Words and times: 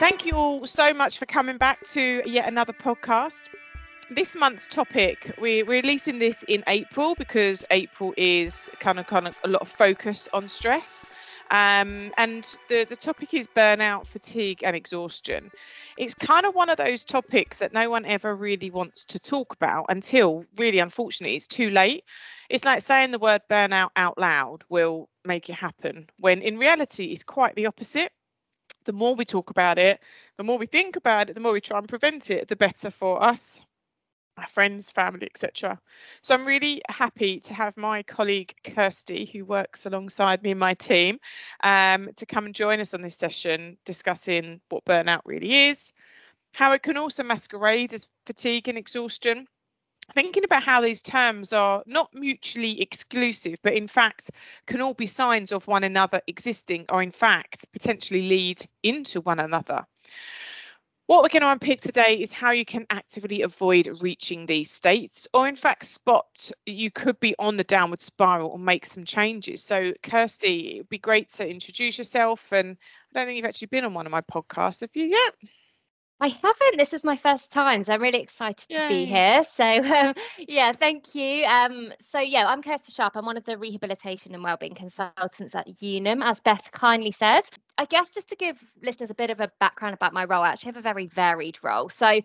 Thank 0.00 0.24
you 0.24 0.32
all 0.32 0.66
so 0.66 0.94
much 0.94 1.18
for 1.18 1.26
coming 1.26 1.58
back 1.58 1.84
to 1.88 2.22
yet 2.24 2.48
another 2.48 2.72
podcast. 2.72 3.50
This 4.10 4.34
month's 4.34 4.66
topic, 4.66 5.34
we, 5.38 5.62
we're 5.62 5.82
releasing 5.82 6.18
this 6.18 6.42
in 6.44 6.64
April 6.68 7.14
because 7.14 7.66
April 7.70 8.14
is 8.16 8.70
kind 8.80 8.98
of 8.98 9.06
kind 9.06 9.28
of 9.28 9.38
a 9.44 9.48
lot 9.48 9.60
of 9.60 9.68
focus 9.68 10.26
on 10.32 10.48
stress. 10.48 11.06
Um, 11.50 12.12
and 12.16 12.56
the, 12.70 12.86
the 12.88 12.96
topic 12.96 13.34
is 13.34 13.46
burnout, 13.46 14.06
fatigue, 14.06 14.62
and 14.64 14.74
exhaustion. 14.74 15.50
It's 15.98 16.14
kind 16.14 16.46
of 16.46 16.54
one 16.54 16.70
of 16.70 16.78
those 16.78 17.04
topics 17.04 17.58
that 17.58 17.74
no 17.74 17.90
one 17.90 18.06
ever 18.06 18.34
really 18.34 18.70
wants 18.70 19.04
to 19.04 19.18
talk 19.18 19.52
about 19.52 19.84
until, 19.90 20.46
really, 20.56 20.78
unfortunately, 20.78 21.36
it's 21.36 21.46
too 21.46 21.68
late. 21.68 22.04
It's 22.48 22.64
like 22.64 22.80
saying 22.80 23.10
the 23.10 23.18
word 23.18 23.42
burnout 23.50 23.90
out 23.96 24.16
loud 24.16 24.64
will 24.70 25.10
make 25.26 25.50
it 25.50 25.56
happen, 25.56 26.08
when 26.18 26.40
in 26.40 26.56
reality, 26.56 27.04
it's 27.12 27.22
quite 27.22 27.54
the 27.54 27.66
opposite. 27.66 28.12
The 28.84 28.92
more 28.92 29.14
we 29.14 29.24
talk 29.24 29.50
about 29.50 29.78
it, 29.78 30.00
the 30.36 30.44
more 30.44 30.58
we 30.58 30.66
think 30.66 30.96
about 30.96 31.30
it, 31.30 31.34
the 31.34 31.40
more 31.40 31.52
we 31.52 31.60
try 31.60 31.78
and 31.78 31.88
prevent 31.88 32.30
it, 32.30 32.48
the 32.48 32.56
better 32.56 32.90
for 32.90 33.22
us, 33.22 33.60
our 34.38 34.46
friends, 34.46 34.90
family, 34.90 35.26
etc. 35.26 35.78
So 36.22 36.34
I'm 36.34 36.46
really 36.46 36.80
happy 36.88 37.40
to 37.40 37.54
have 37.54 37.76
my 37.76 38.02
colleague 38.02 38.54
Kirsty, 38.64 39.26
who 39.26 39.44
works 39.44 39.86
alongside 39.86 40.42
me 40.42 40.52
and 40.52 40.60
my 40.60 40.74
team, 40.74 41.18
um, 41.62 42.08
to 42.16 42.26
come 42.26 42.46
and 42.46 42.54
join 42.54 42.80
us 42.80 42.94
on 42.94 43.02
this 43.02 43.16
session 43.16 43.76
discussing 43.84 44.60
what 44.70 44.84
burnout 44.84 45.20
really 45.24 45.68
is, 45.68 45.92
how 46.52 46.72
it 46.72 46.82
can 46.82 46.96
also 46.96 47.22
masquerade 47.22 47.92
as 47.92 48.08
fatigue 48.26 48.68
and 48.68 48.78
exhaustion. 48.78 49.46
Thinking 50.12 50.44
about 50.44 50.62
how 50.62 50.80
these 50.80 51.02
terms 51.02 51.52
are 51.52 51.82
not 51.86 52.12
mutually 52.12 52.80
exclusive, 52.80 53.58
but 53.62 53.74
in 53.74 53.86
fact 53.86 54.30
can 54.66 54.80
all 54.80 54.94
be 54.94 55.06
signs 55.06 55.52
of 55.52 55.66
one 55.68 55.84
another 55.84 56.20
existing, 56.26 56.84
or 56.90 57.02
in 57.02 57.12
fact 57.12 57.70
potentially 57.72 58.28
lead 58.28 58.60
into 58.82 59.20
one 59.20 59.38
another. 59.38 59.86
What 61.06 61.22
we're 61.24 61.28
going 61.28 61.42
to 61.42 61.50
unpick 61.50 61.80
today 61.80 62.14
is 62.20 62.30
how 62.30 62.52
you 62.52 62.64
can 62.64 62.86
actively 62.90 63.42
avoid 63.42 63.88
reaching 64.00 64.46
these 64.46 64.70
states, 64.70 65.26
or 65.34 65.48
in 65.48 65.56
fact, 65.56 65.84
spot 65.84 66.52
you 66.66 66.90
could 66.90 67.18
be 67.18 67.34
on 67.40 67.56
the 67.56 67.64
downward 67.64 68.00
spiral 68.00 68.50
or 68.50 68.60
make 68.60 68.86
some 68.86 69.04
changes. 69.04 69.60
So, 69.60 69.92
Kirsty, 70.04 70.74
it'd 70.76 70.88
be 70.88 70.98
great 70.98 71.30
to 71.30 71.48
introduce 71.48 71.98
yourself. 71.98 72.52
And 72.52 72.76
I 73.12 73.18
don't 73.18 73.26
think 73.26 73.38
you've 73.38 73.46
actually 73.46 73.66
been 73.66 73.84
on 73.84 73.94
one 73.94 74.06
of 74.06 74.12
my 74.12 74.20
podcasts, 74.20 74.82
have 74.82 74.90
you 74.94 75.06
yet? 75.06 75.50
I 76.22 76.28
haven't. 76.28 76.76
This 76.76 76.92
is 76.92 77.02
my 77.02 77.16
first 77.16 77.50
time, 77.50 77.82
so 77.82 77.94
I'm 77.94 78.02
really 78.02 78.20
excited 78.20 78.66
Yay. 78.68 78.78
to 78.78 78.88
be 78.88 79.06
here. 79.06 79.42
So, 79.44 79.64
um, 79.64 80.14
yeah, 80.38 80.72
thank 80.72 81.14
you. 81.14 81.44
Um, 81.46 81.92
so, 82.02 82.20
yeah, 82.20 82.46
I'm 82.46 82.62
Kirsty 82.62 82.92
Sharp. 82.92 83.16
I'm 83.16 83.24
one 83.24 83.38
of 83.38 83.44
the 83.44 83.56
rehabilitation 83.56 84.34
and 84.34 84.44
wellbeing 84.44 84.74
consultants 84.74 85.54
at 85.54 85.66
Unum, 85.82 86.22
as 86.22 86.40
Beth 86.40 86.70
kindly 86.72 87.10
said. 87.10 87.48
I 87.78 87.86
guess 87.86 88.10
just 88.10 88.28
to 88.28 88.36
give 88.36 88.62
listeners 88.82 89.08
a 89.08 89.14
bit 89.14 89.30
of 89.30 89.40
a 89.40 89.50
background 89.60 89.94
about 89.94 90.12
my 90.12 90.26
role, 90.26 90.42
I 90.42 90.50
actually 90.50 90.68
have 90.68 90.76
a 90.76 90.82
very 90.82 91.06
varied 91.06 91.58
role. 91.62 91.88
So, 91.88 92.20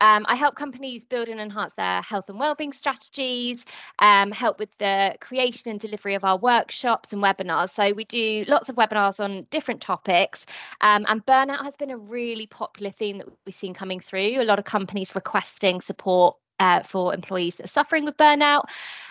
um, 0.00 0.26
I 0.28 0.34
help 0.34 0.56
companies 0.56 1.04
build 1.04 1.28
and 1.28 1.40
enhance 1.40 1.74
their 1.74 2.02
health 2.02 2.28
and 2.28 2.38
wellbeing 2.38 2.72
strategies, 2.72 3.64
um, 3.98 4.30
help 4.30 4.58
with 4.58 4.70
the 4.78 5.16
creation 5.20 5.70
and 5.70 5.80
delivery 5.80 6.14
of 6.14 6.24
our 6.24 6.36
workshops 6.36 7.12
and 7.12 7.22
webinars. 7.22 7.70
So 7.70 7.92
we 7.92 8.04
do 8.04 8.44
lots 8.48 8.68
of 8.68 8.76
webinars 8.76 9.22
on 9.22 9.46
different 9.50 9.80
topics, 9.80 10.46
um, 10.80 11.06
and 11.08 11.24
burnout 11.24 11.64
has 11.64 11.76
been 11.76 11.90
a 11.90 11.96
really 11.98 12.46
popular 12.46 12.90
theme 12.90 13.18
that 13.18 13.28
we've 13.44 13.54
seen 13.54 13.74
coming 13.74 14.00
through. 14.00 14.40
A 14.40 14.44
lot 14.44 14.58
of 14.58 14.64
companies 14.64 15.14
requesting 15.14 15.80
support 15.80 16.36
uh, 16.60 16.82
for 16.82 17.14
employees 17.14 17.56
that 17.56 17.66
are 17.66 17.68
suffering 17.68 18.04
with 18.04 18.16
burnout. 18.16 18.64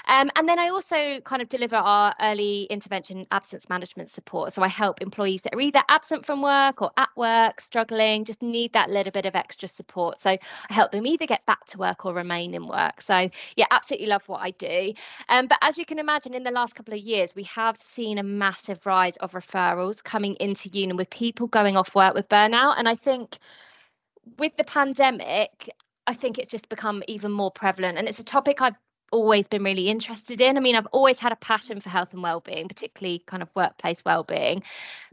Um, 0.07 0.29
and 0.35 0.47
then 0.47 0.59
I 0.59 0.69
also 0.69 1.19
kind 1.21 1.41
of 1.41 1.49
deliver 1.49 1.75
our 1.75 2.13
early 2.21 2.63
intervention 2.65 3.25
absence 3.31 3.69
management 3.69 4.11
support. 4.11 4.53
So 4.53 4.61
I 4.61 4.67
help 4.67 5.01
employees 5.01 5.41
that 5.41 5.55
are 5.55 5.59
either 5.59 5.81
absent 5.89 6.25
from 6.25 6.41
work 6.41 6.81
or 6.81 6.91
at 6.97 7.09
work, 7.15 7.59
struggling, 7.59 8.23
just 8.23 8.41
need 8.41 8.73
that 8.73 8.89
little 8.89 9.11
bit 9.11 9.25
of 9.25 9.35
extra 9.35 9.67
support. 9.67 10.21
So 10.21 10.31
I 10.31 10.39
help 10.69 10.91
them 10.91 11.07
either 11.07 11.25
get 11.25 11.45
back 11.45 11.65
to 11.67 11.77
work 11.77 12.05
or 12.05 12.13
remain 12.13 12.53
in 12.53 12.67
work. 12.67 13.01
So 13.01 13.29
yeah, 13.55 13.65
absolutely 13.71 14.07
love 14.07 14.27
what 14.29 14.41
I 14.41 14.51
do. 14.51 14.93
Um, 15.29 15.47
but 15.47 15.57
as 15.61 15.77
you 15.77 15.85
can 15.85 15.97
imagine, 15.97 16.33
in 16.35 16.43
the 16.43 16.51
last 16.51 16.75
couple 16.75 16.93
of 16.93 16.99
years, 16.99 17.33
we 17.35 17.43
have 17.43 17.81
seen 17.81 18.19
a 18.19 18.23
massive 18.23 18.85
rise 18.85 19.17
of 19.17 19.31
referrals 19.31 20.03
coming 20.03 20.35
into 20.39 20.69
Unum 20.73 20.97
with 20.97 21.09
people 21.09 21.47
going 21.47 21.77
off 21.77 21.95
work 21.95 22.13
with 22.13 22.29
burnout. 22.29 22.75
And 22.77 22.87
I 22.87 22.95
think 22.95 23.39
with 24.37 24.55
the 24.57 24.63
pandemic, 24.63 25.69
I 26.07 26.13
think 26.13 26.37
it's 26.37 26.51
just 26.51 26.69
become 26.69 27.03
even 27.07 27.31
more 27.31 27.51
prevalent. 27.51 27.97
And 27.97 28.07
it's 28.07 28.19
a 28.19 28.23
topic 28.23 28.61
I've 28.61 28.75
always 29.11 29.47
been 29.47 29.63
really 29.63 29.87
interested 29.87 30.41
in. 30.41 30.57
I 30.57 30.59
mean, 30.59 30.75
I've 30.75 30.87
always 30.87 31.19
had 31.19 31.31
a 31.31 31.37
passion 31.37 31.79
for 31.79 31.89
health 31.89 32.13
and 32.13 32.23
well-being, 32.23 32.67
particularly 32.67 33.23
kind 33.27 33.41
of 33.41 33.49
workplace 33.55 34.03
well-being. 34.03 34.63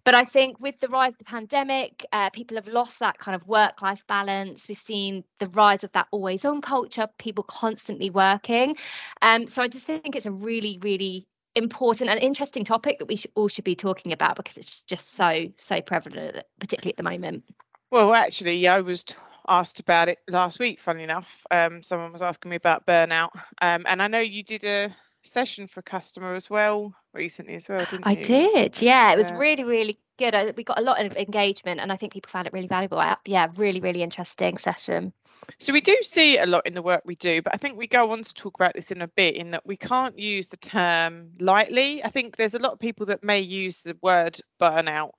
But 0.05 0.15
I 0.15 0.25
think 0.25 0.59
with 0.61 0.81
the 0.81 0.89
rise 0.89 1.13
of 1.13 1.19
the 1.19 1.25
pandemic, 1.25 2.05
uh, 2.13 2.31
people 2.31 2.57
have 2.57 2.67
lost 2.67 2.99
that 2.99 3.19
kind 3.19 3.35
of 3.35 3.47
work-life 3.47 4.03
balance. 4.09 4.67
We've 4.67 4.79
seen 4.79 5.25
the 5.39 5.49
rise 5.49 5.85
of 5.85 5.93
that 5.93 6.09
always-on 6.11 6.63
culture, 6.63 7.09
people 7.19 7.45
constantly 7.45 8.11
working. 8.11 8.77
Um, 9.21 9.47
so 9.47 9.63
I 9.63 9.69
just 9.69 9.87
think 9.87 10.17
it's 10.17 10.27
a 10.27 10.33
really, 10.33 10.79
really 10.83 11.27
important 11.55 12.11
and 12.11 12.19
interesting 12.19 12.65
topic 12.65 12.99
that 12.99 13.07
we 13.07 13.17
should, 13.17 13.31
all 13.35 13.47
should 13.47 13.65
be 13.65 13.77
talking 13.77 14.13
about 14.13 14.37
because 14.37 14.57
it's 14.57 14.83
just 14.87 15.15
so, 15.15 15.47
so 15.59 15.81
prevalent, 15.83 16.43
particularly 16.59 16.93
at 16.93 16.97
the 16.97 17.03
moment. 17.03 17.45
Well, 17.91 18.15
actually, 18.15 18.67
I 18.67 18.81
was 18.81 19.05
t- 19.05 19.15
asked 19.49 19.81
about 19.81 20.09
it 20.09 20.19
last 20.29 20.59
week. 20.59 20.81
Funny 20.81 21.03
enough, 21.03 21.45
um, 21.51 21.83
someone 21.83 22.13
was 22.13 22.23
asking 22.23 22.51
me 22.51 22.57
about 22.57 22.87
burnout, 22.87 23.31
um, 23.61 23.85
and 23.87 24.03
I 24.03 24.09
know 24.09 24.21
you 24.21 24.43
did 24.43 24.65
a 24.65 24.95
session 25.23 25.67
for 25.67 25.81
a 25.81 25.85
customer 25.85 26.35
as 26.35 26.51
well 26.51 26.95
recently 27.13 27.55
as 27.55 27.69
well, 27.69 27.85
didn't 27.85 28.01
you? 28.01 28.03
I 28.05 28.11
you? 28.13 28.25
did, 28.25 28.83
yeah. 28.83 29.13
It 29.13 29.17
was 29.17 29.31
really, 29.33 29.65
really 29.65 29.99
good. 30.19 30.35
I, 30.35 30.53
we 30.57 30.65
got 30.65 30.79
a 30.79 30.83
lot 30.83 31.05
of 31.05 31.17
engagement, 31.17 31.81
and 31.81 31.93
I 31.93 31.97
think 31.97 32.13
people 32.13 32.31
found 32.31 32.47
it 32.47 32.53
really 32.53 32.69
valuable. 32.69 32.99
I, 32.99 33.17
yeah, 33.25 33.49
really, 33.57 33.81
really 33.81 34.03
interesting 34.03 34.59
session. 34.59 35.13
So 35.59 35.73
we 35.73 35.81
do 35.81 35.97
see 36.03 36.39
a 36.39 36.47
lot 36.47 36.67
in 36.67 36.75
the 36.75 36.83
work 36.83 37.03
we 37.05 37.17
do, 37.17 37.43
but 37.43 37.55
I 37.55 37.57
think 37.57 37.77
we 37.77 37.87
go 37.87 38.11
on 38.11 38.23
to 38.23 38.35
talk 38.35 38.55
about 38.57 38.75
this 38.75 38.91
in 38.91 39.03
a 39.03 39.09
bit. 39.09 39.37
In 39.37 39.51
that 39.53 39.67
we 39.67 39.77
can't 39.77 40.19
use 40.19 40.47
the 40.49 40.57
term 40.57 41.31
lightly. 41.41 42.05
I 42.05 42.09
think 42.09 42.37
there's 42.37 42.55
a 42.55 42.61
lot 42.61 42.73
of 42.73 42.79
people 42.79 43.07
that 43.07 43.25
may 43.25 43.41
use 43.41 43.81
the 43.81 43.97
word 44.03 44.39
burnout 44.61 45.11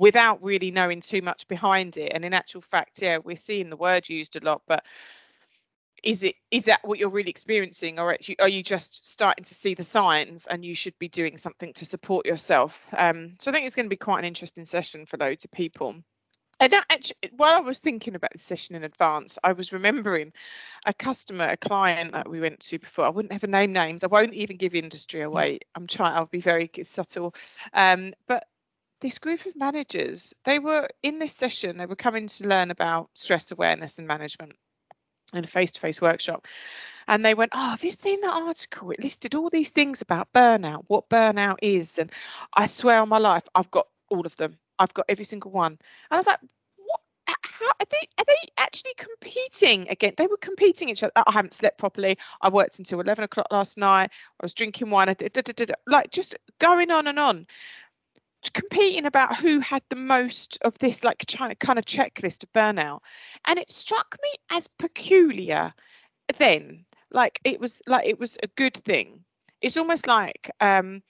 without 0.00 0.42
really 0.42 0.70
knowing 0.70 0.98
too 0.98 1.20
much 1.20 1.46
behind 1.46 1.98
it. 1.98 2.12
And 2.14 2.24
in 2.24 2.32
actual 2.32 2.62
fact, 2.62 3.02
yeah, 3.02 3.18
we're 3.18 3.36
seeing 3.36 3.68
the 3.68 3.76
word 3.76 4.08
used 4.08 4.34
a 4.34 4.40
lot, 4.42 4.62
but 4.66 4.82
is 6.02 6.24
it 6.24 6.36
is 6.50 6.64
that 6.64 6.80
what 6.82 6.98
you're 6.98 7.10
really 7.10 7.28
experiencing 7.28 7.98
or 7.98 8.16
are 8.40 8.48
you 8.48 8.62
just 8.62 9.06
starting 9.10 9.44
to 9.44 9.54
see 9.54 9.74
the 9.74 9.82
signs 9.82 10.46
and 10.46 10.64
you 10.64 10.74
should 10.74 10.98
be 10.98 11.08
doing 11.08 11.36
something 11.36 11.74
to 11.74 11.84
support 11.84 12.24
yourself 12.24 12.86
um, 12.96 13.34
so 13.38 13.50
i 13.50 13.52
think 13.52 13.66
it's 13.66 13.76
going 13.76 13.84
to 13.84 13.90
be 13.90 13.96
quite 13.96 14.18
an 14.18 14.24
interesting 14.24 14.64
session 14.64 15.04
for 15.04 15.18
loads 15.18 15.44
of 15.44 15.50
people 15.50 15.94
and 16.60 16.74
actually, 16.74 17.16
while 17.36 17.54
I 17.54 17.60
was 17.60 17.78
thinking 17.78 18.14
about 18.14 18.32
this 18.32 18.42
session 18.42 18.76
in 18.76 18.84
advance, 18.84 19.38
I 19.42 19.52
was 19.52 19.72
remembering 19.72 20.30
a 20.84 20.92
customer, 20.92 21.46
a 21.46 21.56
client 21.56 22.12
that 22.12 22.28
we 22.28 22.38
went 22.38 22.60
to 22.60 22.78
before. 22.78 23.06
I 23.06 23.08
wouldn't 23.08 23.32
ever 23.32 23.46
name 23.46 23.72
names. 23.72 24.04
I 24.04 24.08
won't 24.08 24.34
even 24.34 24.58
give 24.58 24.74
industry 24.74 25.22
away. 25.22 25.60
I'm 25.74 25.86
trying. 25.86 26.12
I'll 26.12 26.26
be 26.26 26.42
very 26.42 26.70
subtle. 26.82 27.34
Um, 27.72 28.12
but 28.28 28.44
this 29.00 29.18
group 29.18 29.46
of 29.46 29.56
managers, 29.56 30.34
they 30.44 30.58
were 30.58 30.88
in 31.02 31.18
this 31.18 31.34
session, 31.34 31.76
they 31.76 31.86
were 31.86 31.96
coming 31.96 32.26
to 32.26 32.48
learn 32.48 32.70
about 32.70 33.10
stress 33.14 33.50
awareness 33.50 33.98
and 33.98 34.06
management 34.06 34.52
in 35.32 35.44
a 35.44 35.46
face-to-face 35.46 36.00
workshop. 36.00 36.46
And 37.08 37.24
they 37.24 37.34
went, 37.34 37.52
Oh, 37.54 37.70
have 37.70 37.84
you 37.84 37.92
seen 37.92 38.20
that 38.20 38.42
article? 38.42 38.90
It 38.90 39.02
listed 39.02 39.34
all 39.34 39.50
these 39.50 39.70
things 39.70 40.02
about 40.02 40.32
burnout, 40.32 40.84
what 40.88 41.08
burnout 41.08 41.56
is. 41.62 41.98
And 41.98 42.12
I 42.54 42.66
swear 42.66 43.00
on 43.00 43.08
my 43.08 43.18
life, 43.18 43.44
I've 43.54 43.70
got 43.70 43.86
all 44.10 44.26
of 44.26 44.36
them. 44.36 44.58
I've 44.78 44.94
got 44.94 45.06
every 45.08 45.24
single 45.24 45.50
one. 45.50 45.72
And 45.72 45.78
I 46.10 46.16
was 46.16 46.26
like, 46.26 46.40
what 46.76 47.00
how 47.26 47.66
are 47.66 47.86
they 47.90 48.08
are 48.18 48.24
they 48.26 48.48
actually 48.58 48.94
competing 48.96 49.88
again? 49.88 50.14
They 50.16 50.26
were 50.26 50.36
competing 50.38 50.88
each 50.88 51.02
other. 51.02 51.12
I 51.16 51.30
haven't 51.32 51.54
slept 51.54 51.78
properly. 51.78 52.16
I 52.40 52.48
worked 52.48 52.78
until 52.78 53.00
11 53.00 53.24
o'clock 53.24 53.46
last 53.50 53.78
night. 53.78 54.10
I 54.12 54.42
was 54.42 54.54
drinking 54.54 54.90
wine. 54.90 55.08
i 55.08 55.14
did 55.14 55.36
it 55.36 55.70
like 55.86 56.10
just 56.10 56.34
going 56.58 56.90
on 56.90 57.06
and 57.06 57.18
on 57.18 57.46
competing 58.48 59.04
about 59.04 59.36
who 59.36 59.60
had 59.60 59.82
the 59.90 59.96
most 59.96 60.58
of 60.62 60.78
this 60.78 61.04
like 61.04 61.24
China 61.26 61.54
kind 61.56 61.78
of 61.78 61.84
checklist 61.84 62.42
of 62.42 62.52
burnout. 62.52 63.00
And 63.46 63.58
it 63.58 63.70
struck 63.70 64.16
me 64.22 64.30
as 64.50 64.66
peculiar 64.66 65.74
then. 66.38 66.84
Like 67.12 67.40
it 67.44 67.60
was 67.60 67.82
like 67.86 68.06
it 68.06 68.18
was 68.18 68.38
a 68.42 68.46
good 68.48 68.76
thing. 68.84 69.24
It's 69.60 69.76
almost 69.76 70.06
like 70.06 70.50
um 70.60 71.02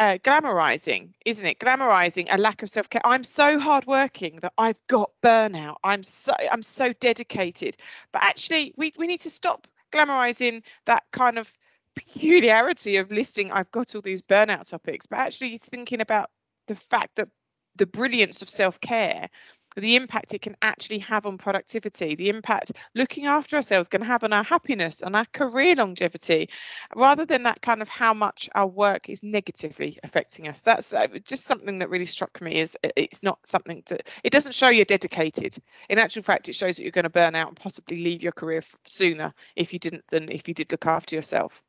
uh, 0.00 0.18
glamorizing 0.24 1.12
isn't 1.24 1.46
it? 1.46 1.60
Glamorizing 1.60 2.26
a 2.32 2.38
lack 2.38 2.62
of 2.64 2.70
self-care. 2.70 3.02
I'm 3.04 3.22
so 3.22 3.60
hardworking 3.60 4.40
that 4.42 4.52
i've 4.58 4.78
got 4.88 5.10
burnout. 5.22 5.76
I'm 5.84 6.02
so 6.02 6.32
i'm 6.50 6.62
so 6.62 6.92
dedicated. 6.94 7.76
But 8.12 8.22
actually 8.22 8.74
we, 8.76 8.92
we 8.98 9.06
need 9.06 9.20
to 9.20 9.30
stop 9.30 9.68
glamorizing 9.92 10.64
that 10.86 11.04
kind 11.12 11.38
of 11.38 11.52
peculiarity 11.94 12.96
of 12.96 13.12
listing 13.12 13.52
i've 13.52 13.70
got 13.70 13.94
all 13.94 14.00
these 14.00 14.22
burnout 14.22 14.68
topics. 14.68 15.06
But 15.06 15.20
actually 15.20 15.58
thinking 15.58 16.00
about 16.00 16.30
the 16.66 16.74
fact 16.74 17.16
that 17.16 17.28
the 17.76 17.86
brilliance 17.86 18.42
of 18.42 18.48
self 18.48 18.80
care 18.80 19.28
the 19.76 19.96
impact 19.96 20.34
it 20.34 20.42
can 20.42 20.56
actually 20.62 20.98
have 20.98 21.26
on 21.26 21.38
productivity, 21.38 22.14
the 22.14 22.28
impact 22.28 22.72
looking 22.94 23.26
after 23.26 23.56
ourselves 23.56 23.88
can 23.88 24.02
have 24.02 24.24
on 24.24 24.32
our 24.32 24.44
happiness, 24.44 25.02
on 25.02 25.14
our 25.14 25.26
career 25.32 25.74
longevity, 25.74 26.48
rather 26.94 27.26
than 27.26 27.42
that 27.42 27.62
kind 27.62 27.82
of 27.82 27.88
how 27.88 28.14
much 28.14 28.48
our 28.54 28.66
work 28.66 29.08
is 29.08 29.22
negatively 29.22 29.98
affecting 30.04 30.48
us. 30.48 30.62
That's 30.62 30.92
uh, 30.92 31.08
just 31.24 31.44
something 31.44 31.78
that 31.78 31.90
really 31.90 32.06
struck 32.06 32.40
me 32.40 32.56
is 32.56 32.76
it's 32.96 33.22
not 33.22 33.38
something 33.44 33.82
to, 33.86 33.98
it 34.22 34.30
doesn't 34.32 34.54
show 34.54 34.68
you're 34.68 34.84
dedicated. 34.84 35.56
In 35.88 35.98
actual 35.98 36.22
fact, 36.22 36.48
it 36.48 36.54
shows 36.54 36.76
that 36.76 36.82
you're 36.82 36.92
going 36.92 37.04
to 37.04 37.10
burn 37.10 37.34
out 37.34 37.48
and 37.48 37.56
possibly 37.56 38.02
leave 38.02 38.22
your 38.22 38.32
career 38.32 38.62
sooner 38.84 39.32
if 39.56 39.72
you 39.72 39.78
didn't 39.78 40.04
than 40.08 40.30
if 40.30 40.46
you 40.46 40.54
did 40.54 40.70
look 40.70 40.86
after 40.86 41.16
yourself. 41.16 41.62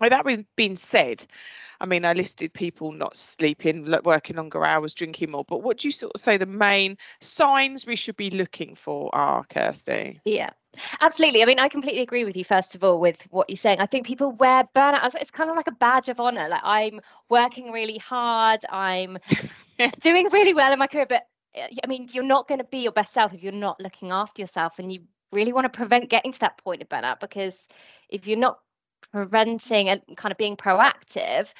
With 0.00 0.10
that 0.10 0.46
being 0.56 0.76
said, 0.76 1.26
I 1.80 1.86
mean, 1.86 2.04
I 2.04 2.12
listed 2.12 2.52
people 2.52 2.92
not 2.92 3.16
sleeping, 3.16 3.94
working 4.04 4.36
longer 4.36 4.64
hours, 4.64 4.94
drinking 4.94 5.30
more. 5.30 5.44
But 5.44 5.62
what 5.62 5.78
do 5.78 5.88
you 5.88 5.92
sort 5.92 6.12
of 6.14 6.20
say 6.20 6.36
the 6.36 6.46
main 6.46 6.96
signs 7.20 7.86
we 7.86 7.96
should 7.96 8.16
be 8.16 8.30
looking 8.30 8.74
for 8.74 9.14
are, 9.14 9.44
Kirsty? 9.44 10.20
Yeah, 10.24 10.50
absolutely. 11.00 11.42
I 11.42 11.46
mean, 11.46 11.58
I 11.58 11.68
completely 11.68 12.02
agree 12.02 12.24
with 12.24 12.36
you. 12.36 12.44
First 12.44 12.74
of 12.74 12.82
all, 12.82 13.00
with 13.00 13.26
what 13.30 13.48
you're 13.48 13.56
saying, 13.56 13.80
I 13.80 13.86
think 13.86 14.06
people 14.06 14.32
wear 14.32 14.68
burnout 14.74 15.02
as 15.02 15.14
it's 15.14 15.30
kind 15.30 15.50
of 15.50 15.56
like 15.56 15.66
a 15.66 15.72
badge 15.72 16.08
of 16.08 16.20
honor. 16.20 16.48
Like 16.48 16.62
I'm 16.64 17.00
working 17.28 17.70
really 17.70 17.98
hard, 17.98 18.60
I'm 18.70 19.18
doing 20.00 20.28
really 20.32 20.54
well 20.54 20.72
in 20.72 20.78
my 20.78 20.86
career, 20.86 21.06
but 21.08 21.26
eh, 21.54 21.68
I 21.82 21.86
mean, 21.86 22.08
you're 22.12 22.24
not 22.24 22.48
going 22.48 22.58
to 22.58 22.64
be 22.64 22.78
your 22.78 22.92
best 22.92 23.12
self 23.12 23.32
if 23.32 23.42
you're 23.42 23.52
not 23.52 23.80
looking 23.80 24.10
after 24.10 24.40
yourself, 24.40 24.78
and 24.78 24.92
you 24.92 25.00
really 25.32 25.52
want 25.52 25.64
to 25.64 25.76
prevent 25.76 26.08
getting 26.08 26.32
to 26.32 26.40
that 26.40 26.58
point 26.58 26.80
of 26.80 26.88
burnout 26.88 27.20
because 27.20 27.66
if 28.08 28.26
you're 28.26 28.38
not 28.38 28.58
preventing 29.14 29.88
and 29.88 30.02
kind 30.16 30.32
of 30.32 30.38
being 30.38 30.56
proactive, 30.56 31.52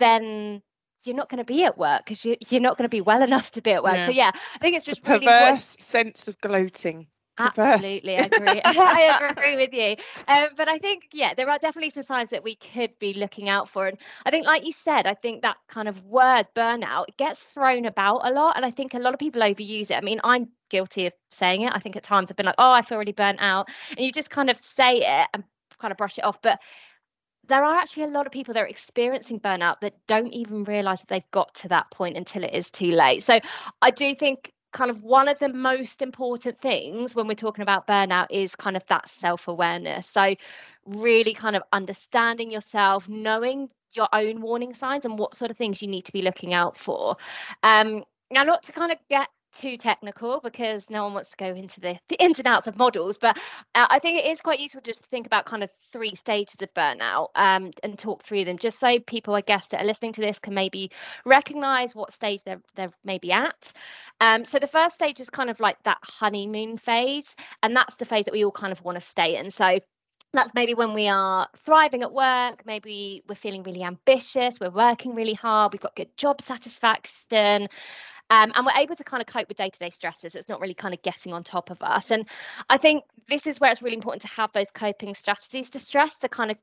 then 0.00 0.60
you're 1.04 1.14
not 1.14 1.28
going 1.28 1.38
to 1.38 1.44
be 1.44 1.64
at 1.64 1.78
work 1.78 2.04
because 2.04 2.24
you, 2.24 2.36
you're 2.48 2.60
not 2.60 2.76
going 2.76 2.84
to 2.84 2.90
be 2.90 3.00
well 3.00 3.22
enough 3.22 3.52
to 3.52 3.62
be 3.62 3.70
at 3.70 3.84
work. 3.84 3.94
Yeah. 3.94 4.06
So 4.06 4.12
yeah, 4.12 4.30
I 4.54 4.58
think 4.58 4.76
it's 4.76 4.84
just 4.84 5.00
it's 5.00 5.08
a 5.08 5.12
really 5.12 5.26
perverse 5.26 5.76
sense 5.78 6.26
of 6.26 6.40
gloating. 6.40 7.06
Absolutely, 7.38 8.16
I 8.16 8.24
agree. 8.24 8.60
I 8.64 9.28
agree 9.30 9.56
with 9.56 9.72
you. 9.72 9.96
Um, 10.26 10.48
but 10.56 10.68
I 10.68 10.78
think, 10.78 11.08
yeah, 11.12 11.32
there 11.34 11.48
are 11.48 11.58
definitely 11.58 11.90
some 11.90 12.02
signs 12.04 12.30
that 12.30 12.42
we 12.42 12.56
could 12.56 12.98
be 12.98 13.12
looking 13.12 13.48
out 13.48 13.68
for. 13.68 13.86
And 13.86 13.98
I 14.24 14.30
think, 14.30 14.46
like 14.46 14.66
you 14.66 14.72
said, 14.72 15.06
I 15.06 15.14
think 15.14 15.42
that 15.42 15.58
kind 15.68 15.86
of 15.86 16.02
word 16.04 16.46
burnout 16.56 17.04
gets 17.18 17.38
thrown 17.38 17.84
about 17.84 18.22
a 18.24 18.30
lot. 18.30 18.56
And 18.56 18.64
I 18.64 18.70
think 18.70 18.94
a 18.94 18.98
lot 18.98 19.12
of 19.12 19.20
people 19.20 19.42
overuse 19.42 19.90
it. 19.90 19.96
I 19.96 20.00
mean, 20.00 20.20
I'm 20.24 20.48
guilty 20.70 21.06
of 21.06 21.12
saying 21.30 21.62
it. 21.62 21.72
I 21.74 21.78
think 21.78 21.94
at 21.94 22.02
times 22.02 22.30
I've 22.30 22.36
been 22.36 22.46
like, 22.46 22.56
oh, 22.58 22.72
I 22.72 22.82
feel 22.82 22.98
really 22.98 23.12
burnt 23.12 23.38
out. 23.40 23.68
And 23.90 24.00
you 24.00 24.10
just 24.10 24.30
kind 24.30 24.50
of 24.50 24.56
say 24.56 24.96
it 24.96 25.28
and 25.34 25.44
kind 25.78 25.92
of 25.92 25.98
brush 25.98 26.18
it 26.18 26.24
off. 26.24 26.40
But 26.40 26.58
there 27.48 27.64
are 27.64 27.76
actually 27.76 28.04
a 28.04 28.08
lot 28.08 28.26
of 28.26 28.32
people 28.32 28.54
that 28.54 28.60
are 28.60 28.66
experiencing 28.66 29.40
burnout 29.40 29.80
that 29.80 29.94
don't 30.06 30.32
even 30.32 30.64
realize 30.64 31.00
that 31.00 31.08
they've 31.08 31.30
got 31.30 31.54
to 31.56 31.68
that 31.68 31.90
point 31.90 32.16
until 32.16 32.44
it 32.44 32.54
is 32.54 32.70
too 32.70 32.90
late. 32.90 33.22
So 33.22 33.40
I 33.82 33.90
do 33.90 34.14
think 34.14 34.52
kind 34.72 34.90
of 34.90 35.02
one 35.02 35.28
of 35.28 35.38
the 35.38 35.48
most 35.48 36.02
important 36.02 36.60
things 36.60 37.14
when 37.14 37.26
we're 37.26 37.34
talking 37.34 37.62
about 37.62 37.86
burnout 37.86 38.26
is 38.30 38.54
kind 38.54 38.76
of 38.76 38.84
that 38.86 39.08
self-awareness. 39.08 40.08
So 40.08 40.34
really 40.84 41.34
kind 41.34 41.56
of 41.56 41.62
understanding 41.72 42.50
yourself, 42.50 43.08
knowing 43.08 43.68
your 43.92 44.08
own 44.12 44.42
warning 44.42 44.74
signs 44.74 45.04
and 45.04 45.18
what 45.18 45.34
sort 45.34 45.50
of 45.50 45.56
things 45.56 45.80
you 45.80 45.88
need 45.88 46.04
to 46.04 46.12
be 46.12 46.22
looking 46.22 46.52
out 46.52 46.76
for. 46.76 47.16
Um, 47.62 48.04
now, 48.30 48.42
not 48.42 48.64
to 48.64 48.72
kind 48.72 48.92
of 48.92 48.98
get 49.08 49.28
too 49.56 49.76
technical 49.76 50.40
because 50.42 50.88
no 50.90 51.04
one 51.04 51.14
wants 51.14 51.30
to 51.30 51.36
go 51.36 51.46
into 51.46 51.80
the, 51.80 51.98
the 52.08 52.22
ins 52.22 52.38
and 52.38 52.48
outs 52.48 52.66
of 52.66 52.76
models 52.76 53.16
but 53.18 53.36
uh, 53.74 53.86
i 53.90 53.98
think 53.98 54.18
it 54.18 54.30
is 54.30 54.40
quite 54.40 54.60
useful 54.60 54.80
just 54.80 55.02
to 55.02 55.08
think 55.08 55.26
about 55.26 55.46
kind 55.46 55.62
of 55.62 55.70
three 55.92 56.14
stages 56.14 56.56
of 56.60 56.72
burnout 56.74 57.28
um, 57.34 57.70
and 57.82 57.98
talk 57.98 58.22
through 58.22 58.44
them 58.44 58.58
just 58.58 58.78
so 58.78 58.98
people 59.00 59.34
i 59.34 59.40
guess 59.40 59.66
that 59.68 59.82
are 59.82 59.86
listening 59.86 60.12
to 60.12 60.20
this 60.20 60.38
can 60.38 60.54
maybe 60.54 60.90
recognize 61.24 61.94
what 61.94 62.12
stage 62.12 62.42
they're, 62.44 62.62
they're 62.74 62.92
maybe 63.04 63.32
at. 63.32 63.72
Um, 64.20 64.44
so 64.44 64.58
the 64.58 64.66
first 64.66 64.94
stage 64.94 65.20
is 65.20 65.28
kind 65.30 65.50
of 65.50 65.60
like 65.60 65.82
that 65.84 65.98
honeymoon 66.02 66.78
phase 66.78 67.34
and 67.62 67.76
that's 67.76 67.96
the 67.96 68.04
phase 68.04 68.24
that 68.24 68.32
we 68.32 68.44
all 68.44 68.50
kind 68.50 68.72
of 68.72 68.82
want 68.82 68.96
to 68.96 69.02
stay 69.02 69.36
in. 69.36 69.50
So 69.50 69.78
that's 70.32 70.54
maybe 70.54 70.74
when 70.74 70.92
we 70.92 71.08
are 71.08 71.48
thriving 71.64 72.02
at 72.02 72.12
work 72.12 72.66
maybe 72.66 73.22
we're 73.28 73.34
feeling 73.34 73.62
really 73.62 73.82
ambitious 73.82 74.58
we're 74.60 74.68
working 74.70 75.14
really 75.14 75.32
hard 75.32 75.72
we've 75.72 75.80
got 75.80 75.96
good 75.96 76.14
job 76.18 76.42
satisfaction 76.42 77.68
um, 78.30 78.52
and 78.54 78.66
we're 78.66 78.80
able 78.80 78.96
to 78.96 79.04
kind 79.04 79.20
of 79.20 79.26
cope 79.26 79.48
with 79.48 79.56
day-to-day 79.56 79.90
stresses 79.90 80.34
it's 80.34 80.48
not 80.48 80.60
really 80.60 80.74
kind 80.74 80.94
of 80.94 81.02
getting 81.02 81.32
on 81.32 81.42
top 81.42 81.70
of 81.70 81.80
us 81.82 82.10
and 82.10 82.28
i 82.70 82.76
think 82.76 83.04
this 83.28 83.46
is 83.46 83.60
where 83.60 83.70
it's 83.70 83.82
really 83.82 83.96
important 83.96 84.22
to 84.22 84.28
have 84.28 84.52
those 84.52 84.70
coping 84.72 85.14
strategies 85.14 85.70
to 85.70 85.78
stress 85.78 86.16
to 86.16 86.28
kind 86.28 86.50
of 86.50 86.56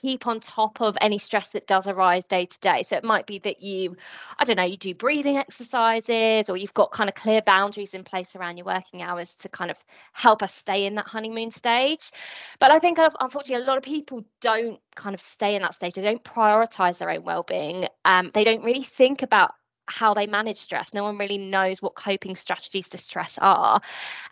keep 0.00 0.26
on 0.26 0.40
top 0.40 0.80
of 0.80 0.96
any 1.00 1.18
stress 1.18 1.50
that 1.50 1.66
does 1.66 1.86
arise 1.86 2.24
day 2.24 2.46
to 2.46 2.58
day. 2.60 2.82
So 2.82 2.96
it 2.96 3.04
might 3.04 3.26
be 3.26 3.38
that 3.40 3.62
you, 3.62 3.96
I 4.38 4.44
don't 4.44 4.56
know, 4.56 4.64
you 4.64 4.76
do 4.76 4.94
breathing 4.94 5.36
exercises 5.36 6.48
or 6.48 6.56
you've 6.56 6.74
got 6.74 6.92
kind 6.92 7.08
of 7.08 7.14
clear 7.14 7.42
boundaries 7.42 7.94
in 7.94 8.02
place 8.04 8.34
around 8.34 8.56
your 8.56 8.66
working 8.66 9.02
hours 9.02 9.34
to 9.36 9.48
kind 9.48 9.70
of 9.70 9.78
help 10.12 10.42
us 10.42 10.54
stay 10.54 10.86
in 10.86 10.94
that 10.96 11.06
honeymoon 11.06 11.50
stage. 11.50 12.10
But 12.58 12.70
I 12.70 12.78
think 12.78 12.98
unfortunately 12.98 13.64
a 13.64 13.66
lot 13.66 13.78
of 13.78 13.84
people 13.84 14.24
don't 14.40 14.80
kind 14.96 15.14
of 15.14 15.20
stay 15.20 15.54
in 15.54 15.62
that 15.62 15.74
stage. 15.74 15.94
They 15.94 16.02
don't 16.02 16.24
prioritize 16.24 16.98
their 16.98 17.10
own 17.10 17.22
well-being. 17.22 17.86
Um, 18.04 18.30
they 18.34 18.44
don't 18.44 18.64
really 18.64 18.84
think 18.84 19.22
about 19.22 19.52
how 19.86 20.14
they 20.14 20.26
manage 20.26 20.58
stress. 20.58 20.94
No 20.94 21.02
one 21.02 21.18
really 21.18 21.38
knows 21.38 21.82
what 21.82 21.94
coping 21.94 22.36
strategies 22.36 22.88
to 22.88 22.98
stress 22.98 23.38
are. 23.40 23.80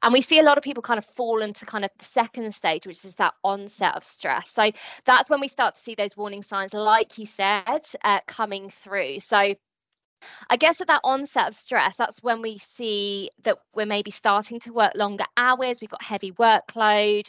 And 0.03 0.13
we 0.13 0.21
see 0.21 0.39
a 0.39 0.43
lot 0.43 0.59
of 0.59 0.65
people 0.65 0.83
kind 0.83 0.99
of 0.99 1.05
fall 1.05 1.43
into 1.43 1.67
kind 1.67 1.85
of 1.85 1.91
the 1.99 2.05
second 2.05 2.55
stage, 2.55 2.87
which 2.87 3.05
is 3.05 3.15
that 3.17 3.35
onset 3.45 3.95
of 3.97 4.05
stress. 4.05 4.51
So 4.51 4.71
that's 5.05 5.29
when 5.29 5.41
we 5.41 5.49
start 5.49 5.75
to 5.75 5.81
see 5.81 5.95
those 5.95 6.17
warning 6.17 6.43
signs, 6.43 6.73
like 6.73 7.19
you 7.19 7.27
said, 7.27 7.87
uh, 8.05 8.21
coming 8.27 8.71
through. 8.83 9.21
So 9.21 9.55
I 10.49 10.57
guess 10.57 10.81
at 10.81 10.87
that 10.89 11.01
onset 11.05 11.49
of 11.49 11.55
stress, 11.55 11.97
that's 11.97 12.23
when 12.23 12.43
we 12.43 12.59
see 12.59 13.31
that 13.45 13.59
we're 13.75 13.87
maybe 13.87 14.11
starting 14.11 14.61
to 14.61 14.73
work 14.73 14.93
longer 14.95 15.25
hours. 15.37 15.79
We've 15.81 15.91
got 15.91 16.03
heavy 16.03 16.33
workload. 16.33 17.27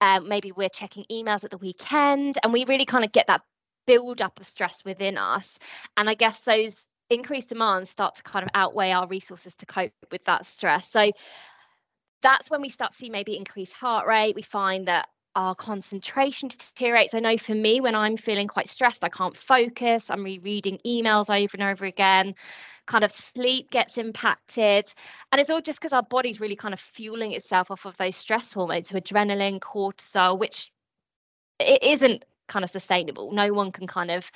Um, 0.00 0.28
maybe 0.28 0.52
we're 0.52 0.68
checking 0.68 1.04
emails 1.10 1.44
at 1.44 1.50
the 1.50 1.58
weekend, 1.58 2.38
and 2.42 2.52
we 2.52 2.64
really 2.66 2.84
kind 2.84 3.04
of 3.04 3.12
get 3.12 3.26
that 3.28 3.42
build 3.86 4.22
up 4.22 4.40
of 4.40 4.46
stress 4.46 4.84
within 4.84 5.18
us. 5.18 5.58
And 5.96 6.08
I 6.08 6.14
guess 6.14 6.38
those 6.40 6.80
increased 7.10 7.50
demands 7.50 7.90
start 7.90 8.16
to 8.16 8.22
kind 8.22 8.44
of 8.44 8.50
outweigh 8.54 8.92
our 8.92 9.06
resources 9.06 9.54
to 9.56 9.66
cope 9.66 9.92
with 10.10 10.24
that 10.24 10.46
stress. 10.46 10.88
So 10.90 11.10
that's 12.22 12.50
when 12.50 12.62
we 12.62 12.68
start 12.70 12.92
to 12.92 12.96
see 12.96 13.10
maybe 13.10 13.36
increased 13.36 13.72
heart 13.74 14.06
rate. 14.06 14.34
We 14.34 14.42
find 14.42 14.88
that 14.88 15.08
our 15.36 15.54
concentration 15.54 16.48
deteriorates. 16.48 17.14
I 17.14 17.20
know 17.20 17.36
for 17.36 17.54
me, 17.54 17.80
when 17.80 17.94
I'm 17.94 18.16
feeling 18.16 18.48
quite 18.48 18.68
stressed, 18.68 19.04
I 19.04 19.08
can't 19.08 19.36
focus. 19.36 20.10
I'm 20.10 20.24
rereading 20.24 20.78
emails 20.86 21.28
over 21.28 21.50
and 21.54 21.62
over 21.62 21.84
again. 21.84 22.34
Kind 22.86 23.04
of 23.04 23.10
sleep 23.10 23.70
gets 23.70 23.98
impacted. 23.98 24.92
And 25.32 25.40
it's 25.40 25.50
all 25.50 25.60
just 25.60 25.80
because 25.80 25.92
our 25.92 26.02
body's 26.02 26.40
really 26.40 26.56
kind 26.56 26.72
of 26.72 26.80
fueling 26.80 27.32
itself 27.32 27.70
off 27.70 27.84
of 27.84 27.96
those 27.96 28.16
stress 28.16 28.52
hormones, 28.52 28.88
so 28.88 28.96
adrenaline, 28.96 29.58
cortisol, 29.58 30.38
which 30.38 30.70
it 31.58 31.82
isn't 31.82 32.24
kind 32.48 32.64
of 32.64 32.70
sustainable. 32.70 33.32
No 33.32 33.52
one 33.52 33.72
can 33.72 33.86
kind 33.86 34.10
of 34.10 34.30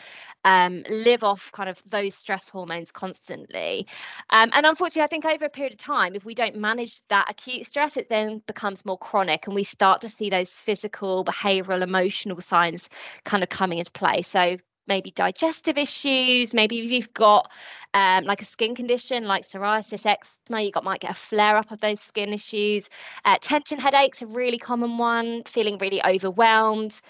um, 0.45 0.83
live 0.89 1.25
off 1.25 1.51
kind 1.53 1.69
of 1.69 1.83
those 1.87 2.15
stress 2.15 2.49
hormones 2.49 2.91
constantly. 2.91 3.87
Um, 4.31 4.51
and 4.55 4.67
unfortunately, 4.67 5.03
I 5.03 5.09
think 5.09 5.25
over 5.25 5.45
a 5.45 5.51
period 5.51 5.73
of 5.73 5.79
time, 5.79 6.15
if 6.15 6.25
we 6.25 6.35
don't 6.35 6.57
manage 6.57 7.01
that 7.09 7.31
acute 7.31 7.67
stress, 7.67 7.97
it 7.97 8.09
then 8.09 8.43
becomes 8.47 8.85
more 8.85 8.99
chronic 8.99 9.47
and 9.47 9.55
we 9.55 9.65
start 9.65 10.01
to 10.03 10.09
see 10.09 10.31
those 10.31 10.53
physical, 10.53 11.25
behavioral, 11.25 11.83
emotional 11.83 12.41
signs 12.41 12.89
kind 13.25 13.43
of 13.43 13.49
coming 13.49 13.79
into 13.79 13.93
play. 13.93 14.23
So 14.23 14.59
maybe 14.89 15.11
digestive 15.13 15.79
issues 15.79 16.55
maybe 16.55 16.81
if 16.81 16.91
you've 16.91 17.13
got 17.13 17.51
um, 17.95 18.25
like 18.25 18.43
a 18.43 18.45
skin 18.45 18.75
condition 18.75 19.25
like 19.25 19.45
psoriasis 19.47 20.07
eczema 20.07 20.63
you 20.63 20.73
got 20.73 20.83
might 20.83 21.01
get 21.01 21.11
a 21.11 21.15
flare 21.15 21.57
up 21.57 21.71
of 21.71 21.81
those 21.81 22.01
skin 22.01 22.33
issues 22.33 22.89
uh, 23.25 23.37
tension 23.41 23.79
headaches 23.79 24.23
a 24.23 24.27
really 24.27 24.59
common 24.59 24.99
one 24.99 25.43
feeling 25.45 25.79
really 25.79 26.03
overwhelmed 26.05 27.01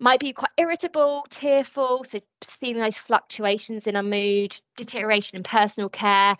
might 0.00 0.18
be 0.18 0.32
quite 0.32 0.50
irritable, 0.56 1.26
tearful, 1.28 2.04
so 2.04 2.20
seeing 2.42 2.78
those 2.78 2.96
fluctuations 2.96 3.86
in 3.86 3.96
our 3.96 4.02
mood, 4.02 4.58
deterioration 4.76 5.36
in 5.36 5.42
personal 5.42 5.90
care. 5.90 6.36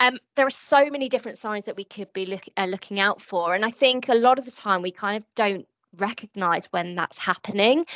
Um, 0.00 0.18
there 0.34 0.46
are 0.46 0.50
so 0.50 0.90
many 0.90 1.08
different 1.08 1.38
signs 1.38 1.64
that 1.64 1.76
we 1.76 1.84
could 1.84 2.12
be 2.12 2.26
look, 2.26 2.42
uh, 2.56 2.66
looking 2.66 3.00
out 3.00 3.22
for. 3.22 3.54
And 3.54 3.64
I 3.64 3.70
think 3.70 4.08
a 4.08 4.14
lot 4.14 4.38
of 4.38 4.44
the 4.44 4.50
time 4.50 4.82
we 4.82 4.90
kind 4.90 5.16
of 5.16 5.24
don't 5.36 5.66
recognize 5.96 6.66
when 6.72 6.96
that's 6.96 7.16
happening 7.16 7.86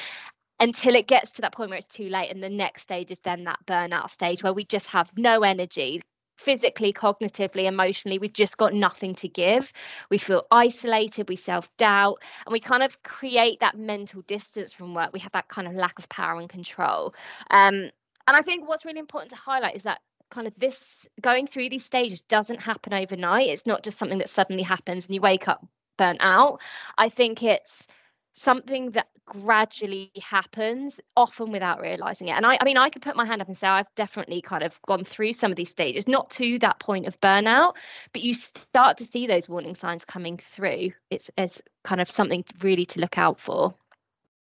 until 0.61 0.95
it 0.95 1.09
gets 1.09 1.33
to 1.33 1.43
that 1.43 1.53
point 1.53 1.71
where 1.71 1.79
it's 1.79 1.95
too 1.95 2.09
late. 2.09 2.31
And 2.31 2.43
the 2.43 2.49
next 2.49 2.83
stage 2.83 3.11
is 3.11 3.19
then 3.19 3.45
that 3.45 3.59
burnout 3.67 4.11
stage 4.11 4.43
where 4.43 4.55
we 4.55 4.65
just 4.65 4.87
have 4.87 5.11
no 5.17 5.43
energy 5.43 6.03
physically, 6.41 6.93
cognitively, 6.93 7.65
emotionally, 7.65 8.19
we've 8.19 8.33
just 8.33 8.57
got 8.57 8.73
nothing 8.73 9.15
to 9.17 9.29
give. 9.29 9.73
We 10.11 10.19
feel 10.19 10.47
isolated, 10.51 11.29
we 11.29 11.37
self 11.37 11.69
doubt, 11.77 12.23
and 12.47 12.53
we 12.53 12.61
kind 12.61 12.83
of 12.83 13.03
create 13.03 13.61
that 13.61 13.77
mental 13.77 14.23
distance 14.23 14.73
from 14.73 14.95
work. 14.95 15.11
We 15.13 15.21
have 15.21 15.33
that 15.33 15.49
kind 15.49 15.69
of 15.69 15.75
lack 15.75 15.99
of 15.99 16.09
power 16.09 16.41
and 16.41 16.49
control. 16.49 17.15
Um, 17.51 17.91
and 18.27 18.37
I 18.37 18.41
think 18.43 18.69
what's 18.69 18.85
really 18.85 18.99
important 19.01 19.31
to 19.31 19.37
highlight 19.37 19.77
is 19.77 19.83
that 19.83 20.01
kind 20.31 20.47
of 20.47 20.55
this 20.57 21.07
going 21.21 21.47
through 21.47 21.69
these 21.69 21.85
stages 21.85 22.21
doesn't 22.23 22.61
happen 22.61 22.95
overnight. 22.95 23.49
It's 23.49 23.67
not 23.67 23.83
just 23.83 23.99
something 23.99 24.19
that 24.19 24.31
suddenly 24.31 24.63
happens 24.63 25.07
and 25.07 25.15
you 25.15 25.21
wake 25.21 25.49
up 25.49 25.67
burnt 25.99 26.19
out. 26.21 26.61
I 26.97 27.09
think 27.11 27.43
it's 27.43 27.87
something 28.35 28.93
that 28.93 29.09
gradually 29.31 30.11
happens, 30.23 31.01
often 31.17 31.51
without 31.51 31.81
realizing 31.81 32.29
it. 32.29 32.33
And 32.33 32.45
I, 32.45 32.59
I 32.61 32.65
mean, 32.65 32.77
I 32.77 32.91
could 32.91 33.03
put 33.03 33.17
my 33.17 33.25
hand 33.25 33.41
up 33.41 33.49
and 33.49 33.57
say 33.57 33.67
I've 33.67 33.93
definitely 33.97 34.43
kind 34.43 34.63
of 34.63 34.81
gone 34.87 35.05
through 35.05 35.33
some 35.33 35.51
of 35.51 35.57
these 35.57 35.71
stages, 35.71 36.07
not 36.07 36.31
to 36.31 36.59
that 36.59 36.79
point 36.81 37.07
of 37.07 37.19
burnout, 37.21 37.75
but 38.13 38.23
you 38.23 38.35
start 38.35 38.99
to 38.99 39.07
see 39.07 39.27
those 39.27 39.49
warning 39.49 39.75
signs 39.75 40.05
coming 40.05 40.37
through. 40.39 40.93
It's 41.11 41.31
as 41.39 41.63
kind 41.85 42.01
of 42.01 42.11
something 42.11 42.45
really 42.61 42.85
to 42.87 43.01
look 43.01 43.19
out 43.19 43.41
for. 43.41 43.75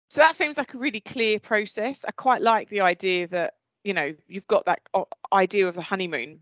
So 0.09 0.21
that 0.21 0.37
seems 0.37 0.57
like 0.57 0.73
a 0.75 0.79
really 0.79 1.01
clear 1.01 1.39
process. 1.39 2.05
I 2.07 2.13
quite 2.13 2.43
like 2.43 2.69
the 2.69 2.81
idea 2.81 3.27
that 3.29 3.55
you 3.85 3.93
know 3.93 4.15
you've 4.27 4.47
got 4.47 4.67
that 4.67 4.81
idea 5.33 5.69
of 5.69 5.75
the 5.75 5.83
honeymoon 5.83 6.41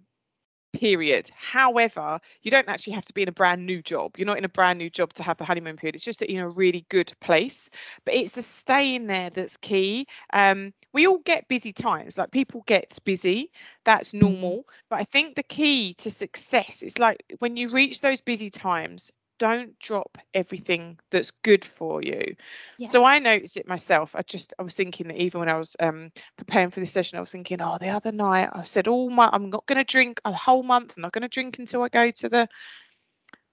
period. 0.74 1.30
However, 1.34 2.20
you 2.42 2.50
don't 2.50 2.68
actually 2.68 2.92
have 2.92 3.04
to 3.06 3.14
be 3.14 3.22
in 3.22 3.28
a 3.28 3.32
brand 3.32 3.64
new 3.64 3.80
job. 3.82 4.16
You're 4.18 4.26
not 4.26 4.38
in 4.38 4.44
a 4.44 4.48
brand 4.48 4.78
new 4.78 4.90
job 4.90 5.12
to 5.14 5.22
have 5.22 5.36
the 5.38 5.44
honeymoon 5.44 5.76
period. 5.76 5.94
It's 5.94 6.04
just 6.04 6.18
that 6.20 6.30
you're 6.30 6.44
in 6.44 6.52
a 6.52 6.54
really 6.54 6.84
good 6.88 7.12
place. 7.20 7.70
But 8.04 8.14
it's 8.14 8.34
the 8.34 8.42
stay 8.42 8.94
in 8.94 9.06
there 9.06 9.30
that's 9.30 9.56
key. 9.56 10.06
Um, 10.32 10.74
we 10.92 11.06
all 11.06 11.18
get 11.18 11.48
busy 11.48 11.72
times. 11.72 12.18
Like 12.18 12.30
people 12.30 12.62
get 12.66 12.98
busy. 13.04 13.50
That's 13.84 14.12
mm-hmm. 14.12 14.20
normal. 14.20 14.64
But 14.90 15.00
I 15.00 15.04
think 15.04 15.36
the 15.36 15.42
key 15.42 15.94
to 15.94 16.10
success 16.10 16.82
is 16.82 16.98
like 16.98 17.24
when 17.38 17.56
you 17.56 17.68
reach 17.68 18.00
those 18.00 18.20
busy 18.20 18.50
times, 18.50 19.10
don't 19.44 19.78
drop 19.78 20.18
everything 20.34 20.98
that's 21.10 21.30
good 21.30 21.64
for 21.64 22.02
you. 22.02 22.34
Yeah. 22.78 22.88
So 22.88 23.04
I 23.04 23.18
noticed 23.18 23.56
it 23.56 23.68
myself. 23.68 24.14
I 24.14 24.22
just 24.22 24.52
I 24.58 24.62
was 24.62 24.74
thinking 24.74 25.08
that 25.08 25.16
even 25.16 25.40
when 25.40 25.48
I 25.48 25.56
was 25.56 25.76
um, 25.80 26.10
preparing 26.36 26.70
for 26.70 26.80
this 26.80 26.92
session, 26.92 27.18
I 27.18 27.20
was 27.20 27.32
thinking, 27.32 27.60
oh, 27.60 27.78
the 27.80 27.88
other 27.88 28.12
night 28.12 28.50
I 28.52 28.62
said 28.62 28.88
all 28.88 29.10
my 29.10 29.28
I'm 29.32 29.50
not 29.50 29.66
going 29.66 29.78
to 29.78 29.84
drink 29.84 30.20
a 30.24 30.32
whole 30.32 30.62
month. 30.62 30.94
I'm 30.96 31.02
not 31.02 31.12
going 31.12 31.22
to 31.22 31.28
drink 31.28 31.58
until 31.58 31.82
I 31.82 31.88
go 31.88 32.10
to 32.10 32.28
the 32.28 32.48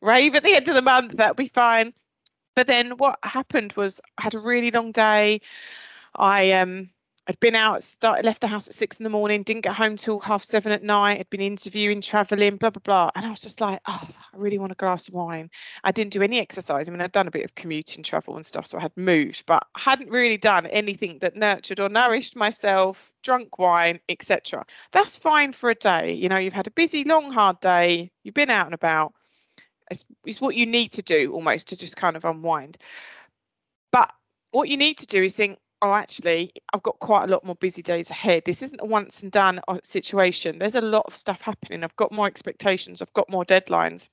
rave 0.02 0.36
at 0.36 0.44
the 0.44 0.56
end 0.56 0.68
of 0.68 0.76
the 0.76 0.82
month. 0.82 1.14
That'll 1.18 1.36
be 1.36 1.48
fine. 1.48 1.94
But 2.56 2.68
then 2.68 2.92
what 2.98 3.20
happened 3.24 3.74
was 3.74 4.02
I 4.18 4.24
had 4.24 4.36
a 4.36 4.40
really 4.40 4.72
long 4.72 4.92
day. 4.92 5.42
I 6.16 6.52
um 6.52 6.90
I'd 7.28 7.40
been 7.40 7.56
out, 7.56 7.84
started, 7.84 8.25
left 8.25 8.42
the 8.42 8.48
house 8.48 8.68
at 8.68 8.74
six 8.74 9.00
in 9.00 9.04
the 9.04 9.10
morning, 9.10 9.44
didn't 9.44 9.62
get 9.62 9.75
home 9.75 9.96
till 9.96 10.20
half 10.22 10.44
seven 10.44 10.72
at 10.72 10.82
night. 10.82 11.20
I'd 11.20 11.30
been 11.30 11.40
interviewing, 11.40 12.01
traveling, 12.01 12.56
blah, 12.56 12.72
blah, 12.72 12.82
blah. 12.84 13.12
And 13.16 13.25
I 13.25 13.30
was 13.30 13.42
just 13.42 13.62
like, 13.62 13.80
oh, 13.88 14.10
I 14.12 14.38
really 14.38 14.58
want 14.58 14.72
a 14.72 14.75
glass 14.75 15.08
of 15.08 15.13
wine. 15.13 15.50
I 15.84 15.92
didn't 15.92 16.13
do 16.13 16.24
any 16.24 16.40
exercise. 16.40 16.90
I 16.90 16.92
mean, 16.92 17.00
I'd 17.00 17.12
done 17.12 17.28
a 17.28 17.32
bit 17.32 17.46
of 17.46 17.54
commuting, 17.54 18.04
travel 18.04 18.36
and 18.36 18.46
stuff, 18.46 18.66
so 18.66 18.80
I 18.80 18.82
had 18.82 18.98
moved, 18.98 19.46
but 19.46 19.68
I 19.75 19.80
hadn't 19.82 20.10
really 20.10 20.38
done 20.38 20.66
anything 20.68 21.20
that 21.20 21.36
nurtured 21.36 21.80
or 21.80 21.90
nourished 21.90 22.36
myself, 22.36 23.13
drunk 23.22 23.60
wine, 23.60 24.00
etc. 24.10 24.66
That's 24.92 25.20
fine 25.20 25.51
for 25.51 25.70
a 25.70 25.75
day. 25.75 26.13
You 26.13 26.28
know, 26.28 26.38
you've 26.38 26.54
had 26.54 26.68
a 26.68 26.72
busy, 26.72 27.04
long, 27.04 27.32
hard 27.32 27.60
day, 27.60 28.10
you've 28.24 28.34
been 28.34 28.50
out 28.50 28.66
and 28.66 28.74
about. 28.74 29.13
It's, 29.92 30.06
it's 30.25 30.42
what 30.42 30.56
you 30.56 30.66
need 30.66 30.92
to 30.94 31.04
do 31.04 31.32
almost 31.34 31.68
to 31.70 31.78
just 31.78 31.98
kind 31.98 32.16
of 32.16 32.25
unwind. 32.25 32.80
But 33.92 34.12
what 34.51 34.70
you 34.70 34.78
need 34.78 34.98
to 34.98 35.06
do 35.06 35.24
is 35.24 35.36
think, 35.36 35.60
oh, 35.82 35.94
actually, 35.94 36.52
I've 36.74 36.84
got 36.84 37.00
quite 37.00 37.24
a 37.24 37.28
lot 37.28 37.44
more 37.44 37.56
busy 37.56 37.82
days 37.82 38.10
ahead. 38.10 38.44
This 38.46 38.62
isn't 38.62 38.82
a 38.82 38.86
once 38.86 39.24
and 39.24 39.32
done 39.32 39.60
uh, 39.68 39.80
situation. 39.84 40.60
There's 40.60 40.76
a 40.76 40.82
lot 40.82 41.06
of 41.08 41.16
stuff 41.16 41.42
happening. 41.42 41.84
I've 41.84 41.96
got 41.96 42.12
more 42.12 42.28
expectations. 42.28 43.02
I've 43.02 43.14
got 43.14 43.30
more 43.30 43.46
deadlines. 43.46 44.10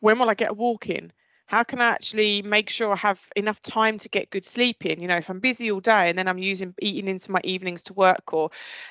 When 0.00 0.18
will 0.18 0.30
I 0.30 0.34
get 0.34 0.50
a 0.50 0.54
walk 0.54 0.88
in? 0.88 1.12
How 1.46 1.62
can 1.62 1.82
I 1.82 1.88
actually 1.88 2.40
make 2.40 2.70
sure 2.70 2.92
I 2.92 2.96
have 2.96 3.28
enough 3.36 3.60
time 3.60 3.98
to 3.98 4.08
get 4.08 4.30
good 4.30 4.46
sleep 4.46 4.86
in? 4.86 5.02
You 5.02 5.08
know, 5.08 5.16
if 5.16 5.28
I'm 5.28 5.38
busy 5.38 5.70
all 5.70 5.80
day 5.80 6.08
and 6.08 6.18
then 6.18 6.26
I'm 6.26 6.38
using 6.38 6.74
eating 6.80 7.08
into 7.08 7.30
my 7.30 7.40
evenings 7.44 7.82
to 7.84 7.92
work, 7.92 8.32
or 8.32 8.50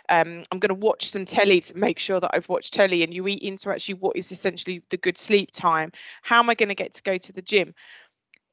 um, 0.09 0.43
I'm 0.51 0.59
going 0.59 0.69
to 0.69 0.75
watch 0.75 1.09
some 1.09 1.25
telly 1.25 1.59
to 1.61 1.75
make 1.75 1.97
sure 1.97 2.19
that 2.19 2.29
I've 2.35 2.49
watched 2.49 2.73
telly, 2.73 3.03
and 3.03 3.13
you 3.15 3.27
eat 3.27 3.41
into 3.41 3.71
actually 3.71 3.95
what 3.95 4.15
is 4.15 4.31
essentially 4.31 4.83
the 4.91 4.97
good 4.97 5.17
sleep 5.17 5.49
time. 5.51 5.91
How 6.21 6.37
am 6.39 6.51
I 6.51 6.53
going 6.53 6.69
to 6.69 6.75
get 6.75 6.93
to 6.93 7.01
go 7.03 7.17
to 7.17 7.33
the 7.33 7.41
gym? 7.41 7.73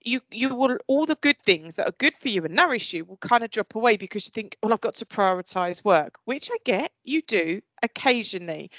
You 0.09 0.21
you 0.31 0.55
will 0.55 0.77
all 0.87 1.07
the 1.07 1.15
good 1.17 1.39
things 1.43 1.77
that 1.77 1.89
are 1.89 1.99
good 1.99 2.17
for 2.17 2.29
you 2.29 2.45
and 2.45 2.55
nourish 2.55 2.93
you 2.93 3.05
will 3.05 3.19
kind 3.19 3.45
of 3.45 3.51
drop 3.51 3.75
away 3.75 3.97
because 3.97 4.27
you 4.27 4.33
think 4.33 4.57
well 4.63 4.73
i've 4.73 4.81
got 4.81 4.95
to 4.97 5.07
prioritize 5.07 5.85
work 5.85 6.19
which 6.25 6.51
i 6.51 6.57
get 6.65 6.93
you 7.05 7.23
do 7.23 7.61
occasionally. 7.83 8.71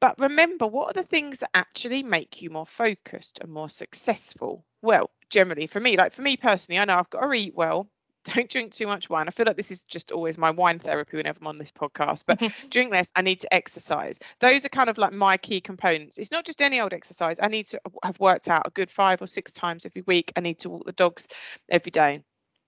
But 0.00 0.18
remember 0.18 0.66
what 0.66 0.90
are 0.90 1.00
the 1.00 1.08
things 1.08 1.40
that 1.40 1.50
actually 1.54 2.02
make 2.02 2.42
you 2.42 2.50
more 2.50 2.66
focused 2.66 3.38
and 3.40 3.50
more 3.50 3.70
successful? 3.70 4.64
Well 4.82 5.10
generally 5.30 5.66
for 5.66 5.80
me 5.80 5.96
like 5.96 6.12
for 6.12 6.22
me 6.22 6.36
personally 6.36 6.78
i 6.78 6.84
know 6.84 6.96
i've 6.96 7.10
got 7.10 7.22
to 7.22 7.32
eat 7.32 7.54
well 7.56 7.88
don't 8.24 8.50
drink 8.50 8.72
too 8.72 8.86
much 8.86 9.08
wine. 9.10 9.28
I 9.28 9.30
feel 9.30 9.46
like 9.46 9.56
this 9.56 9.70
is 9.70 9.82
just 9.82 10.12
always 10.12 10.38
my 10.38 10.50
wine 10.50 10.78
therapy 10.78 11.16
whenever 11.16 11.38
I'm 11.40 11.46
on 11.46 11.56
this 11.56 11.72
podcast, 11.72 12.24
but 12.26 12.40
drink 12.70 12.90
less. 12.90 13.10
I 13.16 13.22
need 13.22 13.40
to 13.40 13.54
exercise. 13.54 14.18
Those 14.40 14.64
are 14.64 14.70
kind 14.70 14.90
of 14.90 14.98
like 14.98 15.12
my 15.12 15.36
key 15.36 15.60
components. 15.60 16.18
It's 16.18 16.30
not 16.30 16.44
just 16.44 16.62
any 16.62 16.80
old 16.80 16.92
exercise. 16.92 17.38
I 17.42 17.48
need 17.48 17.66
to 17.66 17.80
have 18.02 18.18
worked 18.20 18.48
out 18.48 18.66
a 18.66 18.70
good 18.70 18.90
five 18.90 19.20
or 19.20 19.26
six 19.26 19.52
times 19.52 19.86
every 19.86 20.02
week. 20.06 20.32
I 20.36 20.40
need 20.40 20.58
to 20.60 20.70
walk 20.70 20.86
the 20.86 20.92
dogs 20.92 21.28
every 21.68 21.90
day. 21.90 22.22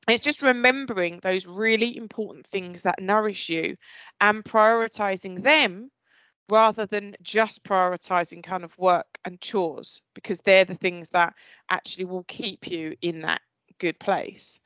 It's 0.09 0.23
just 0.23 0.43
remembering 0.43 1.19
those 1.21 1.47
really 1.47 1.97
important 1.97 2.47
things 2.47 2.83
that 2.83 3.01
nourish 3.01 3.49
you 3.49 3.75
and 4.21 4.45
prioritizing 4.45 5.43
them 5.43 5.91
rather 6.49 6.87
than 6.87 7.17
just 7.23 7.65
prioritizing 7.65 8.43
kind 8.43 8.63
of 8.63 8.79
work 8.79 9.19
and 9.25 9.41
chores 9.41 10.03
because 10.15 10.39
they're 10.41 10.65
the 10.65 10.77
things 10.77 11.11
that 11.11 11.35
actually 11.71 12.05
will 12.05 12.25
keep 12.25 12.69
you 12.71 12.95
in 13.03 13.21
that 13.23 13.41
good 13.79 13.99
place. 13.99 14.61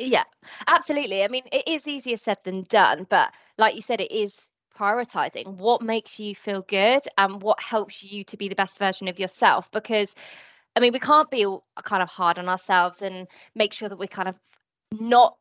Yeah, 0.00 0.24
absolutely. 0.66 1.22
I 1.24 1.28
mean, 1.28 1.44
it 1.52 1.68
is 1.68 1.86
easier 1.86 2.16
said 2.16 2.38
than 2.44 2.62
done, 2.64 3.06
but 3.10 3.34
like 3.58 3.74
you 3.74 3.82
said, 3.82 4.00
it 4.00 4.10
is 4.10 4.34
prioritizing 4.76 5.46
what 5.58 5.82
makes 5.82 6.18
you 6.18 6.34
feel 6.34 6.62
good 6.62 7.02
and 7.18 7.42
what 7.42 7.60
helps 7.60 8.02
you 8.02 8.24
to 8.24 8.36
be 8.38 8.48
the 8.48 8.54
best 8.54 8.78
version 8.78 9.08
of 9.08 9.18
yourself. 9.18 9.70
Because, 9.72 10.14
I 10.74 10.80
mean, 10.80 10.94
we 10.94 11.00
can't 11.00 11.30
be 11.30 11.44
kind 11.84 12.02
of 12.02 12.08
hard 12.08 12.38
on 12.38 12.48
ourselves 12.48 13.02
and 13.02 13.28
make 13.54 13.74
sure 13.74 13.90
that 13.90 13.98
we're 13.98 14.06
kind 14.06 14.28
of 14.28 14.36
not 14.98 15.36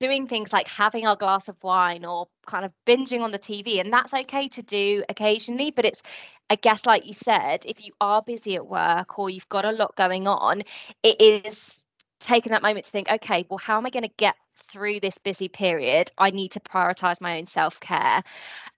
doing 0.00 0.28
things 0.28 0.52
like 0.52 0.68
having 0.68 1.06
our 1.06 1.16
glass 1.16 1.48
of 1.48 1.56
wine 1.64 2.04
or 2.04 2.28
kind 2.46 2.64
of 2.64 2.72
binging 2.86 3.22
on 3.22 3.32
the 3.32 3.38
TV. 3.40 3.80
And 3.80 3.92
that's 3.92 4.14
okay 4.14 4.48
to 4.50 4.62
do 4.62 5.04
occasionally. 5.08 5.72
But 5.72 5.84
it's, 5.86 6.02
I 6.48 6.54
guess, 6.56 6.86
like 6.86 7.06
you 7.06 7.14
said, 7.14 7.66
if 7.66 7.84
you 7.84 7.92
are 8.00 8.22
busy 8.22 8.54
at 8.56 8.68
work 8.68 9.18
or 9.18 9.30
you've 9.30 9.48
got 9.48 9.64
a 9.64 9.72
lot 9.72 9.96
going 9.96 10.28
on, 10.28 10.62
it 11.02 11.20
is 11.20 11.79
taking 12.20 12.52
that 12.52 12.62
moment 12.62 12.86
to 12.86 12.90
think, 12.90 13.10
okay, 13.10 13.44
well, 13.48 13.58
how 13.58 13.76
am 13.76 13.86
I 13.86 13.90
going 13.90 14.04
to 14.04 14.14
get 14.16 14.36
through 14.70 15.00
this 15.00 15.18
busy 15.18 15.48
period? 15.48 16.10
I 16.18 16.30
need 16.30 16.52
to 16.52 16.60
prioritize 16.60 17.20
my 17.20 17.38
own 17.38 17.46
self 17.46 17.80
care. 17.80 18.22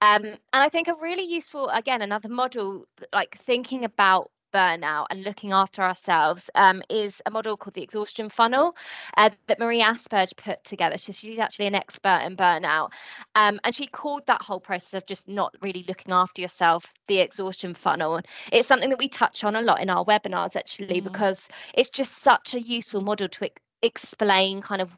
Um, 0.00 0.24
and 0.24 0.38
I 0.52 0.68
think 0.68 0.88
a 0.88 0.94
really 0.94 1.24
useful, 1.24 1.68
again, 1.68 2.02
another 2.02 2.28
model, 2.28 2.86
like 3.12 3.38
thinking 3.38 3.84
about 3.84 4.31
burnout 4.52 5.06
and 5.10 5.24
looking 5.24 5.52
after 5.52 5.82
ourselves 5.82 6.50
um, 6.54 6.82
is 6.90 7.20
a 7.26 7.30
model 7.30 7.56
called 7.56 7.74
the 7.74 7.82
exhaustion 7.82 8.28
funnel 8.28 8.76
uh, 9.16 9.30
that 9.46 9.58
Marie 9.58 9.82
Åsberg 9.82 10.36
put 10.36 10.62
together. 10.64 10.98
So 10.98 11.12
she's 11.12 11.38
actually 11.38 11.66
an 11.66 11.74
expert 11.74 12.22
in 12.24 12.36
burnout. 12.36 12.90
Um, 13.34 13.60
and 13.64 13.74
she 13.74 13.86
called 13.86 14.26
that 14.26 14.42
whole 14.42 14.60
process 14.60 14.94
of 14.94 15.06
just 15.06 15.26
not 15.26 15.54
really 15.60 15.84
looking 15.88 16.12
after 16.12 16.42
yourself 16.42 16.92
the 17.08 17.18
exhaustion 17.18 17.74
funnel. 17.74 18.20
It's 18.52 18.68
something 18.68 18.90
that 18.90 18.98
we 18.98 19.08
touch 19.08 19.44
on 19.44 19.56
a 19.56 19.62
lot 19.62 19.80
in 19.80 19.90
our 19.90 20.04
webinars, 20.04 20.56
actually, 20.56 21.00
mm. 21.00 21.04
because 21.04 21.48
it's 21.74 21.90
just 21.90 22.22
such 22.22 22.54
a 22.54 22.60
useful 22.60 23.00
model 23.00 23.28
to 23.28 23.50
explain 23.82 24.62
kind 24.62 24.80
of 24.80 24.96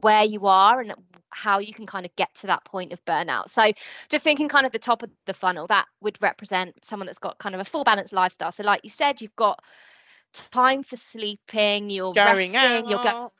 where 0.00 0.24
you 0.24 0.46
are 0.46 0.80
and 0.80 0.94
how 1.30 1.58
you 1.58 1.74
can 1.74 1.86
kind 1.86 2.06
of 2.06 2.14
get 2.16 2.32
to 2.34 2.46
that 2.46 2.64
point 2.64 2.92
of 2.92 3.04
burnout. 3.04 3.50
So 3.52 3.72
just 4.08 4.24
thinking 4.24 4.48
kind 4.48 4.66
of 4.66 4.72
the 4.72 4.78
top 4.78 5.02
of 5.02 5.10
the 5.26 5.34
funnel, 5.34 5.66
that 5.66 5.86
would 6.00 6.20
represent 6.22 6.74
someone 6.84 7.06
that's 7.06 7.18
got 7.18 7.38
kind 7.38 7.54
of 7.54 7.60
a 7.60 7.64
full 7.64 7.84
balanced 7.84 8.12
lifestyle. 8.12 8.52
So 8.52 8.62
like 8.62 8.80
you 8.84 8.90
said, 8.90 9.20
you've 9.20 9.36
got 9.36 9.62
time 10.52 10.82
for 10.82 10.96
sleeping, 10.96 11.90
you're 11.90 12.12
going 12.12 12.52
resting, 12.52 12.56
out, 12.56 12.88
you're 12.88 13.02
going 13.02 13.30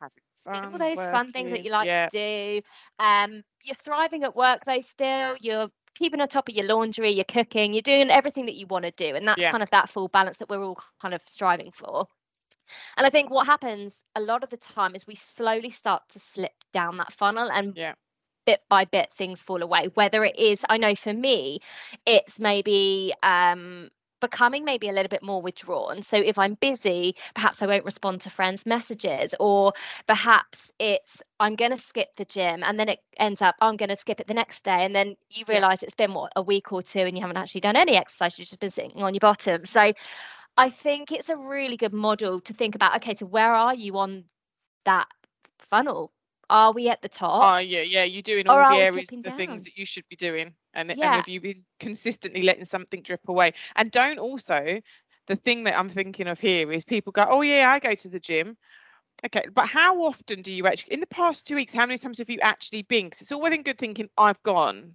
all 0.46 0.78
those 0.78 0.96
working, 0.96 1.12
fun 1.12 1.32
things 1.32 1.50
that 1.50 1.64
you 1.64 1.70
like 1.70 1.86
yeah. 1.86 2.08
to 2.08 2.60
do. 2.60 2.62
Um, 2.98 3.42
you're 3.62 3.76
thriving 3.76 4.24
at 4.24 4.36
work 4.36 4.64
though 4.66 4.80
still, 4.80 5.36
you're 5.40 5.68
keeping 5.94 6.20
on 6.20 6.28
top 6.28 6.48
of 6.48 6.54
your 6.54 6.66
laundry, 6.66 7.10
you're 7.10 7.24
cooking, 7.24 7.72
you're 7.72 7.82
doing 7.82 8.10
everything 8.10 8.46
that 8.46 8.54
you 8.54 8.66
want 8.66 8.84
to 8.84 8.90
do. 8.92 9.14
And 9.14 9.26
that's 9.26 9.40
yeah. 9.40 9.50
kind 9.50 9.62
of 9.62 9.70
that 9.70 9.88
full 9.88 10.08
balance 10.08 10.36
that 10.38 10.48
we're 10.48 10.62
all 10.62 10.78
kind 11.00 11.14
of 11.14 11.22
striving 11.26 11.70
for. 11.72 12.06
And 12.96 13.06
I 13.06 13.10
think 13.10 13.30
what 13.30 13.46
happens 13.46 14.00
a 14.14 14.20
lot 14.20 14.42
of 14.42 14.50
the 14.50 14.56
time 14.56 14.94
is 14.94 15.06
we 15.06 15.14
slowly 15.14 15.70
start 15.70 16.02
to 16.10 16.20
slip 16.20 16.52
down 16.72 16.96
that 16.98 17.12
funnel 17.12 17.50
and 17.50 17.76
yeah. 17.76 17.94
bit 18.46 18.60
by 18.68 18.84
bit 18.84 19.12
things 19.12 19.42
fall 19.42 19.62
away. 19.62 19.88
Whether 19.94 20.24
it 20.24 20.38
is, 20.38 20.64
I 20.68 20.76
know 20.76 20.94
for 20.94 21.12
me, 21.12 21.60
it's 22.06 22.38
maybe 22.38 23.14
um 23.22 23.90
becoming 24.24 24.64
maybe 24.64 24.88
a 24.88 24.92
little 24.92 25.08
bit 25.08 25.22
more 25.22 25.42
withdrawn. 25.42 26.00
So 26.02 26.16
if 26.16 26.38
I'm 26.38 26.54
busy, 26.54 27.14
perhaps 27.34 27.60
I 27.60 27.66
won't 27.66 27.84
respond 27.84 28.22
to 28.22 28.30
friends' 28.30 28.64
messages, 28.64 29.34
or 29.38 29.74
perhaps 30.06 30.70
it's 30.78 31.22
I'm 31.40 31.56
going 31.56 31.72
to 31.72 31.76
skip 31.76 32.16
the 32.16 32.24
gym 32.24 32.62
and 32.62 32.80
then 32.80 32.88
it 32.88 33.00
ends 33.18 33.42
up 33.42 33.54
I'm 33.60 33.76
going 33.76 33.90
to 33.90 33.96
skip 33.96 34.20
it 34.20 34.26
the 34.26 34.34
next 34.34 34.64
day. 34.64 34.84
And 34.84 34.94
then 34.94 35.16
you 35.30 35.44
realize 35.46 35.82
yeah. 35.82 35.86
it's 35.86 35.94
been 35.94 36.14
what 36.14 36.32
a 36.36 36.42
week 36.42 36.72
or 36.72 36.82
two 36.82 37.00
and 37.00 37.16
you 37.16 37.20
haven't 37.20 37.36
actually 37.36 37.60
done 37.60 37.76
any 37.76 37.96
exercise, 37.96 38.38
you've 38.38 38.48
just 38.48 38.60
been 38.60 38.70
sitting 38.70 39.02
on 39.02 39.12
your 39.14 39.20
bottom. 39.20 39.66
So 39.66 39.92
I 40.56 40.70
think 40.70 41.12
it's 41.12 41.28
a 41.28 41.36
really 41.36 41.76
good 41.76 41.92
model 41.92 42.40
to 42.40 42.54
think 42.54 42.74
about. 42.74 42.96
Okay, 42.96 43.14
so 43.14 43.26
where 43.26 43.52
are 43.52 43.74
you 43.74 43.98
on 43.98 44.24
that 44.84 45.08
funnel? 45.70 46.12
Are 46.50 46.72
we 46.72 46.88
at 46.88 47.02
the 47.02 47.08
top? 47.08 47.42
Oh 47.42 47.58
yeah, 47.58 47.80
yeah. 47.80 48.04
You're 48.04 48.22
doing 48.22 48.46
all 48.46 48.68
the 48.68 48.76
areas, 48.76 49.08
the 49.08 49.22
down? 49.22 49.36
things 49.36 49.64
that 49.64 49.76
you 49.76 49.86
should 49.86 50.04
be 50.10 50.16
doing, 50.16 50.54
and, 50.74 50.90
yeah. 50.90 51.06
and 51.06 51.14
have 51.16 51.28
you 51.28 51.40
been 51.40 51.64
consistently 51.80 52.42
letting 52.42 52.66
something 52.66 53.02
drip 53.02 53.26
away? 53.28 53.52
And 53.76 53.90
don't 53.90 54.18
also. 54.18 54.80
The 55.26 55.36
thing 55.36 55.64
that 55.64 55.78
I'm 55.78 55.88
thinking 55.88 56.28
of 56.28 56.38
here 56.38 56.70
is 56.70 56.84
people 56.84 57.10
go, 57.10 57.24
oh 57.26 57.40
yeah, 57.40 57.70
I 57.70 57.78
go 57.78 57.94
to 57.94 58.08
the 58.10 58.20
gym, 58.20 58.58
Okay, 59.24 59.44
but 59.54 59.66
how 59.66 60.02
often 60.02 60.42
do 60.42 60.52
you 60.52 60.66
actually, 60.66 60.92
in 60.92 61.00
the 61.00 61.06
past 61.06 61.46
two 61.46 61.54
weeks, 61.54 61.72
how 61.72 61.86
many 61.86 61.96
times 61.96 62.18
have 62.18 62.28
you 62.28 62.40
actually 62.40 62.82
been? 62.82 63.06
Because 63.06 63.22
it's 63.22 63.32
all 63.32 63.40
well 63.40 63.52
and 63.52 63.64
good 63.64 63.78
thinking, 63.78 64.10
I've 64.18 64.42
gone. 64.42 64.92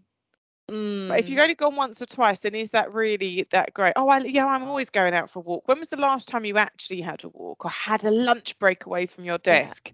Mm. 0.70 1.08
But 1.08 1.20
if 1.20 1.30
you've 1.30 1.40
only 1.40 1.56
gone 1.56 1.76
once 1.76 2.02
or 2.02 2.06
twice, 2.06 2.42
then 2.42 2.56
is 2.56 2.72
that 2.72 2.94
really 2.94 3.48
that 3.52 3.74
great? 3.74 3.94
Oh, 3.96 4.08
I, 4.10 4.20
yeah, 4.20 4.46
I'm 4.46 4.68
always 4.68 4.90
going 4.90 5.14
out 5.14 5.30
for 5.30 5.40
a 5.40 5.42
walk. 5.42 5.68
When 5.68 5.80
was 5.80 5.90
the 5.90 5.98
last 5.98 6.28
time 6.28 6.46
you 6.46 6.58
actually 6.58 7.02
had 7.02 7.24
a 7.24 7.30
walk 7.30 7.66
or 7.66 7.72
had 7.72 8.04
a 8.04 8.12
lunch 8.12 8.58
break 8.60 8.86
away 8.86 9.06
from 9.08 9.26
your 9.26 9.40
desk? 9.40 9.90
Yeah. 9.90 9.94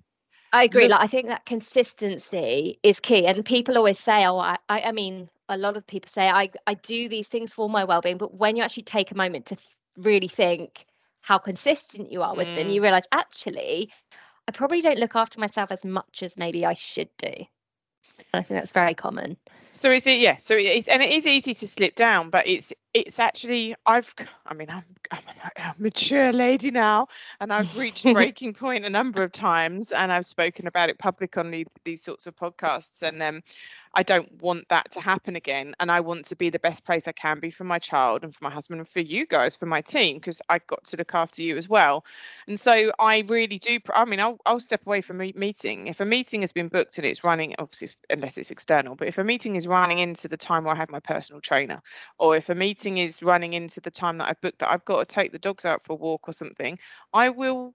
I 0.52 0.64
agree. 0.64 0.88
Like 0.88 1.02
I 1.02 1.08
think 1.08 1.28
that 1.28 1.46
consistency 1.46 2.80
is 2.84 3.00
key. 3.00 3.26
And 3.26 3.44
people 3.46 3.78
always 3.78 4.00
say, 4.00 4.26
"Oh, 4.26 4.38
I, 4.38 4.58
I, 4.70 4.92
mean, 4.92 5.30
a 5.50 5.58
lot 5.58 5.76
of 5.78 5.86
people 5.86 6.10
say 6.10 6.30
I, 6.30 6.50
I 6.68 6.76
do 6.76 7.10
these 7.10 7.28
things 7.28 7.52
for 7.54 7.70
my 7.70 7.84
well-being." 7.84 8.18
But 8.18 8.36
when 8.36 8.56
you 8.56 8.64
actually 8.64 8.84
take 8.84 9.12
a 9.12 9.18
moment 9.18 9.48
to 9.48 9.58
really 9.98 10.30
think 10.30 10.86
how 11.22 11.38
consistent 11.38 12.12
you 12.12 12.22
are 12.22 12.36
with 12.36 12.54
them, 12.56 12.68
Mm. 12.68 12.74
you 12.74 12.82
realize 12.82 13.04
actually, 13.12 13.92
I 14.48 14.52
probably 14.52 14.82
don't 14.82 15.00
look 15.00 15.16
after 15.16 15.40
myself 15.40 15.72
as 15.72 15.84
much 15.84 16.24
as 16.24 16.38
maybe 16.38 16.66
I 16.66 16.74
should 16.74 17.10
do. 17.18 17.46
And 18.18 18.40
I 18.40 18.44
think 18.44 18.60
that's 18.60 18.72
very 18.72 18.94
common. 18.94 19.38
So 19.72 19.92
is 19.92 20.08
it? 20.08 20.20
Yeah. 20.20 20.38
So 20.38 20.56
it's 20.58 20.88
and 20.88 21.04
it 21.04 21.12
is 21.12 21.28
easy 21.28 21.54
to 21.54 21.68
slip 21.68 21.96
down, 21.96 22.30
but 22.30 22.48
it's 22.48 22.72
it's 22.94 23.20
actually 23.20 23.76
I've 23.86 24.16
I 24.46 24.54
mean 24.54 24.70
I'm 24.70 24.86
I'm 25.12 25.20
a, 25.58 25.76
mature 25.78 26.32
lady 26.32 26.72
now, 26.72 27.08
and 27.42 27.52
I've 27.52 27.78
reached 27.78 28.04
breaking 28.14 28.54
point 28.54 28.86
a 28.86 28.90
number 28.90 29.22
of 29.22 29.34
times, 29.34 29.92
and 29.92 30.14
I've 30.14 30.26
spoken 30.26 30.66
about 30.68 30.90
it 30.90 30.98
public 30.98 31.38
on 31.38 31.52
these, 31.52 31.68
these 31.84 32.02
sorts 32.02 32.26
of 32.26 32.36
podcasts, 32.38 33.04
and 33.04 33.22
um, 33.22 33.42
I 33.96 34.04
don't 34.04 34.42
want 34.42 34.68
that 34.70 34.92
to 34.92 35.02
happen 35.02 35.36
again, 35.36 35.74
and 35.80 35.92
I 35.92 36.02
want 36.02 36.26
to 36.28 36.36
be 36.36 36.50
the 36.50 36.60
best 36.60 36.86
place 36.86 37.08
I 37.08 37.14
can 37.14 37.40
be 37.40 37.50
for 37.50 37.64
my 37.64 37.80
child 37.80 38.24
and 38.24 38.34
for 38.36 38.44
my 38.44 38.50
husband 38.50 38.80
and 38.80 38.90
for 38.90 39.00
you 39.00 39.26
guys, 39.26 39.56
for 39.56 39.66
my 39.66 39.82
team, 39.82 40.18
because 40.18 40.42
I 40.50 40.60
got 40.60 40.84
to 40.86 40.98
look 40.98 41.14
after 41.16 41.42
you 41.42 41.58
as 41.58 41.70
well, 41.70 42.04
and 42.48 42.60
so 42.60 42.92
I 43.00 43.20
really 43.28 43.60
do. 43.60 43.80
I 43.94 44.06
mean, 44.06 44.20
I'll 44.20 44.38
I'll 44.46 44.60
step 44.60 44.86
away 44.86 45.02
from 45.02 45.22
a 45.22 45.32
meeting 45.36 45.88
if 45.88 46.00
a 46.02 46.06
meeting 46.06 46.42
has 46.42 46.52
been 46.54 46.68
booked 46.68 46.98
and 46.98 47.06
it's 47.08 47.24
running, 47.24 47.56
obviously 47.60 47.90
unless 48.10 48.38
it's 48.38 48.52
external, 48.52 48.96
but 48.96 49.08
if 49.08 49.18
a 49.18 49.24
meeting 49.24 49.56
is 49.56 49.68
running 49.68 50.00
into 50.00 50.28
the 50.28 50.38
time 50.38 50.64
where 50.66 50.74
I 50.76 50.78
have 50.78 50.90
my 50.92 51.00
personal 51.00 51.42
trainer, 51.42 51.82
or 52.20 52.36
if 52.36 52.50
a 52.50 52.56
meeting 52.56 52.98
is 52.98 53.24
running 53.24 53.54
into 53.54 53.80
the 53.82 53.92
time 53.92 54.18
that 54.20 54.28
I've 54.30 54.42
booked 54.42 54.60
that 54.60 54.72
I've 54.72 54.86
got 54.86 55.00
to 55.08 55.16
take 55.16 55.32
the 55.32 55.40
dogs 55.40 55.66
out 55.66 55.86
for 55.86 55.94
a 55.94 55.98
walk 55.98 56.28
or 56.28 56.34
something, 56.34 56.78
I 57.14 57.30
will 57.30 57.74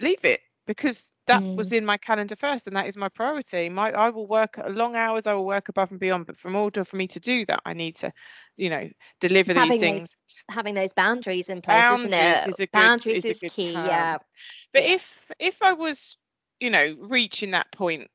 leave 0.00 0.24
it 0.24 0.40
because 0.66 1.10
that 1.26 1.44
was 1.56 1.72
in 1.72 1.84
my 1.84 1.96
calendar 1.96 2.36
first 2.36 2.66
and 2.66 2.76
that 2.76 2.86
is 2.86 2.96
my 2.96 3.08
priority. 3.08 3.68
My 3.68 3.92
I 3.92 4.10
will 4.10 4.26
work 4.26 4.58
uh, 4.58 4.68
long 4.68 4.96
hours, 4.96 5.26
I 5.26 5.34
will 5.34 5.46
work 5.46 5.68
above 5.68 5.90
and 5.90 6.00
beyond, 6.00 6.26
but 6.26 6.38
from 6.38 6.56
order 6.56 6.84
for 6.84 6.96
me 6.96 7.06
to 7.08 7.20
do 7.20 7.44
that, 7.46 7.60
I 7.64 7.72
need 7.74 7.96
to, 7.96 8.12
you 8.56 8.70
know, 8.70 8.88
deliver 9.20 9.54
these 9.54 9.78
things. 9.78 10.00
those 10.00 10.16
having 10.50 10.74
those 10.74 10.92
boundaries 10.92 11.48
in 11.48 11.62
place, 11.62 11.90
isn't 11.90 12.12
Boundaries 12.12 12.46
it? 12.46 12.48
is 12.48 12.60
a 12.60 12.66
good 12.66 12.72
boundaries 12.72 13.24
is 13.24 13.30
a 13.30 13.34
is 13.34 13.42
key. 13.50 13.72
term. 13.72 13.86
Yeah. 13.86 14.18
But 14.72 14.84
Yeah. 14.84 14.94
if 14.94 15.32
if 15.38 15.62
I 15.62 15.72
was, 15.72 16.16
you 16.60 16.70
know, 16.70 16.96
reaching 17.00 17.52
that 17.52 17.70
point, 17.72 18.08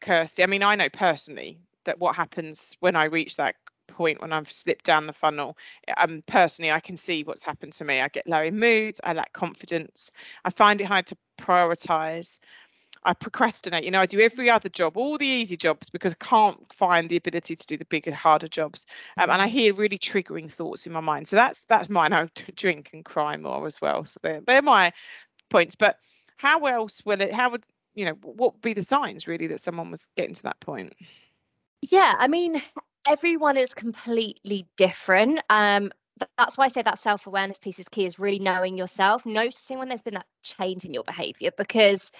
Kirsty, 0.00 0.42
I 0.42 0.46
mean, 0.46 0.62
I 0.62 0.74
know 0.74 0.88
personally 0.88 1.60
that 1.84 1.98
what 1.98 2.16
happens 2.16 2.76
when 2.80 2.96
I 2.96 3.04
reach 3.04 3.36
that 3.36 3.56
point 3.86 4.20
when 4.20 4.32
I've 4.32 4.50
slipped 4.50 4.84
down 4.84 5.06
the 5.06 5.12
funnel, 5.12 5.56
um, 5.96 6.22
personally, 6.26 6.72
I 6.72 6.80
can 6.80 6.96
see 6.96 7.22
what's 7.24 7.44
happened 7.44 7.72
to 7.74 7.84
me. 7.84 8.00
I 8.00 8.08
get 8.08 8.26
low 8.26 8.42
in 8.42 8.58
mood, 8.58 8.96
I 9.04 9.12
lack 9.12 9.32
confidence, 9.32 10.10
I 10.44 10.50
find 10.50 10.80
it 10.80 10.84
hard 10.84 11.06
to 11.08 11.16
prioritize. 11.38 12.38
I 13.06 13.12
procrastinate. 13.12 13.84
You 13.84 13.90
know, 13.90 14.00
I 14.00 14.06
do 14.06 14.20
every 14.20 14.48
other 14.48 14.70
job, 14.70 14.96
all 14.96 15.18
the 15.18 15.26
easy 15.26 15.56
jobs, 15.56 15.90
because 15.90 16.12
I 16.12 16.24
can't 16.24 16.72
find 16.72 17.08
the 17.08 17.16
ability 17.16 17.54
to 17.54 17.66
do 17.66 17.76
the 17.76 17.84
bigger, 17.84 18.14
harder 18.14 18.48
jobs. 18.48 18.86
Um, 19.18 19.28
and 19.28 19.42
I 19.42 19.46
hear 19.46 19.74
really 19.74 19.98
triggering 19.98 20.50
thoughts 20.50 20.86
in 20.86 20.92
my 20.92 21.00
mind. 21.00 21.28
So 21.28 21.36
that's 21.36 21.64
that's 21.64 21.90
mine. 21.90 22.14
I 22.14 22.28
drink 22.56 22.90
and 22.94 23.04
cry 23.04 23.36
more 23.36 23.66
as 23.66 23.80
well. 23.80 24.04
So 24.04 24.20
they're 24.22 24.40
they're 24.40 24.62
my 24.62 24.92
points. 25.50 25.74
But 25.74 25.98
how 26.36 26.64
else 26.64 27.02
will 27.04 27.20
it? 27.20 27.32
How 27.32 27.50
would 27.50 27.64
you 27.94 28.06
know? 28.06 28.14
What 28.22 28.54
would 28.54 28.62
be 28.62 28.72
the 28.72 28.82
signs 28.82 29.28
really 29.28 29.48
that 29.48 29.60
someone 29.60 29.90
was 29.90 30.08
getting 30.16 30.34
to 30.34 30.42
that 30.44 30.60
point? 30.60 30.94
Yeah, 31.82 32.14
I 32.18 32.28
mean, 32.28 32.62
everyone 33.06 33.56
is 33.56 33.74
completely 33.74 34.66
different. 34.76 35.40
Um, 35.50 35.90
that's 36.38 36.56
why 36.56 36.66
I 36.66 36.68
say 36.68 36.82
that 36.82 36.98
self-awareness 36.98 37.58
piece 37.58 37.78
is 37.78 37.88
key, 37.88 38.06
is 38.06 38.18
really 38.18 38.38
knowing 38.38 38.78
yourself, 38.78 39.26
noticing 39.26 39.78
when 39.78 39.88
there's 39.88 40.02
been 40.02 40.14
that 40.14 40.26
change 40.42 40.84
in 40.84 40.94
your 40.94 41.04
behavior, 41.04 41.50
because 41.56 42.10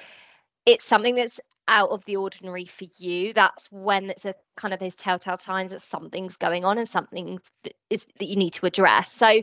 it's 0.67 0.85
something 0.85 1.15
that's 1.15 1.41
out 1.69 1.91
of 1.91 2.05
the 2.05 2.17
ordinary 2.17 2.67
for 2.67 2.87
you. 2.99 3.33
That's 3.33 3.67
when 3.71 4.11
it's 4.11 4.25
a 4.25 4.35
kind 4.57 4.75
of 4.75 4.81
those 4.81 4.95
telltale 4.95 5.39
signs 5.39 5.71
that 5.71 5.81
something's 5.81 6.37
going 6.37 6.65
on 6.65 6.79
and 6.79 6.89
something 6.89 7.39
that 7.63 7.75
is 7.89 8.05
that 8.19 8.27
you 8.27 8.37
need 8.37 8.53
to 8.55 8.67
address. 8.67 9.13
So 9.13 9.43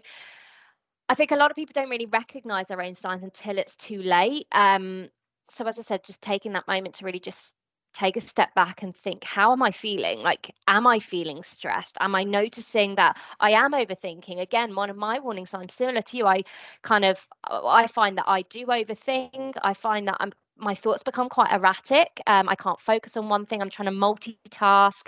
I 1.10 1.16
think 1.16 1.32
a 1.32 1.36
lot 1.36 1.50
of 1.50 1.56
people 1.56 1.74
don't 1.74 1.90
really 1.90 2.06
recognize 2.06 2.68
their 2.68 2.82
own 2.82 2.96
signs 2.96 3.24
until 3.24 3.58
it's 3.58 3.76
too 3.76 4.02
late. 4.04 4.48
Um, 4.52 5.10
so 5.50 5.66
as 5.66 5.80
I 5.80 5.82
said, 5.82 6.04
just 6.04 6.22
taking 6.22 6.54
that 6.54 6.68
moment 6.68 6.96
to 6.96 7.06
really 7.06 7.20
just 7.20 7.54
take 7.94 8.16
a 8.18 8.22
step 8.22 8.54
back 8.56 8.84
and 8.84 8.96
think 8.96 9.24
how 9.24 9.52
am 9.52 9.62
i 9.64 9.72
feeling? 9.72 10.22
Like 10.22 10.54
am 10.68 10.88
i 10.88 11.00
feeling 11.00 11.44
stressed? 11.44 11.98
Am 12.00 12.16
i 12.16 12.24
noticing 12.24 12.96
that 12.96 13.18
i 13.40 13.52
am 13.52 13.72
overthinking? 13.74 14.40
Again 14.42 14.76
one 14.76 14.90
of 14.90 14.98
my 14.98 15.20
warning 15.20 15.46
signs 15.46 15.74
similar 15.74 16.02
to 16.02 16.18
you 16.18 16.26
i 16.28 16.44
kind 16.84 17.06
of 17.06 17.28
uh, 17.50 17.66
i 17.68 17.88
find 17.88 18.18
that 18.18 18.26
i 18.28 18.42
do 18.44 18.66
overthink. 18.68 19.56
I 19.64 19.74
find 19.74 20.08
that 20.08 20.18
i'm 20.20 20.32
my 20.62 20.76
thoughts 20.76 21.04
become 21.04 21.30
quite 21.30 21.52
erratic 21.52 22.22
um, 22.28 22.48
i 22.50 22.56
can't 22.56 22.80
focus 22.80 23.18
on 23.18 23.30
one 23.30 23.46
thing 23.46 23.62
i'm 23.62 23.70
trying 23.70 23.88
to 23.88 23.96
multitask 23.96 25.08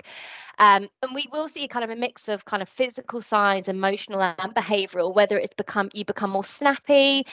um, 0.58 0.88
and 1.02 1.14
we 1.14 1.26
will 1.32 1.48
see 1.48 1.66
kind 1.66 1.84
of 1.84 1.90
a 1.90 1.96
mix 1.96 2.28
of 2.28 2.44
kind 2.44 2.62
of 2.62 2.68
physical 2.68 3.20
signs 3.20 3.68
emotional 3.68 4.22
and 4.22 4.54
behavioral 4.54 5.14
whether 5.14 5.38
it's 5.38 5.54
become 5.54 5.90
you 5.94 6.04
become 6.04 6.30
more 6.30 6.44
snappy 6.44 7.24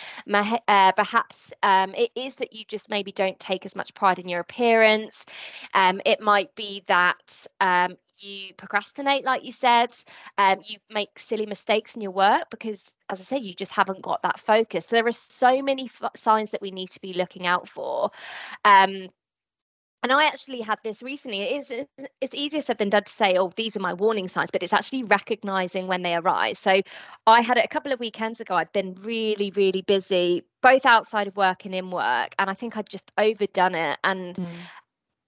uh, 0.68 0.92
perhaps 0.94 1.52
um, 1.64 1.94
it 1.96 2.12
is 2.16 2.36
that 2.36 2.54
you 2.54 2.64
just 2.68 2.90
maybe 2.90 3.12
don't 3.12 3.40
take 3.40 3.66
as 3.66 3.76
much 3.76 3.94
pride 3.94 4.20
in 4.20 4.28
your 4.28 4.40
appearance. 4.40 5.26
Um, 5.74 6.02
it 6.06 6.22
might 6.22 6.54
be 6.56 6.84
that 6.88 7.46
um, 7.60 7.98
you 8.22 8.54
procrastinate, 8.56 9.26
like 9.26 9.44
you 9.44 9.52
said. 9.52 9.94
Um, 10.38 10.60
you 10.68 10.78
make 10.90 11.18
silly 11.18 11.46
mistakes 11.46 11.96
in 11.96 12.02
your 12.02 12.12
work 12.12 12.50
because, 12.50 12.84
as 13.10 13.20
I 13.20 13.24
said, 13.24 13.44
you 13.44 13.54
just 13.54 13.72
haven't 13.72 14.02
got 14.02 14.22
that 14.24 14.40
focus. 14.40 14.86
So 14.86 14.96
there 14.96 15.08
are 15.08 15.12
so 15.12 15.62
many 15.62 15.86
f- 15.86 16.12
signs 16.16 16.52
that 16.52 16.62
we 16.62 16.72
need 16.72 16.90
to 16.92 17.02
be 17.02 17.14
looking 17.14 17.48
out 17.48 17.68
for. 17.68 18.12
Um, 18.66 19.10
and 20.04 20.12
I 20.12 20.26
actually 20.26 20.62
had 20.62 20.80
this 20.84 21.04
recently. 21.04 21.42
It 21.44 21.62
is 21.62 21.72
it's- 21.72 22.34
easier 22.34 22.62
said 22.62 22.80
than 22.80 22.90
done 22.90 23.04
to 23.04 23.12
say, 23.12 23.36
oh, 23.38 23.52
these 23.56 23.76
are 23.76 23.80
my 23.82 23.94
warning 23.94 24.28
signs, 24.28 24.50
but 24.52 24.64
it's 24.64 24.74
actually 24.74 25.04
recognizing 25.04 25.88
when 25.88 26.02
they 26.02 26.16
arise. 26.16 26.58
So 26.58 26.82
I 27.28 27.42
had 27.42 27.58
it 27.58 27.66
a 27.66 27.68
couple 27.68 27.92
of 27.92 28.00
weekends 28.00 28.40
ago. 28.40 28.56
I'd 28.56 28.72
been 28.72 28.96
really, 28.96 29.52
really 29.56 29.84
busy, 29.84 30.44
both 30.64 30.86
outside 30.88 31.28
of 31.28 31.36
work 31.36 31.66
and 31.66 31.76
in 31.76 31.92
work, 31.92 32.34
and 32.40 32.50
I 32.50 32.54
think 32.56 32.78
I'd 32.78 32.90
just 32.90 33.12
overdone 33.18 33.76
it. 33.76 34.00
And 34.04 34.40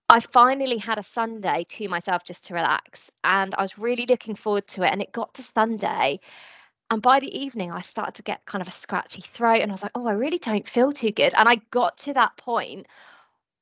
I 0.09 0.19
finally 0.19 0.77
had 0.77 0.99
a 0.99 1.03
Sunday 1.03 1.65
to 1.69 1.87
myself 1.87 2.23
just 2.23 2.45
to 2.45 2.53
relax, 2.53 3.09
and 3.23 3.55
I 3.55 3.61
was 3.61 3.77
really 3.77 4.05
looking 4.07 4.35
forward 4.35 4.67
to 4.67 4.83
it. 4.83 4.91
And 4.91 5.01
it 5.01 5.11
got 5.11 5.33
to 5.35 5.43
Sunday, 5.43 6.19
and 6.91 7.01
by 7.01 7.19
the 7.19 7.35
evening, 7.37 7.71
I 7.71 7.81
started 7.81 8.15
to 8.15 8.23
get 8.23 8.45
kind 8.45 8.61
of 8.61 8.67
a 8.67 8.71
scratchy 8.71 9.21
throat, 9.21 9.61
and 9.61 9.71
I 9.71 9.73
was 9.73 9.83
like, 9.83 9.91
oh, 9.95 10.07
I 10.07 10.13
really 10.13 10.37
don't 10.37 10.67
feel 10.67 10.91
too 10.91 11.11
good. 11.11 11.33
And 11.35 11.49
I 11.49 11.61
got 11.71 11.97
to 11.99 12.13
that 12.13 12.37
point 12.37 12.87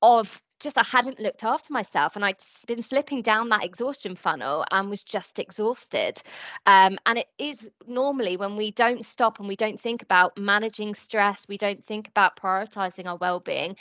of 0.01 0.41
just 0.61 0.77
I 0.77 0.83
hadn't 0.83 1.19
looked 1.19 1.43
after 1.43 1.73
myself 1.73 2.15
and 2.15 2.23
I'd 2.23 2.37
been 2.67 2.81
slipping 2.81 3.21
down 3.21 3.49
that 3.49 3.63
exhaustion 3.63 4.15
funnel 4.15 4.63
and 4.71 4.89
was 4.89 5.03
just 5.03 5.39
exhausted. 5.39 6.21
Um, 6.67 6.99
and 7.05 7.17
it 7.17 7.27
is 7.39 7.69
normally 7.87 8.37
when 8.37 8.55
we 8.55 8.71
don't 8.71 9.03
stop 9.05 9.39
and 9.39 9.47
we 9.47 9.55
don't 9.55 9.81
think 9.81 10.03
about 10.03 10.37
managing 10.37 10.95
stress, 10.95 11.45
we 11.49 11.57
don't 11.57 11.85
think 11.85 12.07
about 12.07 12.35
prioritizing 12.37 13.07
our 13.07 13.17
well-being. 13.17 13.75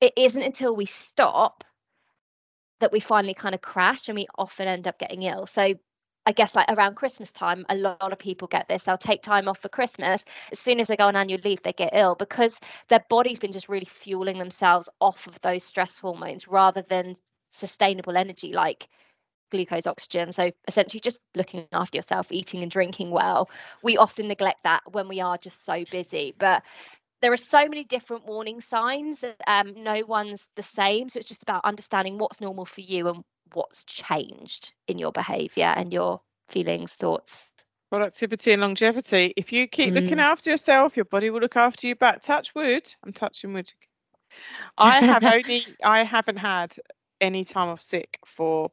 It 0.00 0.12
isn't 0.16 0.42
until 0.42 0.76
we 0.76 0.86
stop 0.86 1.64
that 2.80 2.92
we 2.92 3.00
finally 3.00 3.34
kind 3.34 3.54
of 3.54 3.62
crash 3.62 4.08
and 4.08 4.16
we 4.16 4.26
often 4.38 4.68
end 4.68 4.86
up 4.86 4.98
getting 4.98 5.22
ill. 5.22 5.46
So 5.46 5.74
I 6.26 6.32
guess 6.32 6.56
like 6.56 6.70
around 6.70 6.96
Christmas 6.96 7.32
time, 7.32 7.64
a 7.68 7.76
lot 7.76 8.12
of 8.12 8.18
people 8.18 8.48
get 8.48 8.68
this. 8.68 8.82
They'll 8.82 8.98
take 8.98 9.22
time 9.22 9.48
off 9.48 9.60
for 9.60 9.68
Christmas. 9.68 10.24
As 10.50 10.58
soon 10.58 10.80
as 10.80 10.88
they 10.88 10.96
go 10.96 11.06
on 11.06 11.16
annual 11.16 11.40
leave, 11.44 11.62
they 11.62 11.72
get 11.72 11.90
ill 11.92 12.16
because 12.16 12.58
their 12.88 13.04
body's 13.08 13.38
been 13.38 13.52
just 13.52 13.68
really 13.68 13.86
fueling 13.86 14.38
themselves 14.38 14.88
off 15.00 15.26
of 15.26 15.40
those 15.42 15.62
stress 15.62 15.98
hormones 15.98 16.48
rather 16.48 16.82
than 16.82 17.16
sustainable 17.52 18.16
energy 18.16 18.52
like 18.52 18.88
glucose, 19.50 19.86
oxygen. 19.86 20.32
So 20.32 20.50
essentially 20.66 21.00
just 21.00 21.20
looking 21.36 21.66
after 21.72 21.96
yourself, 21.96 22.32
eating 22.32 22.62
and 22.62 22.70
drinking 22.70 23.10
well. 23.10 23.48
We 23.82 23.96
often 23.96 24.26
neglect 24.28 24.64
that 24.64 24.82
when 24.92 25.08
we 25.08 25.20
are 25.20 25.38
just 25.38 25.64
so 25.64 25.84
busy. 25.90 26.34
But 26.36 26.64
there 27.22 27.32
are 27.32 27.36
so 27.36 27.58
many 27.68 27.84
different 27.84 28.26
warning 28.26 28.60
signs. 28.60 29.24
Um, 29.46 29.74
no 29.76 30.02
one's 30.06 30.46
the 30.56 30.62
same. 30.62 31.08
So 31.08 31.18
it's 31.18 31.28
just 31.28 31.42
about 31.42 31.64
understanding 31.64 32.18
what's 32.18 32.40
normal 32.40 32.64
for 32.64 32.80
you 32.82 33.08
and 33.08 33.24
what's 33.52 33.84
changed 33.84 34.72
in 34.88 34.98
your 34.98 35.12
behavior 35.12 35.72
and 35.76 35.92
your 35.92 36.20
feelings, 36.48 36.94
thoughts. 36.94 37.42
Productivity 37.90 38.52
and 38.52 38.62
longevity. 38.62 39.32
If 39.36 39.52
you 39.52 39.66
keep 39.68 39.94
looking 39.94 40.18
Mm. 40.18 40.22
after 40.22 40.50
yourself, 40.50 40.96
your 40.96 41.04
body 41.04 41.30
will 41.30 41.40
look 41.40 41.56
after 41.56 41.86
you 41.86 41.94
back. 41.94 42.22
Touch 42.22 42.54
wood. 42.54 42.92
I'm 43.04 43.12
touching 43.12 43.52
wood. 43.52 43.72
I 44.76 45.00
have 45.00 45.24
only 45.26 45.76
I 45.84 46.02
haven't 46.02 46.36
had 46.36 46.74
any 47.20 47.44
time 47.44 47.68
off 47.68 47.80
sick 47.80 48.18
for 48.26 48.70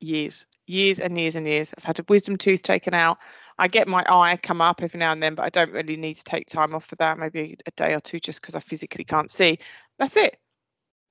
years, 0.00 0.46
years 0.66 0.98
and 1.00 1.18
years 1.18 1.36
and 1.36 1.46
years. 1.46 1.72
I've 1.76 1.84
had 1.84 2.00
a 2.00 2.04
wisdom 2.08 2.36
tooth 2.36 2.62
taken 2.62 2.92
out. 2.94 3.18
I 3.58 3.68
get 3.68 3.88
my 3.88 4.04
eye 4.08 4.38
come 4.42 4.60
up 4.60 4.82
every 4.82 4.98
now 4.98 5.12
and 5.12 5.22
then, 5.22 5.34
but 5.34 5.44
I 5.44 5.50
don't 5.50 5.72
really 5.72 5.96
need 5.96 6.14
to 6.14 6.24
take 6.24 6.48
time 6.48 6.74
off 6.74 6.84
for 6.84 6.96
that. 6.96 7.18
Maybe 7.18 7.56
a 7.66 7.70
day 7.72 7.94
or 7.94 8.00
two 8.00 8.18
just 8.18 8.40
because 8.40 8.54
I 8.54 8.60
physically 8.60 9.04
can't 9.04 9.30
see. 9.30 9.58
That's 9.98 10.16
it. 10.16 10.38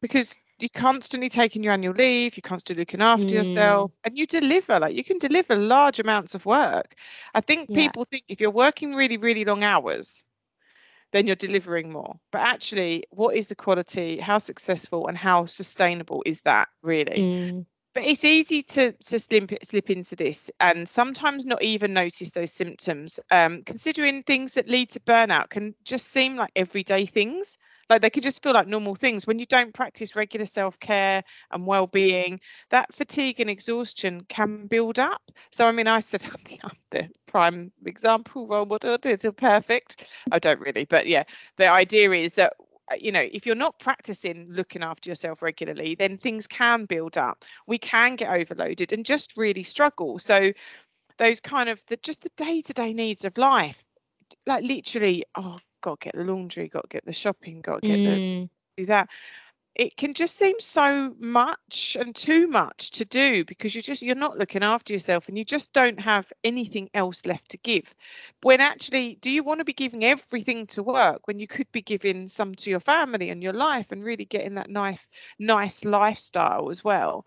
Because 0.01 0.38
you're 0.60 0.69
constantly 0.73 1.30
taking 1.30 1.63
your 1.63 1.73
annual 1.73 1.93
leave, 1.93 2.36
you're 2.36 2.41
constantly 2.41 2.82
looking 2.82 3.01
after 3.01 3.25
mm. 3.25 3.34
yourself, 3.34 3.97
and 4.04 4.17
you 4.17 4.25
deliver. 4.25 4.80
Like 4.80 4.95
you 4.95 5.04
can 5.04 5.17
deliver 5.17 5.56
large 5.56 5.99
amounts 5.99 6.36
of 6.36 6.45
work. 6.45 6.95
I 7.34 7.41
think 7.41 7.67
yeah. 7.69 7.88
people 7.88 8.06
think 8.06 8.23
if 8.27 8.39
you're 8.39 8.51
working 8.51 8.93
really, 8.93 9.17
really 9.17 9.45
long 9.45 9.63
hours, 9.63 10.23
then 11.13 11.27
you're 11.27 11.36
delivering 11.36 11.91
more. 11.91 12.15
But 12.32 12.41
actually, 12.41 13.04
what 13.12 13.36
is 13.36 13.47
the 13.47 13.56
quality? 13.56 14.19
How 14.19 14.38
successful 14.38 15.08
and 15.08 15.17
how 15.17 15.45
sustainable 15.45 16.23
is 16.25 16.41
that 16.41 16.69
really? 16.82 17.19
Mm 17.19 17.65
but 17.93 18.04
it's 18.04 18.23
easy 18.23 18.63
to 18.63 18.91
to 18.93 19.19
slip 19.19 19.51
slip 19.63 19.89
into 19.89 20.15
this 20.15 20.49
and 20.60 20.88
sometimes 20.88 21.45
not 21.45 21.62
even 21.62 21.93
notice 21.93 22.32
those 22.32 22.51
symptoms 22.51 23.19
um, 23.32 23.63
considering 23.63 24.23
things 24.23 24.54
that 24.54 24.69
lead 24.69 24.89
to 24.89 24.99
burnout 25.01 25.49
can 25.49 25.75
just 25.84 26.08
seem 26.08 26.36
like 26.36 26.51
everyday 26.56 27.06
things. 27.06 27.58
Like 27.89 28.01
they 28.01 28.10
could 28.10 28.23
just 28.23 28.41
feel 28.41 28.54
like 28.54 28.67
normal 28.67 28.95
things. 28.95 29.27
When 29.27 29.38
you 29.38 29.45
don't 29.45 29.73
practice 29.73 30.15
regular 30.15 30.45
self-care 30.45 31.21
and 31.51 31.67
well-being 31.67 32.39
that 32.69 32.93
fatigue 32.93 33.41
and 33.41 33.49
exhaustion 33.49 34.21
can 34.30 34.67
build 34.67 34.97
up. 34.97 35.21
So 35.51 35.65
i 35.65 35.71
mean 35.71 35.88
i 35.88 35.99
said 35.99 36.23
i'm 36.63 36.71
the 36.91 37.10
prime 37.25 37.71
example 37.86 38.47
role 38.47 38.65
model 38.65 38.97
it's 39.04 39.25
perfect. 39.38 40.08
I 40.32 40.39
don't 40.39 40.60
really 40.60 40.86
but 40.86 41.08
yeah 41.08 41.23
the 41.58 41.67
idea 41.67 42.12
is 42.12 42.34
that 42.36 42.54
you 42.99 43.11
know 43.11 43.27
if 43.31 43.45
you're 43.45 43.55
not 43.55 43.79
practicing 43.79 44.47
looking 44.49 44.83
after 44.83 45.09
yourself 45.09 45.41
regularly 45.41 45.95
then 45.95 46.17
things 46.17 46.47
can 46.47 46.85
build 46.85 47.17
up. 47.17 47.43
We 47.67 47.77
can 47.77 48.15
get 48.15 48.29
overloaded 48.29 48.91
and 48.91 49.05
just 49.05 49.33
really 49.37 49.63
struggle. 49.63 50.19
So 50.19 50.51
those 51.17 51.39
kind 51.39 51.69
of 51.69 51.85
the 51.87 51.97
just 51.97 52.21
the 52.21 52.31
day-to-day 52.37 52.93
needs 52.93 53.25
of 53.25 53.37
life 53.37 53.83
like 54.47 54.63
literally 54.63 55.23
oh 55.35 55.59
got 55.81 55.99
to 55.99 56.05
get 56.05 56.15
the 56.15 56.23
laundry 56.23 56.67
got 56.67 56.83
to 56.83 56.89
get 56.89 57.05
the 57.05 57.13
shopping 57.13 57.61
got 57.61 57.81
to 57.81 57.87
get 57.87 57.99
mm. 57.99 58.39
the 58.39 58.49
do 58.77 58.85
that 58.85 59.09
it 59.75 59.95
can 59.95 60.13
just 60.13 60.38
seem 60.38 60.60
so 60.60 61.15
much 61.19 61.95
and 61.99 62.15
too 62.15 62.47
much 62.47 62.91
to 62.91 63.05
do 63.05 63.45
because 63.45 63.73
you're 63.73 63.81
just 63.81 64.01
you're 64.01 64.15
not 64.15 64.38
looking 64.38 64.63
after 64.63 64.91
yourself 64.91 65.29
and 65.29 65.38
you 65.38 65.45
just 65.45 65.71
don't 65.71 65.99
have 65.99 66.31
anything 66.43 66.89
else 66.93 67.25
left 67.25 67.49
to 67.49 67.57
give. 67.60 67.93
When 68.43 68.60
actually 68.60 69.15
do 69.21 69.31
you 69.31 69.43
want 69.43 69.60
to 69.60 69.65
be 69.65 69.73
giving 69.73 70.03
everything 70.03 70.67
to 70.67 70.84
work 70.84 71.27
when 71.27 71.39
you 71.39 71.47
could 71.47 71.71
be 71.71 71.81
giving 71.81 72.27
some 72.27 72.53
to 72.55 72.69
your 72.69 72.81
family 72.81 73.29
and 73.29 73.41
your 73.41 73.53
life 73.53 73.91
and 73.91 74.03
really 74.03 74.25
getting 74.25 74.55
that 74.55 74.69
nice 74.69 75.05
nice 75.39 75.86
lifestyle 75.86 76.69
as 76.69 76.84
well? 76.84 77.25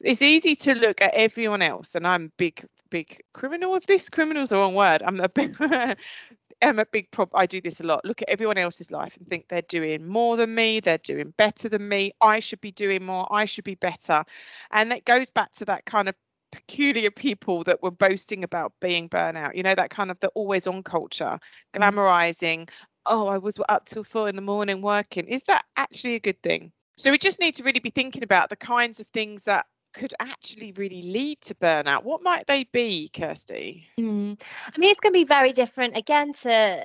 It's 0.00 0.22
easy 0.22 0.56
to 0.56 0.74
look 0.74 1.02
at 1.02 1.14
everyone 1.14 1.60
else 1.62 1.94
and 1.94 2.06
i'm 2.06 2.32
big 2.38 2.66
big 2.90 3.20
criminal 3.32 3.74
of 3.74 3.84
this. 3.86 4.08
Criminal's 4.08 4.50
the 4.50 4.56
wrong 4.56 4.74
word. 4.74 5.02
I'm 5.04 5.18
a 5.18 5.28
big 5.28 5.56
am 6.62 6.78
a 6.78 6.86
big 6.86 7.10
problem. 7.10 7.40
I 7.40 7.46
do 7.46 7.60
this 7.60 7.80
a 7.80 7.84
lot. 7.84 8.04
Look 8.04 8.22
at 8.22 8.28
everyone 8.28 8.58
else's 8.58 8.90
life 8.90 9.16
and 9.16 9.26
think 9.26 9.48
they're 9.48 9.62
doing 9.62 10.06
more 10.06 10.36
than 10.36 10.54
me, 10.54 10.80
they're 10.80 10.98
doing 10.98 11.32
better 11.36 11.68
than 11.68 11.88
me. 11.88 12.12
I 12.20 12.40
should 12.40 12.60
be 12.60 12.72
doing 12.72 13.04
more, 13.04 13.26
I 13.32 13.44
should 13.44 13.64
be 13.64 13.74
better. 13.76 14.24
And 14.70 14.92
it 14.92 15.04
goes 15.04 15.30
back 15.30 15.52
to 15.54 15.64
that 15.66 15.84
kind 15.86 16.08
of 16.08 16.14
peculiar 16.52 17.10
people 17.10 17.64
that 17.64 17.82
were 17.82 17.90
boasting 17.90 18.44
about 18.44 18.72
being 18.80 19.08
burnout, 19.08 19.56
you 19.56 19.62
know, 19.62 19.74
that 19.74 19.90
kind 19.90 20.10
of 20.10 20.20
the 20.20 20.28
always 20.28 20.66
on 20.66 20.82
culture, 20.82 21.38
mm. 21.74 21.80
glamorizing, 21.80 22.68
oh, 23.06 23.26
I 23.26 23.38
was 23.38 23.58
up 23.68 23.86
till 23.86 24.04
four 24.04 24.28
in 24.28 24.36
the 24.36 24.42
morning 24.42 24.80
working. 24.82 25.26
Is 25.26 25.42
that 25.44 25.64
actually 25.76 26.14
a 26.14 26.20
good 26.20 26.42
thing? 26.42 26.72
So 26.96 27.10
we 27.10 27.18
just 27.18 27.40
need 27.40 27.56
to 27.56 27.64
really 27.64 27.80
be 27.80 27.90
thinking 27.90 28.22
about 28.22 28.50
the 28.50 28.56
kinds 28.56 29.00
of 29.00 29.06
things 29.08 29.42
that 29.44 29.66
could 29.94 30.12
actually 30.20 30.72
really 30.72 31.02
lead 31.02 31.40
to 31.42 31.54
burnout. 31.54 32.04
What 32.04 32.22
might 32.22 32.46
they 32.46 32.64
be, 32.64 33.08
Kirsty? 33.08 33.86
Mm. 33.98 34.40
I 34.66 34.78
mean, 34.78 34.90
it's 34.90 35.00
going 35.00 35.12
to 35.12 35.18
be 35.18 35.24
very 35.24 35.52
different 35.52 35.96
again 35.96 36.32
to 36.42 36.84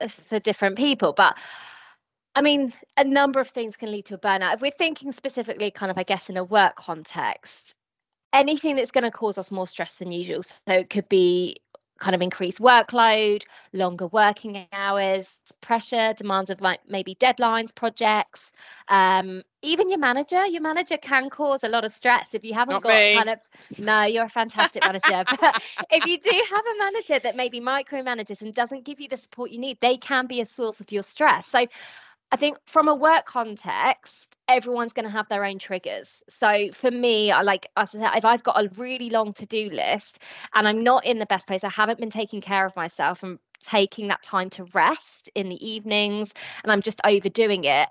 uh, 0.00 0.08
for 0.08 0.38
different 0.38 0.76
people, 0.76 1.12
but 1.12 1.36
I 2.36 2.42
mean, 2.42 2.72
a 2.98 3.04
number 3.04 3.40
of 3.40 3.48
things 3.48 3.76
can 3.76 3.90
lead 3.90 4.04
to 4.06 4.14
a 4.14 4.18
burnout. 4.18 4.54
If 4.54 4.60
we're 4.60 4.70
thinking 4.70 5.10
specifically, 5.10 5.70
kind 5.70 5.90
of, 5.90 5.96
I 5.96 6.02
guess, 6.02 6.28
in 6.28 6.36
a 6.36 6.44
work 6.44 6.76
context, 6.76 7.74
anything 8.34 8.76
that's 8.76 8.90
going 8.90 9.04
to 9.04 9.10
cause 9.10 9.38
us 9.38 9.50
more 9.50 9.66
stress 9.66 9.94
than 9.94 10.12
usual. 10.12 10.42
So 10.42 10.60
it 10.66 10.90
could 10.90 11.08
be 11.08 11.56
kind 11.98 12.14
of 12.14 12.22
increased 12.22 12.58
workload, 12.58 13.42
longer 13.72 14.06
working 14.08 14.66
hours, 14.72 15.40
pressure, 15.60 16.12
demands 16.14 16.50
of 16.50 16.60
like 16.60 16.80
maybe 16.88 17.14
deadlines, 17.16 17.74
projects. 17.74 18.50
Um, 18.88 19.42
even 19.62 19.88
your 19.88 19.98
manager, 19.98 20.46
your 20.46 20.62
manager 20.62 20.96
can 20.98 21.30
cause 21.30 21.64
a 21.64 21.68
lot 21.68 21.84
of 21.84 21.92
stress 21.92 22.34
if 22.34 22.44
you 22.44 22.54
haven't 22.54 22.74
Not 22.74 22.82
got 22.82 22.92
me. 22.92 23.14
kind 23.14 23.30
of 23.30 23.40
no, 23.78 24.02
you're 24.04 24.26
a 24.26 24.28
fantastic 24.28 24.84
manager. 24.84 25.24
But 25.28 25.62
if 25.90 26.06
you 26.06 26.18
do 26.18 26.42
have 26.50 26.64
a 26.66 26.78
manager 26.78 27.18
that 27.18 27.36
maybe 27.36 27.60
micromanages 27.60 28.42
and 28.42 28.54
doesn't 28.54 28.84
give 28.84 29.00
you 29.00 29.08
the 29.08 29.16
support 29.16 29.50
you 29.50 29.58
need, 29.58 29.80
they 29.80 29.96
can 29.96 30.26
be 30.26 30.40
a 30.40 30.46
source 30.46 30.80
of 30.80 30.92
your 30.92 31.02
stress. 31.02 31.46
So 31.46 31.66
I 32.30 32.36
think 32.36 32.58
from 32.66 32.88
a 32.88 32.94
work 32.94 33.24
context, 33.26 34.35
everyone's 34.48 34.92
going 34.92 35.06
to 35.06 35.12
have 35.12 35.28
their 35.28 35.44
own 35.44 35.58
triggers. 35.58 36.22
So 36.28 36.70
for 36.72 36.90
me, 36.90 37.30
I 37.32 37.42
like 37.42 37.68
I 37.76 37.84
said, 37.84 38.08
if 38.14 38.24
I've 38.24 38.42
got 38.42 38.62
a 38.62 38.68
really 38.76 39.10
long 39.10 39.32
to-do 39.32 39.70
list 39.70 40.20
and 40.54 40.68
I'm 40.68 40.82
not 40.84 41.04
in 41.04 41.18
the 41.18 41.26
best 41.26 41.46
place, 41.46 41.64
I 41.64 41.70
haven't 41.70 41.98
been 41.98 42.10
taking 42.10 42.40
care 42.40 42.64
of 42.64 42.76
myself 42.76 43.22
and 43.22 43.38
taking 43.64 44.08
that 44.08 44.22
time 44.22 44.50
to 44.50 44.64
rest 44.74 45.28
in 45.34 45.48
the 45.48 45.66
evenings, 45.66 46.32
and 46.62 46.70
I'm 46.70 46.82
just 46.82 47.00
overdoing 47.04 47.64
it. 47.64 47.88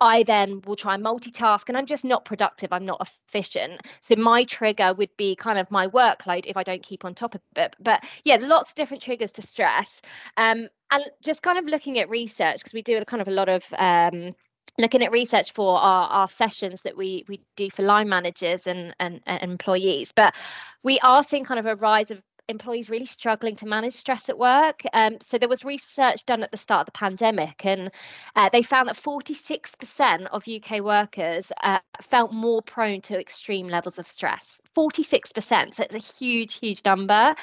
I 0.00 0.24
then 0.24 0.60
will 0.66 0.76
try 0.76 0.94
and 0.94 1.04
multitask 1.04 1.68
and 1.68 1.78
I'm 1.78 1.86
just 1.86 2.04
not 2.04 2.24
productive. 2.24 2.72
I'm 2.72 2.84
not 2.84 3.00
efficient. 3.00 3.80
So 4.06 4.16
my 4.16 4.44
trigger 4.44 4.92
would 4.92 5.16
be 5.16 5.36
kind 5.36 5.58
of 5.58 5.70
my 5.70 5.86
workload 5.86 6.46
if 6.46 6.56
I 6.56 6.62
don't 6.62 6.82
keep 6.82 7.04
on 7.04 7.14
top 7.14 7.34
of 7.34 7.40
it. 7.56 7.76
But 7.80 8.04
yeah, 8.24 8.36
lots 8.40 8.70
of 8.70 8.74
different 8.74 9.02
triggers 9.02 9.32
to 9.32 9.42
stress. 9.42 10.02
Um, 10.36 10.68
and 10.90 11.04
just 11.22 11.42
kind 11.42 11.58
of 11.58 11.66
looking 11.66 11.98
at 12.00 12.10
research 12.10 12.58
because 12.58 12.74
we 12.74 12.82
do 12.82 13.02
kind 13.04 13.22
of 13.22 13.28
a 13.28 13.30
lot 13.30 13.48
of 13.48 13.64
um, 13.78 14.34
looking 14.78 15.02
at 15.02 15.12
research 15.12 15.52
for 15.52 15.78
our, 15.78 16.08
our 16.08 16.28
sessions 16.28 16.82
that 16.82 16.96
we 16.96 17.24
we 17.28 17.40
do 17.56 17.70
for 17.70 17.82
line 17.82 18.08
managers 18.08 18.66
and, 18.66 18.94
and, 19.00 19.20
and 19.26 19.42
employees 19.42 20.12
but 20.12 20.34
we 20.82 20.98
are 21.00 21.22
seeing 21.22 21.44
kind 21.44 21.60
of 21.60 21.66
a 21.66 21.76
rise 21.76 22.10
of 22.10 22.22
employees 22.48 22.90
really 22.90 23.06
struggling 23.06 23.56
to 23.56 23.66
manage 23.66 23.94
stress 23.94 24.28
at 24.28 24.38
work. 24.38 24.82
Um, 24.92 25.16
so 25.20 25.38
there 25.38 25.48
was 25.48 25.64
research 25.64 26.24
done 26.26 26.42
at 26.42 26.50
the 26.50 26.56
start 26.56 26.80
of 26.80 26.86
the 26.86 26.98
pandemic, 26.98 27.64
and 27.64 27.90
uh, 28.36 28.48
they 28.52 28.62
found 28.62 28.88
that 28.88 28.96
46% 28.96 30.26
of 30.26 30.44
UK 30.48 30.82
workers 30.82 31.50
uh, 31.62 31.78
felt 32.02 32.32
more 32.32 32.62
prone 32.62 33.00
to 33.02 33.18
extreme 33.18 33.68
levels 33.68 33.98
of 33.98 34.06
stress. 34.06 34.60
46%. 34.76 35.74
So 35.74 35.82
it's 35.82 35.94
a 35.94 35.98
huge, 35.98 36.56
huge 36.56 36.82
number. 36.84 37.34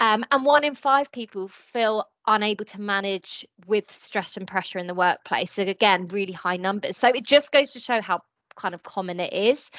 Um, 0.00 0.24
and 0.30 0.44
one 0.44 0.64
in 0.64 0.74
five 0.74 1.10
people 1.10 1.48
feel 1.48 2.04
unable 2.26 2.64
to 2.66 2.80
manage 2.80 3.46
with 3.66 3.90
stress 3.90 4.36
and 4.36 4.46
pressure 4.46 4.78
in 4.78 4.86
the 4.86 4.94
workplace. 4.94 5.52
So 5.52 5.62
again, 5.62 6.08
really 6.08 6.32
high 6.32 6.56
numbers. 6.56 6.96
So 6.96 7.08
it 7.08 7.24
just 7.24 7.52
goes 7.52 7.72
to 7.72 7.80
show 7.80 8.00
how 8.00 8.20
kind 8.56 8.74
of 8.74 8.82
common 8.82 9.20
it 9.20 9.32
is. 9.32 9.70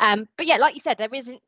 Um, 0.00 0.26
but 0.36 0.46
yeah, 0.46 0.56
like 0.56 0.74
you 0.74 0.80
said, 0.80 0.98
there 0.98 1.12
isn't 1.12 1.40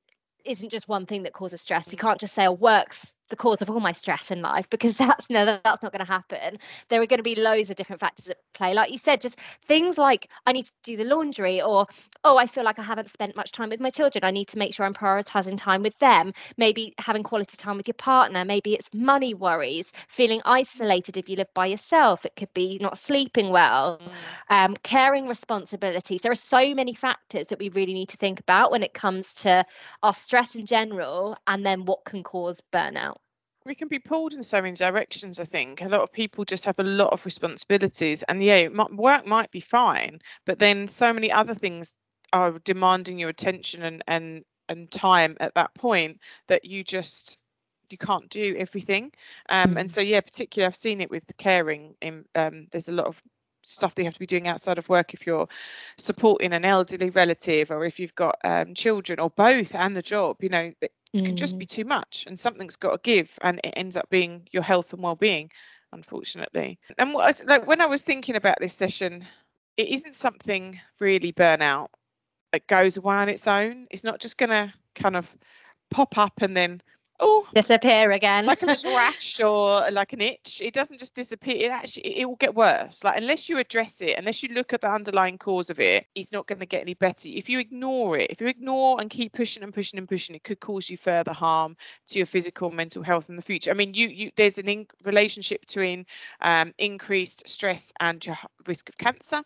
isn't 0.44 0.68
just 0.68 0.88
one 0.88 1.06
thing 1.06 1.22
that 1.22 1.32
causes 1.32 1.62
stress. 1.62 1.90
You 1.90 1.96
can't 1.96 2.20
just 2.20 2.34
say, 2.34 2.46
oh, 2.46 2.52
work's 2.52 3.10
the 3.30 3.36
cause 3.36 3.62
of 3.62 3.70
all 3.70 3.80
my 3.80 3.92
stress 3.92 4.30
in 4.30 4.42
life 4.42 4.68
because 4.70 4.96
that's 5.04 5.30
no 5.30 5.44
that's 5.44 5.82
not 5.82 5.92
going 5.92 6.04
to 6.04 6.10
happen. 6.10 6.58
There 6.88 7.00
are 7.00 7.06
going 7.06 7.18
to 7.18 7.22
be 7.22 7.34
loads 7.34 7.70
of 7.70 7.76
different 7.76 8.00
factors 8.00 8.28
at 8.28 8.38
play. 8.54 8.74
Like 8.74 8.90
you 8.90 8.98
said 8.98 9.20
just 9.20 9.36
things 9.66 9.98
like 9.98 10.28
i 10.46 10.52
need 10.52 10.66
to 10.66 10.72
do 10.82 10.96
the 10.96 11.04
laundry 11.04 11.60
or 11.60 11.86
oh 12.24 12.36
i 12.36 12.46
feel 12.46 12.64
like 12.64 12.78
i 12.78 12.82
haven't 12.82 13.10
spent 13.10 13.36
much 13.36 13.52
time 13.52 13.70
with 13.70 13.80
my 13.80 13.90
children. 13.90 14.24
I 14.24 14.30
need 14.30 14.48
to 14.48 14.58
make 14.58 14.74
sure 14.74 14.86
i'm 14.86 14.94
prioritizing 14.94 15.56
time 15.56 15.82
with 15.82 15.98
them. 15.98 16.32
Maybe 16.56 16.94
having 16.98 17.22
quality 17.22 17.56
time 17.56 17.76
with 17.76 17.88
your 17.88 17.94
partner. 17.94 18.44
Maybe 18.44 18.74
it's 18.74 18.88
money 18.92 19.34
worries 19.34 19.92
feeling 20.08 20.40
isolated 20.44 21.16
if 21.16 21.28
you 21.28 21.36
live 21.36 21.52
by 21.54 21.66
yourself. 21.66 22.24
It 22.24 22.36
could 22.36 22.52
be 22.54 22.78
not 22.80 22.98
sleeping 22.98 23.50
well 23.50 23.98
mm. 23.98 24.54
um, 24.54 24.76
caring 24.82 25.26
responsibilities. 25.26 26.20
There 26.20 26.32
are 26.32 26.36
so 26.36 26.74
many 26.74 26.94
factors 26.94 27.46
that 27.48 27.58
we 27.58 27.68
really 27.70 27.94
need 27.94 28.08
to 28.10 28.16
think 28.16 28.40
about 28.40 28.70
when 28.70 28.82
it 28.82 28.94
comes 28.94 29.32
to 29.34 29.64
our 30.02 30.14
stress 30.14 30.54
in 30.54 30.66
general 30.66 31.36
and 31.46 31.64
then 31.64 31.84
what 31.84 32.04
can 32.04 32.22
cause 32.22 32.60
burnout 32.72 33.16
we 33.64 33.74
can 33.74 33.88
be 33.88 33.98
pulled 33.98 34.32
in 34.32 34.42
so 34.42 34.60
many 34.60 34.74
directions 34.74 35.40
i 35.40 35.44
think 35.44 35.80
a 35.80 35.88
lot 35.88 36.00
of 36.00 36.12
people 36.12 36.44
just 36.44 36.64
have 36.64 36.78
a 36.78 36.84
lot 36.84 37.12
of 37.12 37.24
responsibilities 37.24 38.22
and 38.24 38.42
yeah 38.42 38.68
work 38.92 39.26
might 39.26 39.50
be 39.50 39.60
fine 39.60 40.18
but 40.44 40.58
then 40.58 40.86
so 40.86 41.12
many 41.12 41.30
other 41.30 41.54
things 41.54 41.94
are 42.32 42.58
demanding 42.64 43.18
your 43.18 43.30
attention 43.30 43.82
and 43.82 44.02
and 44.08 44.44
and 44.68 44.90
time 44.90 45.36
at 45.40 45.54
that 45.54 45.72
point 45.74 46.18
that 46.48 46.64
you 46.64 46.82
just 46.82 47.38
you 47.90 47.98
can't 47.98 48.28
do 48.30 48.56
everything 48.58 49.12
um, 49.50 49.76
and 49.76 49.88
mm. 49.88 49.90
so 49.90 50.00
yeah 50.00 50.20
particularly 50.20 50.66
i've 50.66 50.76
seen 50.76 51.00
it 51.00 51.10
with 51.10 51.24
caring 51.36 51.94
in 52.00 52.24
um, 52.34 52.66
there's 52.70 52.88
a 52.88 52.92
lot 52.92 53.06
of 53.06 53.22
stuff 53.64 53.94
that 53.94 54.02
you 54.02 54.06
have 54.06 54.14
to 54.14 54.20
be 54.20 54.26
doing 54.26 54.46
outside 54.46 54.78
of 54.78 54.88
work 54.88 55.14
if 55.14 55.26
you're 55.26 55.48
supporting 55.98 56.52
an 56.52 56.64
elderly 56.64 57.10
relative 57.10 57.70
or 57.70 57.84
if 57.84 57.98
you've 57.98 58.14
got 58.14 58.36
um, 58.44 58.74
children 58.74 59.18
or 59.18 59.30
both 59.30 59.74
and 59.74 59.96
the 59.96 60.02
job 60.02 60.36
you 60.40 60.48
know 60.48 60.72
mm. 60.82 61.24
can 61.24 61.36
just 61.36 61.58
be 61.58 61.66
too 61.66 61.84
much 61.84 62.24
and 62.26 62.38
something's 62.38 62.76
got 62.76 62.92
to 62.92 63.00
give 63.02 63.38
and 63.42 63.60
it 63.64 63.74
ends 63.76 63.96
up 63.96 64.08
being 64.10 64.46
your 64.52 64.62
health 64.62 64.92
and 64.92 65.02
well-being 65.02 65.50
unfortunately 65.92 66.78
and 66.98 67.14
what 67.14 67.42
I, 67.42 67.46
like 67.46 67.66
when 67.66 67.80
i 67.80 67.86
was 67.86 68.04
thinking 68.04 68.36
about 68.36 68.58
this 68.60 68.74
session 68.74 69.24
it 69.76 69.88
isn't 69.88 70.14
something 70.14 70.78
really 71.00 71.32
burnout 71.32 71.88
that 72.52 72.66
goes 72.66 72.96
away 72.96 73.16
on 73.16 73.28
its 73.28 73.46
own 73.46 73.86
it's 73.90 74.04
not 74.04 74.20
just 74.20 74.38
going 74.38 74.50
to 74.50 74.72
kind 74.94 75.16
of 75.16 75.34
pop 75.90 76.18
up 76.18 76.40
and 76.40 76.56
then 76.56 76.80
oh. 77.20 77.46
Disappear 77.54 78.10
again. 78.12 78.46
Like 78.46 78.62
a 78.62 78.66
little 78.74 78.94
rash 78.94 79.40
or 79.40 79.90
like 79.90 80.12
an 80.12 80.20
itch. 80.20 80.60
It 80.62 80.74
doesn't 80.74 80.98
just 80.98 81.14
disappear. 81.14 81.66
It 81.66 81.70
actually 81.70 82.18
it 82.18 82.28
will 82.28 82.36
get 82.36 82.54
worse. 82.54 83.04
Like 83.04 83.16
unless 83.16 83.48
you 83.48 83.58
address 83.58 84.00
it 84.00 84.18
unless 84.18 84.42
you 84.42 84.48
look 84.50 84.72
at 84.72 84.80
the 84.80 84.90
underlying 84.90 85.38
cause 85.38 85.70
of 85.70 85.78
it 85.78 86.06
it's 86.14 86.32
not 86.32 86.46
going 86.46 86.58
to 86.58 86.66
get 86.66 86.82
any 86.82 86.94
better. 86.94 87.28
If 87.28 87.48
you 87.48 87.58
ignore 87.58 88.18
it 88.18 88.30
if 88.30 88.40
you 88.40 88.46
ignore 88.48 89.00
and 89.00 89.10
keep 89.10 89.32
pushing 89.32 89.62
and 89.62 89.72
pushing 89.72 89.98
and 89.98 90.08
pushing 90.08 90.34
it 90.34 90.44
could 90.44 90.60
cause 90.60 90.90
you 90.90 90.96
further 90.96 91.32
harm 91.32 91.76
to 92.08 92.18
your 92.18 92.26
physical 92.26 92.68
and 92.68 92.76
mental 92.76 93.02
health 93.02 93.28
in 93.30 93.36
the 93.36 93.42
future. 93.42 93.70
I 93.70 93.74
mean 93.74 93.94
you 93.94 94.08
you 94.08 94.30
there's 94.36 94.58
an 94.58 94.68
in- 94.68 94.86
relationship 95.04 95.60
between 95.60 96.06
um, 96.40 96.72
increased 96.78 97.48
stress 97.48 97.92
and 98.00 98.24
your 98.24 98.36
risk 98.66 98.88
of 98.88 98.98
cancer 98.98 99.42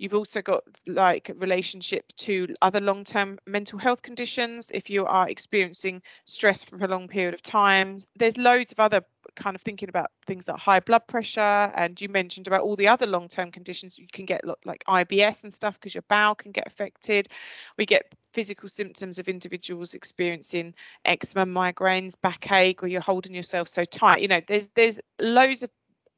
you've 0.00 0.14
also 0.14 0.40
got 0.40 0.64
like 0.86 1.30
relationship 1.36 2.08
to 2.16 2.48
other 2.62 2.80
long-term 2.80 3.38
mental 3.46 3.78
health 3.78 4.00
conditions 4.00 4.70
if 4.72 4.88
you 4.88 5.04
are 5.04 5.28
experiencing 5.28 6.00
stress 6.24 6.64
for 6.64 6.76
a 6.78 6.88
long 6.88 7.06
period 7.06 7.34
of 7.34 7.42
time. 7.42 7.96
There's 8.16 8.38
loads 8.38 8.72
of 8.72 8.80
other 8.80 9.02
kind 9.36 9.54
of 9.54 9.60
thinking 9.60 9.90
about 9.90 10.10
things 10.26 10.48
like 10.48 10.58
high 10.58 10.80
blood 10.80 11.06
pressure 11.06 11.70
and 11.74 12.00
you 12.00 12.08
mentioned 12.08 12.46
about 12.46 12.62
all 12.62 12.76
the 12.76 12.88
other 12.88 13.06
long-term 13.06 13.50
conditions. 13.50 13.98
You 13.98 14.06
can 14.10 14.24
get 14.24 14.40
like 14.64 14.82
IBS 14.88 15.44
and 15.44 15.52
stuff 15.52 15.74
because 15.74 15.94
your 15.94 16.04
bowel 16.08 16.34
can 16.34 16.50
get 16.50 16.66
affected. 16.66 17.28
We 17.76 17.84
get 17.84 18.14
physical 18.32 18.70
symptoms 18.70 19.18
of 19.18 19.28
individuals 19.28 19.92
experiencing 19.92 20.74
eczema 21.04 21.44
migraines 21.44 22.14
backache 22.18 22.82
or 22.82 22.88
you're 22.88 23.02
holding 23.02 23.34
yourself 23.34 23.68
so 23.68 23.84
tight. 23.84 24.22
You 24.22 24.28
know 24.28 24.40
there's 24.46 24.70
there's 24.70 24.98
loads 25.20 25.62
of 25.62 25.70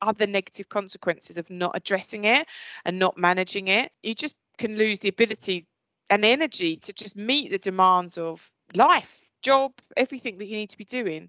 other 0.03 0.27
negative 0.27 0.69
consequences 0.69 1.39
of 1.39 1.49
not 1.49 1.73
addressing 1.75 2.25
it 2.25 2.47
and 2.85 2.99
not 2.99 3.17
managing 3.17 3.69
it 3.69 3.91
you 4.03 4.15
just 4.15 4.37
can 4.59 4.77
lose 4.77 4.99
the 4.99 5.09
ability 5.09 5.67
and 6.11 6.25
energy 6.25 6.77
to 6.77 6.93
just 6.93 7.17
meet 7.17 7.51
the 7.51 7.59
demands 7.59 8.19
of 8.19 8.53
life 8.75 9.33
job, 9.43 9.73
everything 9.97 10.39
that 10.39 10.47
you 10.47 10.57
need 10.57 10.71
to 10.71 10.79
be 10.79 10.85
doing. 10.85 11.29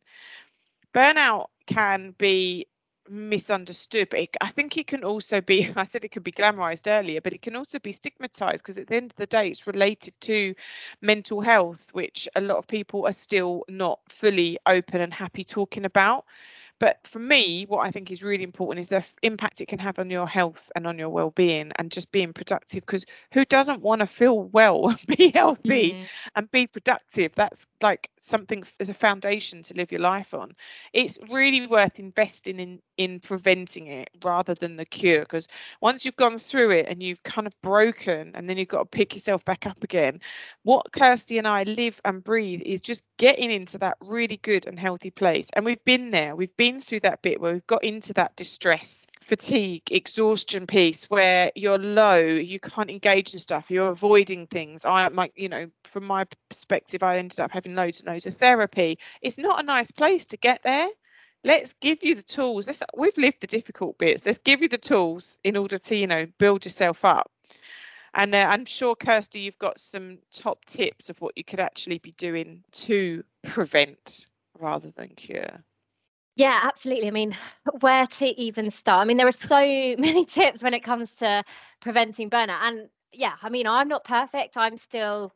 Burnout 0.94 1.48
can 1.66 2.14
be 2.18 2.66
misunderstood 3.10 4.08
but 4.10 4.18
it, 4.22 4.38
i 4.40 4.48
think 4.48 4.78
it 4.78 4.88
can 4.88 5.04
also 5.04 5.42
be 5.42 5.70
i 5.76 5.84
said 5.84 6.06
it 6.06 6.12
could 6.12 6.24
be 6.24 6.32
glamorized 6.32 6.90
earlier 6.90 7.20
but 7.20 7.34
it 7.34 7.42
can 7.42 7.54
also 7.54 7.78
be 7.80 7.92
stigmatized 7.92 8.64
because 8.64 8.80
at 8.80 8.88
the 8.88 8.96
end 8.96 9.12
of 9.12 9.16
the 9.18 9.26
day 9.26 9.50
it's 9.50 9.68
related 9.68 10.14
to 10.22 10.56
mental 11.02 11.42
health 11.42 11.90
which 11.92 12.30
a 12.38 12.42
lot 12.42 12.56
of 12.56 12.66
people 12.66 13.06
are 13.06 13.12
still 13.12 13.66
not 13.68 14.00
fully 14.08 14.58
open 14.68 15.02
and 15.02 15.14
happy 15.14 15.44
talking 15.44 15.84
about 15.84 16.24
but 16.84 17.00
for 17.08 17.20
me, 17.20 17.64
what 17.70 17.88
I 17.88 17.92
think 17.92 18.12
is 18.12 18.22
really 18.22 18.44
important 18.44 18.82
is 18.82 18.90
the 18.90 19.08
impact 19.22 19.62
it 19.62 19.70
can 19.70 19.80
have 19.80 20.00
on 20.00 20.10
your 20.10 20.28
health 20.28 20.70
and 20.76 20.86
on 20.86 21.00
your 21.00 21.08
well-being 21.08 21.72
and 21.80 21.90
just 21.90 22.12
being 22.12 22.34
productive. 22.34 22.86
Because 22.86 23.06
who 23.32 23.46
doesn't 23.46 23.82
want 23.82 24.02
to 24.02 24.06
feel 24.06 24.44
well, 24.50 24.94
be 25.08 25.32
healthy, 25.32 25.94
mm. 25.94 26.06
and 26.36 26.52
be 26.52 26.68
productive? 26.68 27.32
That's 27.36 27.68
like 27.82 28.10
something 28.20 28.66
as 28.82 28.90
a 28.90 28.94
foundation 28.94 29.62
to 29.62 29.74
live 29.76 29.94
your 29.94 30.02
life 30.02 30.34
on. 30.34 30.52
It's 30.92 31.18
really 31.32 31.66
worth 31.68 32.00
investing 32.00 32.60
in 32.60 32.82
in 32.98 33.20
preventing 33.20 33.88
it 33.88 34.10
rather 34.24 34.54
than 34.54 34.76
the 34.76 34.86
cure. 34.86 35.22
Because 35.22 35.48
once 35.82 36.06
you've 36.06 36.16
gone 36.16 36.38
through 36.38 36.72
it 36.72 36.88
and 36.88 37.02
you've 37.02 37.24
kind 37.24 37.48
of 37.48 37.54
broken, 37.62 38.32
and 38.36 38.50
then 38.50 38.58
you've 38.58 38.68
got 38.68 38.80
to 38.80 38.98
pick 38.98 39.14
yourself 39.14 39.44
back 39.46 39.66
up 39.66 39.84
again. 39.84 40.20
What 40.64 40.92
Kirsty 40.92 41.38
and 41.38 41.48
I 41.48 41.64
live 41.64 42.02
and 42.06 42.24
breathe 42.24 42.62
is 42.66 42.82
just 42.82 43.04
getting 43.18 43.52
into 43.52 43.78
that 43.80 43.98
really 44.02 44.38
good 44.38 44.68
and 44.68 44.78
healthy 44.78 45.12
place. 45.12 45.50
And 45.56 45.66
we've 45.66 45.84
been 45.86 46.12
there. 46.12 46.36
We've 46.36 46.56
been 46.58 46.73
been 46.74 46.82
through 46.82 47.00
that 47.02 47.22
bit 47.22 47.40
where 47.40 47.54
we've 47.54 47.68
got 47.68 47.84
into 47.84 48.14
that 48.14 48.36
distress, 48.36 49.06
fatigue, 49.22 49.84
exhaustion 49.92 50.66
piece 50.66 51.10
where 51.10 51.52
you're 51.56 51.78
low, 51.78 52.18
you 52.18 52.60
can't 52.60 52.90
engage 52.90 53.34
in 53.34 53.40
stuff, 53.40 53.70
you're 53.70 53.90
avoiding 53.90 54.48
things. 54.48 54.84
I 54.84 55.08
might, 55.10 55.32
you 55.36 55.50
know, 55.50 55.70
from 55.84 56.06
my 56.06 56.26
perspective, 56.50 57.04
I 57.04 57.18
ended 57.18 57.40
up 57.40 57.52
having 57.52 57.76
loads 57.76 58.02
and 58.02 58.10
loads 58.10 58.26
of 58.26 58.36
therapy. 58.36 58.98
It's 59.22 59.38
not 59.38 59.60
a 59.60 59.64
nice 59.64 59.92
place 59.92 60.26
to 60.28 60.38
get 60.38 60.64
there. 60.64 60.90
Let's 61.44 61.74
give 61.74 62.04
you 62.04 62.16
the 62.16 62.24
tools. 62.24 62.68
Let's, 62.68 62.82
we've 62.98 63.18
lived 63.18 63.42
the 63.42 63.48
difficult 63.48 63.98
bits. 64.00 64.26
Let's 64.26 64.40
give 64.40 64.62
you 64.62 64.68
the 64.68 64.78
tools 64.78 65.38
in 65.44 65.56
order 65.56 65.78
to, 65.78 65.96
you 65.96 66.08
know, 66.08 66.26
build 66.40 66.66
yourself 66.66 67.06
up. 67.06 67.30
And 68.16 68.34
uh, 68.34 68.48
I'm 68.50 68.66
sure, 68.66 68.96
Kirsty, 68.96 69.42
you've 69.42 69.60
got 69.60 69.80
some 69.80 70.20
top 70.32 70.66
tips 70.66 71.10
of 71.10 71.20
what 71.22 71.38
you 71.38 71.44
could 71.44 71.60
actually 71.60 72.00
be 72.00 72.14
doing 72.18 72.64
to 72.72 73.24
prevent 73.44 74.28
rather 74.60 74.90
than 74.92 75.10
cure. 75.10 75.64
Yeah, 76.36 76.60
absolutely. 76.64 77.08
I 77.08 77.12
mean, 77.12 77.36
where 77.82 78.08
to 78.08 78.26
even 78.42 78.72
start? 78.72 79.02
I 79.02 79.06
mean, 79.06 79.18
there 79.18 79.28
are 79.28 79.32
so 79.32 79.56
many 80.00 80.26
tips 80.26 80.64
when 80.64 80.74
it 80.74 80.84
comes 80.84 81.14
to 81.16 81.44
preventing 81.80 82.30
burnout. 82.30 82.60
And 82.62 82.90
yeah, 83.12 83.34
I 83.42 83.50
mean, 83.50 83.68
I'm 83.68 83.88
not 83.88 84.04
perfect. 84.04 84.58
I'm 84.58 84.78
still 84.78 85.34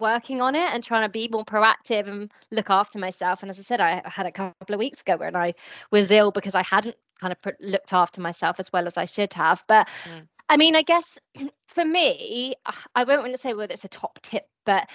working 0.00 0.42
on 0.42 0.54
it 0.54 0.68
and 0.72 0.82
trying 0.82 1.04
to 1.04 1.08
be 1.08 1.28
more 1.28 1.44
proactive 1.44 2.08
and 2.08 2.30
look 2.50 2.68
after 2.68 2.98
myself. 2.98 3.42
And 3.42 3.50
as 3.50 3.58
I 3.58 3.62
said, 3.62 3.80
I 3.80 4.02
had 4.04 4.26
a 4.26 4.32
couple 4.32 4.74
of 4.74 4.78
weeks 4.78 5.00
ago 5.00 5.16
when 5.16 5.36
I 5.36 5.54
was 5.90 6.10
ill 6.10 6.30
because 6.30 6.54
I 6.54 6.62
hadn't 6.62 6.96
kind 7.20 7.32
of 7.32 7.54
looked 7.60 7.92
after 7.92 8.20
myself 8.20 8.58
as 8.58 8.72
well 8.72 8.86
as 8.86 8.96
I 8.96 9.04
should 9.04 9.32
have. 9.34 9.62
But 9.68 9.88
mm. 10.04 10.26
I 10.48 10.56
mean, 10.56 10.76
I 10.76 10.82
guess 10.82 11.16
for 11.68 11.84
me, 11.84 12.54
I 12.94 13.04
won't 13.04 13.22
want 13.22 13.34
to 13.34 13.40
say 13.40 13.54
whether 13.54 13.72
it's 13.72 13.84
a 13.84 13.88
top 13.88 14.18
tip, 14.22 14.44
but 14.66 14.88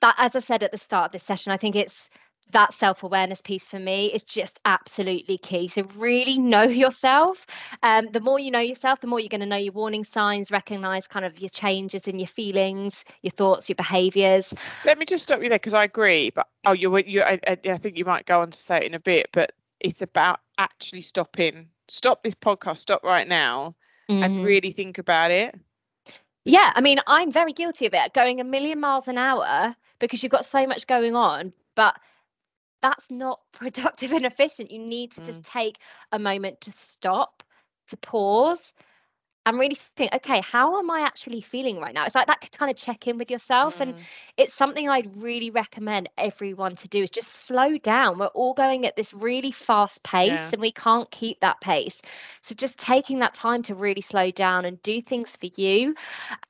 that, 0.00 0.14
as 0.18 0.36
I 0.36 0.40
said 0.40 0.62
at 0.62 0.72
the 0.72 0.78
start 0.78 1.06
of 1.06 1.12
this 1.12 1.22
session, 1.22 1.52
I 1.52 1.56
think 1.56 1.74
it's 1.74 2.08
that 2.50 2.72
self 2.72 3.02
awareness 3.02 3.40
piece 3.40 3.66
for 3.66 3.78
me 3.78 4.06
is 4.06 4.22
just 4.22 4.60
absolutely 4.64 5.38
key. 5.38 5.68
So, 5.68 5.82
really 5.96 6.38
know 6.38 6.62
yourself. 6.84 7.46
Um, 7.82 8.08
the 8.12 8.20
more 8.20 8.38
you 8.38 8.50
know 8.50 8.60
yourself, 8.60 9.00
the 9.00 9.06
more 9.06 9.20
you're 9.20 9.28
going 9.28 9.40
to 9.40 9.46
know 9.46 9.56
your 9.56 9.72
warning 9.72 10.04
signs, 10.04 10.50
recognize 10.50 11.06
kind 11.06 11.24
of 11.24 11.38
your 11.40 11.50
changes 11.50 12.06
in 12.06 12.18
your 12.18 12.28
feelings, 12.28 13.04
your 13.22 13.32
thoughts, 13.32 13.68
your 13.68 13.76
behaviors. 13.76 14.78
Let 14.84 14.98
me 14.98 15.04
just 15.04 15.24
stop 15.24 15.42
you 15.42 15.48
there 15.48 15.58
because 15.58 15.74
I 15.74 15.84
agree. 15.84 16.30
But 16.30 16.46
oh, 16.64 16.72
you, 16.72 16.96
you, 16.98 17.22
I, 17.22 17.40
I 17.46 17.56
think 17.56 17.96
you 17.96 18.04
might 18.04 18.26
go 18.26 18.40
on 18.40 18.50
to 18.50 18.58
say 18.58 18.78
it 18.78 18.84
in 18.84 18.94
a 18.94 19.00
bit, 19.00 19.28
but 19.32 19.52
it's 19.80 20.02
about 20.02 20.40
actually 20.58 21.02
stopping. 21.02 21.68
Stop 21.88 22.22
this 22.22 22.34
podcast, 22.34 22.78
stop 22.78 23.02
right 23.04 23.28
now, 23.28 23.74
mm-hmm. 24.08 24.22
and 24.22 24.44
really 24.44 24.72
think 24.72 24.98
about 24.98 25.30
it. 25.30 25.54
Yeah, 26.44 26.72
I 26.76 26.80
mean, 26.80 27.00
I'm 27.08 27.32
very 27.32 27.52
guilty 27.52 27.86
of 27.86 27.94
it, 27.94 28.14
going 28.14 28.40
a 28.40 28.44
million 28.44 28.78
miles 28.78 29.08
an 29.08 29.18
hour 29.18 29.74
because 29.98 30.22
you've 30.22 30.30
got 30.30 30.44
so 30.44 30.64
much 30.66 30.86
going 30.86 31.16
on. 31.16 31.52
But 31.74 31.96
that's 32.86 33.10
not 33.10 33.40
productive 33.52 34.12
and 34.12 34.24
efficient. 34.24 34.70
You 34.70 34.78
need 34.78 35.12
to 35.12 35.20
mm. 35.20 35.26
just 35.26 35.44
take 35.44 35.78
a 36.12 36.18
moment 36.18 36.60
to 36.62 36.72
stop, 36.72 37.42
to 37.88 37.96
pause, 37.96 38.72
and 39.44 39.60
really 39.60 39.76
think, 39.76 40.12
okay, 40.12 40.40
how 40.40 40.76
am 40.80 40.90
I 40.90 41.02
actually 41.02 41.40
feeling 41.40 41.78
right 41.78 41.94
now? 41.94 42.04
It's 42.04 42.16
like 42.16 42.26
that 42.26 42.50
kind 42.58 42.68
of 42.68 42.76
check 42.76 43.06
in 43.06 43.16
with 43.16 43.30
yourself. 43.30 43.78
Mm. 43.78 43.80
And 43.80 43.94
it's 44.36 44.52
something 44.52 44.88
I'd 44.88 45.16
really 45.16 45.50
recommend 45.50 46.08
everyone 46.18 46.74
to 46.74 46.88
do 46.88 47.04
is 47.04 47.10
just 47.10 47.32
slow 47.32 47.78
down. 47.78 48.18
We're 48.18 48.26
all 48.26 48.54
going 48.54 48.84
at 48.86 48.96
this 48.96 49.14
really 49.14 49.52
fast 49.52 50.02
pace 50.02 50.32
yeah. 50.32 50.50
and 50.52 50.60
we 50.60 50.72
can't 50.72 51.08
keep 51.12 51.38
that 51.40 51.60
pace. 51.60 52.02
So 52.42 52.56
just 52.56 52.76
taking 52.76 53.20
that 53.20 53.34
time 53.34 53.62
to 53.64 53.76
really 53.76 54.00
slow 54.00 54.32
down 54.32 54.64
and 54.64 54.82
do 54.82 55.00
things 55.00 55.36
for 55.36 55.46
you. 55.54 55.94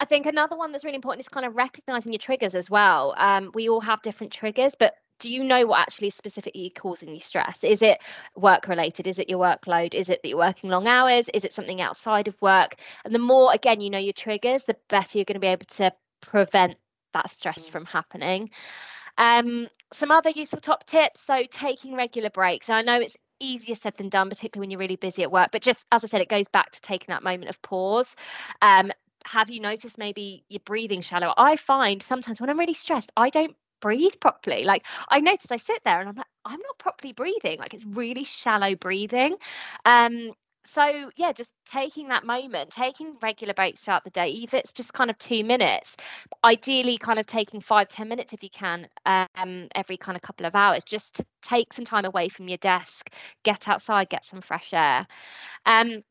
I 0.00 0.06
think 0.06 0.24
another 0.24 0.56
one 0.56 0.72
that's 0.72 0.82
really 0.82 0.96
important 0.96 1.20
is 1.20 1.28
kind 1.28 1.44
of 1.44 1.54
recognizing 1.54 2.12
your 2.12 2.18
triggers 2.18 2.54
as 2.54 2.70
well. 2.70 3.14
Um, 3.18 3.50
we 3.52 3.68
all 3.68 3.82
have 3.82 4.00
different 4.00 4.32
triggers, 4.32 4.74
but 4.78 4.94
do 5.18 5.30
you 5.30 5.42
know 5.44 5.66
what 5.66 5.80
actually 5.80 6.08
is 6.08 6.14
specifically 6.14 6.72
causing 6.76 7.14
you 7.14 7.20
stress? 7.20 7.64
Is 7.64 7.82
it 7.82 7.98
work 8.36 8.68
related? 8.68 9.06
Is 9.06 9.18
it 9.18 9.28
your 9.28 9.38
workload? 9.38 9.94
Is 9.94 10.08
it 10.08 10.22
that 10.22 10.28
you're 10.28 10.38
working 10.38 10.70
long 10.70 10.86
hours? 10.86 11.28
Is 11.32 11.44
it 11.44 11.52
something 11.52 11.80
outside 11.80 12.28
of 12.28 12.40
work? 12.42 12.76
And 13.04 13.14
the 13.14 13.18
more, 13.18 13.52
again, 13.52 13.80
you 13.80 13.90
know 13.90 13.98
your 13.98 14.12
triggers, 14.12 14.64
the 14.64 14.76
better 14.88 15.18
you're 15.18 15.24
going 15.24 15.34
to 15.34 15.40
be 15.40 15.46
able 15.46 15.66
to 15.66 15.92
prevent 16.20 16.76
that 17.14 17.30
stress 17.30 17.68
mm. 17.68 17.70
from 17.70 17.84
happening. 17.86 18.50
Um, 19.18 19.68
some 19.92 20.10
other 20.10 20.30
useful 20.30 20.60
top 20.60 20.84
tips. 20.84 21.20
So, 21.22 21.44
taking 21.50 21.94
regular 21.94 22.30
breaks. 22.30 22.68
I 22.68 22.82
know 22.82 23.00
it's 23.00 23.16
easier 23.40 23.74
said 23.74 23.96
than 23.96 24.08
done, 24.08 24.28
particularly 24.28 24.64
when 24.64 24.70
you're 24.70 24.80
really 24.80 24.96
busy 24.96 25.22
at 25.22 25.32
work. 25.32 25.50
But 25.52 25.62
just 25.62 25.84
as 25.92 26.04
I 26.04 26.08
said, 26.08 26.20
it 26.20 26.28
goes 26.28 26.48
back 26.48 26.70
to 26.72 26.80
taking 26.80 27.08
that 27.08 27.22
moment 27.22 27.48
of 27.48 27.60
pause. 27.62 28.16
Um, 28.62 28.92
have 29.24 29.50
you 29.50 29.60
noticed 29.60 29.98
maybe 29.98 30.44
you're 30.48 30.60
breathing 30.64 31.00
shallow? 31.00 31.34
I 31.36 31.56
find 31.56 32.02
sometimes 32.02 32.40
when 32.40 32.50
I'm 32.50 32.58
really 32.58 32.74
stressed, 32.74 33.10
I 33.16 33.30
don't 33.30 33.56
breathe 33.80 34.14
properly. 34.20 34.64
Like 34.64 34.84
I 35.08 35.20
noticed 35.20 35.52
I 35.52 35.56
sit 35.56 35.82
there 35.84 36.00
and 36.00 36.08
I'm 36.08 36.16
like, 36.16 36.26
I'm 36.44 36.60
not 36.60 36.78
properly 36.78 37.12
breathing. 37.12 37.58
Like 37.58 37.74
it's 37.74 37.84
really 37.84 38.24
shallow 38.24 38.74
breathing. 38.74 39.36
Um, 39.84 40.32
so 40.66 41.10
yeah, 41.16 41.32
just 41.32 41.52
taking 41.70 42.08
that 42.08 42.24
moment, 42.24 42.70
taking 42.70 43.16
regular 43.22 43.54
breaks 43.54 43.82
throughout 43.82 44.04
the 44.04 44.10
day, 44.10 44.30
if 44.30 44.52
it's 44.52 44.72
just 44.72 44.92
kind 44.92 45.10
of 45.10 45.18
two 45.18 45.44
minutes, 45.44 45.96
ideally 46.44 46.98
kind 46.98 47.18
of 47.18 47.26
taking 47.26 47.60
five, 47.60 47.88
ten 47.88 48.08
minutes 48.08 48.32
if 48.32 48.42
you 48.42 48.50
can, 48.50 48.88
um, 49.06 49.68
every 49.74 49.96
kind 49.96 50.16
of 50.16 50.22
couple 50.22 50.46
of 50.46 50.54
hours, 50.54 50.82
just 50.84 51.14
to 51.14 51.26
take 51.42 51.72
some 51.72 51.84
time 51.84 52.04
away 52.04 52.28
from 52.28 52.48
your 52.48 52.58
desk, 52.58 53.10
get 53.44 53.68
outside, 53.68 54.08
get 54.08 54.24
some 54.24 54.40
fresh 54.40 54.72
air. 54.72 55.06
Um, 55.66 56.02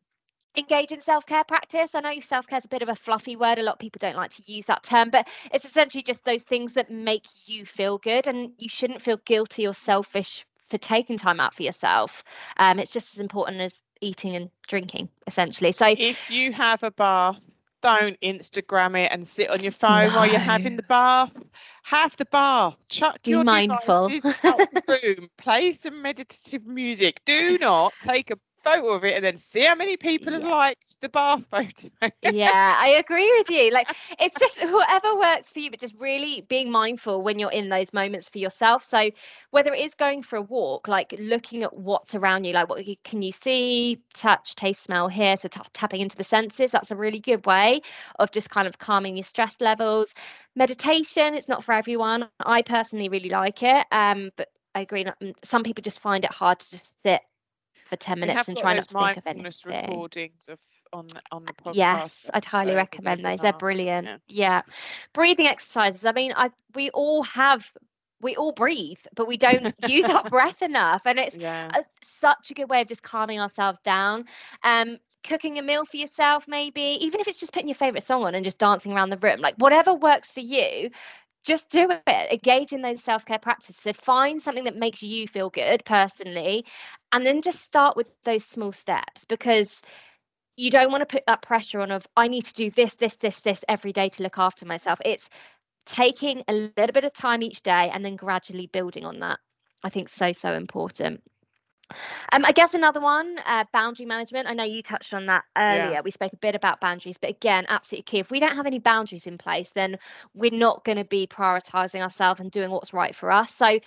engage 0.58 0.92
in 0.92 1.02
self-care 1.02 1.44
practice 1.44 1.96
i 1.96 2.00
know 2.00 2.20
self-care 2.20 2.58
is 2.58 2.66
a 2.66 2.70
bit 2.70 2.82
of 2.82 2.90
a 2.90 2.96
fluffy 2.96 3.36
word 3.36 3.60
a 3.60 3.64
lot 3.64 3.74
of 3.74 3.80
people 3.80 4.00
don't 4.00 4.16
like 4.16 4.32
to 4.32 4.44
use 4.46 4.66
that 4.66 4.84
term 4.84 5.10
but 5.10 5.28
it's 5.52 5.66
essentially 5.66 6.04
just 6.04 6.26
those 6.26 6.44
things 6.44 6.74
that 6.74 6.90
make 6.90 7.26
you 7.46 7.66
feel 7.66 7.98
good 7.98 8.28
and 8.28 8.52
you 8.58 8.70
shouldn't 8.70 9.02
feel 9.02 9.18
guilty 9.26 9.68
or 9.68 9.74
selfish 9.74 10.46
for 10.70 10.78
taking 10.78 11.18
time 11.18 11.40
out 11.40 11.54
for 11.54 11.64
yourself 11.64 12.24
um, 12.58 12.80
it's 12.80 12.92
just 12.92 13.14
as 13.14 13.20
important 13.20 13.62
as 13.62 13.80
eating 14.02 14.36
and 14.36 14.50
drinking 14.68 15.10
essentially 15.28 15.72
so 15.72 15.94
if 15.98 16.30
you 16.30 16.52
have 16.52 16.84
a 16.84 16.92
bath 16.92 17.42
don't 17.86 18.20
Instagram 18.22 18.98
it 18.98 19.12
and 19.12 19.28
sit 19.28 19.48
on 19.50 19.62
your 19.62 19.72
phone 19.72 20.10
no. 20.10 20.16
while 20.16 20.26
you're 20.26 20.40
having 20.40 20.76
the 20.76 20.82
bath. 20.84 21.38
Have 21.84 22.18
the 22.18 22.26
bath. 22.26 22.84
Chuck 22.88 23.22
Be 23.24 23.30
your 23.30 23.44
mindful. 23.44 24.08
devices 24.08 24.36
out 24.44 24.58
the 24.74 25.00
room. 25.04 25.30
Play 25.38 25.72
some 25.72 26.02
meditative 26.02 26.66
music. 26.66 27.22
Do 27.26 27.60
not 27.60 27.94
take 28.02 28.32
a 28.32 28.38
photo 28.66 28.90
of 28.90 29.06
it 29.06 29.16
and 29.16 29.24
then 29.24 29.38
see 29.38 29.64
how 29.64 29.76
many 29.76 29.96
people 29.96 30.34
yeah. 30.34 30.40
have 30.40 30.50
liked 30.50 31.00
the 31.02 31.10
bath 31.10 31.46
photo. 31.52 31.90
yeah, 32.24 32.76
I 32.78 32.96
agree 32.98 33.32
with 33.38 33.50
you. 33.50 33.72
Like 33.72 33.88
it's 34.20 34.38
just 34.40 34.60
whatever 34.72 35.16
works 35.16 35.52
for 35.52 35.60
you, 35.60 35.70
but 35.70 35.80
just 35.80 35.94
really 36.00 36.42
being 36.50 36.72
mindful 36.72 37.22
when 37.22 37.38
you're 37.38 37.52
in 37.52 37.70
those 37.70 37.94
moments 37.94 38.28
for 38.28 38.40
yourself. 38.40 38.84
So 38.84 39.12
whether 39.52 39.74
it 39.74 39.82
is 39.82 39.94
going 39.94 40.24
for 40.24 40.38
a 40.38 40.42
walk, 40.42 40.88
like 40.88 41.14
looking 41.20 41.64
at 41.64 41.78
what's 41.78 42.16
around 42.16 42.46
you, 42.46 42.54
like 42.54 42.68
what 42.68 42.86
you, 42.86 42.96
can 43.04 43.22
you 43.22 43.32
see, 43.32 44.02
touch, 44.14 44.56
taste, 44.56 44.84
smell, 44.84 45.08
hear. 45.08 45.38
So 45.38 45.48
t- 45.48 45.62
tapping 45.74 46.02
into 46.02 46.16
the 46.16 46.24
senses, 46.24 46.72
that's 46.72 46.92
a 46.92 46.96
really 46.96 47.20
good 47.20 47.46
way 47.46 47.82
of 48.20 48.32
just 48.32 48.50
kind 48.50 48.68
of 48.68 48.80
calming 48.80 49.18
your 49.18 49.24
stress 49.24 49.56
levels. 49.60 50.14
Meditation, 50.56 51.36
it's 51.36 51.48
not 51.48 51.64
for 51.64 51.74
everyone. 51.74 52.28
I 52.40 52.64
personally 52.64 53.10
really 53.10 53.30
like 53.30 53.62
it. 53.62 53.86
Um, 53.92 54.32
but 54.36 54.50
I 54.74 54.82
agree. 54.82 55.06
Some 55.44 55.64
people 55.64 55.84
just 55.84 56.00
find 56.00 56.26
it 56.26 56.34
hard 56.34 56.60
to 56.60 56.72
just 56.72 56.94
sit 57.04 57.22
for 57.86 57.96
10 57.96 58.20
minutes 58.20 58.48
and 58.48 58.58
try 58.58 58.76
not 58.76 58.88
to 58.88 58.98
think 58.98 59.18
of 59.18 59.28
anything. 59.28 59.90
recordings 59.90 60.48
of 60.50 60.60
on 60.94 61.08
on 61.32 61.46
the 61.46 61.54
podcast. 61.54 61.76
Yes, 61.76 62.30
I'd 62.34 62.46
highly 62.46 62.72
so 62.72 62.76
recommend 62.76 63.24
those. 63.24 63.40
They're 63.40 63.54
brilliant. 63.54 64.08
Yeah. 64.08 64.18
yeah. 64.28 64.62
Breathing 65.14 65.48
exercises. 65.48 66.06
I 66.06 66.12
mean, 66.12 66.34
I 66.36 66.52
we 66.74 66.90
all 66.92 67.24
have 67.24 67.72
we 68.22 68.36
all 68.36 68.52
breathe, 68.52 69.00
but 69.16 69.28
we 69.28 69.38
don't 69.38 69.74
use 69.88 70.06
our 70.06 70.24
breath 70.30 70.62
enough. 70.62 71.04
And 71.06 71.20
it's 71.20 71.36
yeah. 71.36 71.70
a, 71.74 71.86
such 72.02 72.52
a 72.52 72.54
good 72.54 72.70
way 72.70 72.82
of 72.82 72.88
just 72.88 73.04
calming 73.04 73.40
ourselves 73.40 73.80
down. 73.80 74.26
Um, 74.64 74.98
cooking 75.24 75.58
a 75.58 75.62
meal 75.62 75.86
for 75.86 75.98
yourself, 75.98 76.48
maybe, 76.48 76.98
even 77.02 77.20
if 77.20 77.28
it's 77.28 77.40
just 77.40 77.52
putting 77.52 77.68
your 77.68 77.76
favorite 77.76 78.04
song 78.04 78.24
on 78.24 78.36
and 78.36 78.46
just 78.46 78.60
dancing 78.60 78.94
around 78.94 79.10
the 79.10 79.18
room, 79.18 79.40
like 79.42 79.56
whatever 79.58 79.94
works 79.94 80.32
for 80.32 80.40
you, 80.40 80.92
just 81.46 81.70
do 81.70 81.90
it. 81.92 82.32
Engage 82.32 82.74
in 82.74 82.82
those 82.82 83.04
self-care 83.04 83.40
practices. 83.40 83.78
So 83.78 83.94
find 83.94 84.42
something 84.42 84.66
that 84.66 84.76
makes 84.76 85.02
you 85.02 85.28
feel 85.28 85.50
good 85.50 85.84
personally 85.86 86.66
and 87.12 87.26
then 87.26 87.42
just 87.42 87.62
start 87.62 87.96
with 87.96 88.08
those 88.24 88.44
small 88.44 88.72
steps 88.72 89.22
because 89.28 89.82
you 90.58 90.72
don't 90.72 90.92
want 90.92 91.02
to 91.02 91.06
put 91.06 91.26
that 91.28 91.42
pressure 91.42 91.82
on 91.82 91.92
of 91.92 92.08
i 92.16 92.28
need 92.28 92.46
to 92.46 92.54
do 92.54 92.72
this 92.72 92.96
this 92.96 93.16
this 93.18 93.42
this 93.42 93.64
every 93.68 93.92
day 93.92 94.10
to 94.10 94.24
look 94.24 94.38
after 94.38 94.66
myself. 94.66 95.00
It's 95.06 95.30
taking 95.86 96.44
a 96.48 96.54
little 96.54 96.94
bit 96.94 97.04
of 97.04 97.14
time 97.14 97.44
each 97.44 97.62
day 97.62 97.90
and 97.94 98.04
then 98.04 98.16
gradually 98.16 98.68
building 98.68 99.06
on 99.06 99.20
that. 99.20 99.40
I 99.84 99.90
think 99.90 100.10
so 100.10 100.32
so 100.32 100.54
important 100.54 101.22
um, 102.32 102.46
I 102.46 102.52
guess 102.52 102.74
another 102.74 103.00
one, 103.00 103.38
uh, 103.46 103.66
boundary 103.72 104.06
management. 104.06 104.48
I 104.48 104.54
know 104.54 104.64
you 104.64 104.82
touched 104.82 105.14
on 105.14 105.26
that 105.28 105.44
earlier. 105.58 105.92
Yeah. 105.92 106.02
We 106.02 106.12
spoke 106.12 106.34
a 106.34 106.38
bit 106.38 106.56
about 106.56 106.82
boundaries, 106.82 107.18
but 107.20 107.30
again, 107.30 107.66
absolutely 107.70 108.04
key. 108.04 108.20
If 108.20 108.32
we 108.32 108.40
don't 108.40 108.56
have 108.56 108.66
any 108.66 108.80
boundaries 108.80 109.28
in 109.28 109.38
place, 109.38 109.70
then 109.74 109.98
we're 110.34 110.52
not 110.52 110.84
going 110.84 110.98
to 110.98 111.06
be 111.06 111.28
prioritizing 111.28 112.02
ourselves 112.02 112.40
and 112.40 112.52
doing 112.52 112.72
what's 112.72 112.94
right 112.94 113.16
for 113.16 113.32
us. 113.32 113.54
So 113.54 113.80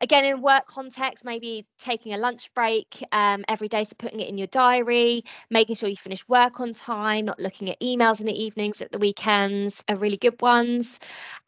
again 0.00 0.24
in 0.24 0.40
work 0.42 0.66
context 0.66 1.24
maybe 1.24 1.66
taking 1.78 2.14
a 2.14 2.18
lunch 2.18 2.50
break 2.54 3.04
um, 3.12 3.44
every 3.48 3.68
day 3.68 3.84
so 3.84 3.94
putting 3.98 4.20
it 4.20 4.28
in 4.28 4.38
your 4.38 4.46
diary 4.48 5.24
making 5.50 5.76
sure 5.76 5.88
you 5.88 5.96
finish 5.96 6.26
work 6.28 6.60
on 6.60 6.72
time 6.72 7.24
not 7.26 7.38
looking 7.40 7.70
at 7.70 7.80
emails 7.80 8.20
in 8.20 8.26
the 8.26 8.44
evenings 8.44 8.80
at 8.80 8.90
the 8.92 8.98
weekends 8.98 9.82
are 9.88 9.96
really 9.96 10.16
good 10.16 10.40
ones. 10.40 10.98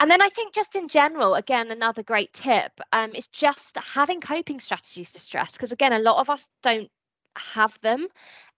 And 0.00 0.10
then 0.10 0.22
i 0.22 0.28
think 0.28 0.54
just 0.54 0.76
in 0.76 0.88
general 0.88 1.34
again 1.34 1.70
another 1.70 2.02
great 2.02 2.32
tip 2.32 2.80
um, 2.92 3.12
is 3.14 3.28
just 3.28 3.76
having 3.76 4.20
coping 4.20 4.60
strategies 4.60 5.10
to 5.12 5.20
stress 5.20 5.52
because 5.52 5.72
again 5.72 5.92
a 5.92 5.98
lot 5.98 6.20
of 6.20 6.30
us 6.30 6.48
don't 6.62 6.90
have 7.36 7.78
them 7.80 8.08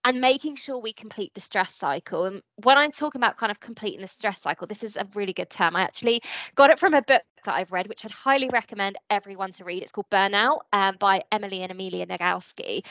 and 0.05 0.19
making 0.19 0.55
sure 0.55 0.77
we 0.77 0.93
complete 0.93 1.33
the 1.33 1.41
stress 1.41 1.73
cycle. 1.73 2.25
And 2.25 2.41
when 2.63 2.77
I'm 2.77 2.91
talking 2.91 3.19
about 3.19 3.37
kind 3.37 3.51
of 3.51 3.59
completing 3.59 4.01
the 4.01 4.07
stress 4.07 4.41
cycle, 4.41 4.67
this 4.67 4.83
is 4.83 4.95
a 4.95 5.07
really 5.15 5.33
good 5.33 5.49
term. 5.49 5.75
I 5.75 5.81
actually 5.81 6.21
got 6.55 6.69
it 6.69 6.79
from 6.79 6.93
a 6.93 7.01
book 7.01 7.21
that 7.45 7.55
I've 7.55 7.71
read, 7.71 7.87
which 7.87 8.05
I'd 8.05 8.11
highly 8.11 8.49
recommend 8.51 8.97
everyone 9.09 9.51
to 9.53 9.63
read. 9.63 9.83
It's 9.83 9.91
called 9.91 10.09
Burnout 10.09 10.59
um, 10.71 10.95
by 10.99 11.23
Emily 11.31 11.61
and 11.61 11.71
Amelia 11.71 12.05
Nagoski. 12.05 12.83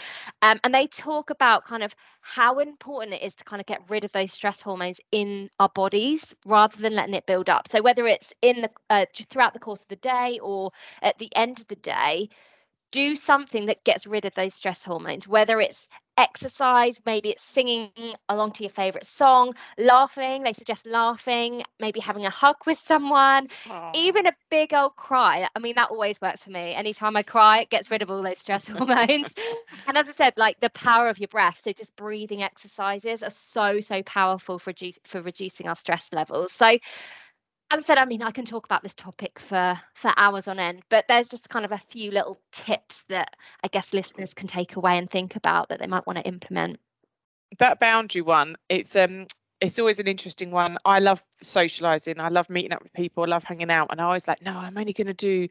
Um, 0.42 0.58
and 0.64 0.74
they 0.74 0.86
talk 0.86 1.30
about 1.30 1.64
kind 1.64 1.82
of 1.82 1.94
how 2.20 2.58
important 2.58 3.14
it 3.14 3.22
is 3.22 3.34
to 3.36 3.44
kind 3.44 3.60
of 3.60 3.66
get 3.66 3.80
rid 3.88 4.04
of 4.04 4.12
those 4.12 4.32
stress 4.32 4.60
hormones 4.60 5.00
in 5.10 5.48
our 5.58 5.70
bodies 5.70 6.34
rather 6.44 6.76
than 6.76 6.94
letting 6.94 7.14
it 7.14 7.26
build 7.26 7.48
up. 7.48 7.68
So 7.68 7.82
whether 7.82 8.06
it's 8.06 8.32
in 8.42 8.62
the 8.62 8.70
uh, 8.90 9.06
throughout 9.28 9.54
the 9.54 9.60
course 9.60 9.80
of 9.80 9.88
the 9.88 9.96
day 9.96 10.38
or 10.42 10.70
at 11.02 11.18
the 11.18 11.34
end 11.34 11.60
of 11.60 11.68
the 11.68 11.76
day, 11.76 12.28
do 12.90 13.16
something 13.16 13.66
that 13.66 13.84
gets 13.84 14.06
rid 14.06 14.26
of 14.26 14.34
those 14.34 14.54
stress 14.54 14.84
hormones, 14.84 15.26
whether 15.26 15.60
it's 15.60 15.88
exercise, 16.22 17.00
maybe 17.06 17.30
it's 17.30 17.44
singing 17.44 17.90
along 18.28 18.52
to 18.52 18.64
your 18.64 18.70
favorite 18.70 19.06
song, 19.06 19.54
laughing, 19.78 20.42
they 20.44 20.52
suggest 20.52 20.86
laughing, 20.86 21.62
maybe 21.80 22.00
having 22.00 22.26
a 22.26 22.30
hug 22.30 22.56
with 22.66 22.78
someone, 22.78 23.48
Aww. 23.66 23.94
even 23.94 24.26
a 24.26 24.32
big 24.50 24.74
old 24.74 24.96
cry. 24.96 25.48
I 25.54 25.58
mean, 25.60 25.74
that 25.76 25.90
always 25.90 26.20
works 26.20 26.44
for 26.44 26.50
me. 26.50 26.74
Anytime 26.74 27.16
I 27.16 27.22
cry, 27.22 27.60
it 27.60 27.70
gets 27.70 27.90
rid 27.90 28.02
of 28.02 28.10
all 28.10 28.22
those 28.22 28.38
stress 28.38 28.66
hormones. 28.68 29.34
and 29.86 29.96
as 29.98 30.08
I 30.08 30.12
said, 30.12 30.34
like 30.38 30.60
the 30.60 30.70
power 30.70 31.08
of 31.08 31.18
your 31.18 31.28
breath. 31.28 31.60
So 31.64 31.72
just 31.72 31.96
breathing 31.96 32.42
exercises 32.42 33.22
are 33.22 33.30
so, 33.30 33.80
so 33.80 34.02
powerful 34.02 34.58
for, 34.58 34.70
reduce, 34.70 34.98
for 35.04 35.22
reducing 35.22 35.68
our 35.68 35.76
stress 35.76 36.12
levels. 36.12 36.52
So 36.52 36.78
as 37.72 37.80
I 37.80 37.82
said, 37.82 37.98
I 37.98 38.04
mean, 38.04 38.22
I 38.22 38.30
can 38.30 38.44
talk 38.44 38.66
about 38.66 38.82
this 38.82 38.92
topic 38.92 39.40
for 39.40 39.80
for 39.94 40.12
hours 40.16 40.46
on 40.46 40.58
end, 40.58 40.82
but 40.90 41.06
there's 41.08 41.28
just 41.28 41.48
kind 41.48 41.64
of 41.64 41.72
a 41.72 41.78
few 41.78 42.10
little 42.10 42.38
tips 42.52 43.02
that 43.08 43.34
I 43.64 43.68
guess 43.68 43.94
listeners 43.94 44.34
can 44.34 44.46
take 44.46 44.76
away 44.76 44.98
and 44.98 45.10
think 45.10 45.36
about 45.36 45.70
that 45.70 45.80
they 45.80 45.86
might 45.86 46.06
want 46.06 46.18
to 46.18 46.24
implement. 46.24 46.78
That 47.58 47.80
boundary 47.80 48.20
one, 48.20 48.56
it's 48.68 48.94
um 48.94 49.26
it's 49.62 49.78
always 49.78 50.00
an 50.00 50.06
interesting 50.06 50.50
one. 50.50 50.76
I 50.84 50.98
love 50.98 51.24
socializing. 51.42 52.20
I 52.20 52.28
love 52.28 52.50
meeting 52.50 52.72
up 52.72 52.82
with 52.82 52.92
people. 52.92 53.22
I 53.22 53.28
love 53.28 53.44
hanging 53.44 53.70
out. 53.70 53.88
And 53.90 54.00
I 54.00 54.04
always 54.04 54.26
like, 54.26 54.42
no, 54.42 54.58
I'm 54.58 54.76
only 54.76 54.92
going 54.92 55.06
to 55.06 55.14
do 55.14 55.46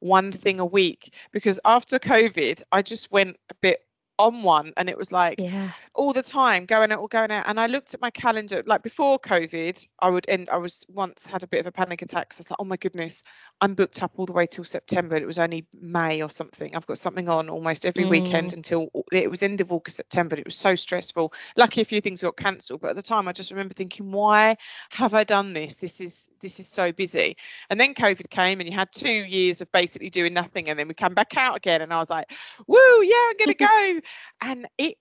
one 0.00 0.30
thing 0.30 0.60
a 0.60 0.66
week 0.66 1.14
because 1.32 1.58
after 1.64 1.98
COVID, 1.98 2.60
I 2.72 2.82
just 2.82 3.10
went 3.10 3.38
a 3.50 3.54
bit 3.62 3.80
on 4.18 4.42
one 4.42 4.72
and 4.76 4.88
it 4.88 4.98
was 4.98 5.10
like 5.10 5.40
yeah. 5.40 5.72
All 5.94 6.12
the 6.12 6.22
time 6.22 6.66
going 6.66 6.90
out 6.90 6.98
or 6.98 7.08
going 7.08 7.30
out 7.30 7.44
and 7.46 7.60
i 7.60 7.66
looked 7.66 7.94
at 7.94 8.00
my 8.00 8.10
calendar 8.10 8.62
like 8.66 8.82
before 8.82 9.18
covid 9.18 9.86
i 10.00 10.08
would 10.08 10.24
end 10.28 10.48
i 10.50 10.56
was 10.56 10.84
once 10.88 11.26
had 11.26 11.42
a 11.42 11.46
bit 11.46 11.60
of 11.60 11.66
a 11.66 11.72
panic 11.72 12.02
attack 12.02 12.32
so 12.32 12.38
i 12.38 12.40
was 12.40 12.50
like 12.50 12.56
oh 12.60 12.64
my 12.64 12.76
goodness 12.76 13.22
i'm 13.60 13.74
booked 13.74 14.02
up 14.02 14.12
all 14.16 14.26
the 14.26 14.32
way 14.32 14.46
till 14.46 14.64
september 14.64 15.16
it 15.16 15.26
was 15.26 15.38
only 15.38 15.66
may 15.80 16.22
or 16.22 16.30
something 16.30 16.74
i've 16.74 16.86
got 16.86 16.98
something 16.98 17.28
on 17.28 17.48
almost 17.48 17.86
every 17.86 18.04
mm. 18.04 18.10
weekend 18.10 18.52
until 18.52 18.88
it 19.12 19.30
was 19.30 19.42
end 19.42 19.60
of 19.60 19.70
august 19.70 19.96
september 19.96 20.36
it 20.36 20.44
was 20.44 20.56
so 20.56 20.74
stressful. 20.74 21.32
Lucky 21.56 21.80
a 21.80 21.84
few 21.84 22.00
things 22.00 22.22
got 22.22 22.36
cancelled 22.36 22.80
but 22.80 22.90
at 22.90 22.96
the 22.96 23.02
time 23.02 23.28
i 23.28 23.32
just 23.32 23.50
remember 23.50 23.74
thinking 23.74 24.10
why 24.10 24.56
have 24.90 25.14
i 25.14 25.24
done 25.24 25.52
this? 25.52 25.76
This 25.76 26.00
is 26.00 26.28
this 26.40 26.58
is 26.58 26.68
so 26.68 26.92
busy. 26.92 27.36
And 27.70 27.80
then 27.80 27.94
covid 27.94 28.30
came 28.30 28.60
and 28.60 28.68
you 28.68 28.74
had 28.74 28.90
two 28.92 29.08
years 29.12 29.60
of 29.60 29.70
basically 29.72 30.10
doing 30.10 30.34
nothing 30.34 30.68
and 30.68 30.78
then 30.78 30.88
we 30.88 30.94
come 30.94 31.14
back 31.14 31.36
out 31.36 31.56
again 31.56 31.82
and 31.82 31.92
i 31.92 31.98
was 31.98 32.10
like 32.10 32.30
woo 32.66 33.02
yeah 33.02 33.30
i'm 33.30 33.36
gonna 33.38 33.54
go. 33.54 34.00
And 34.42 34.66
it 34.78 34.96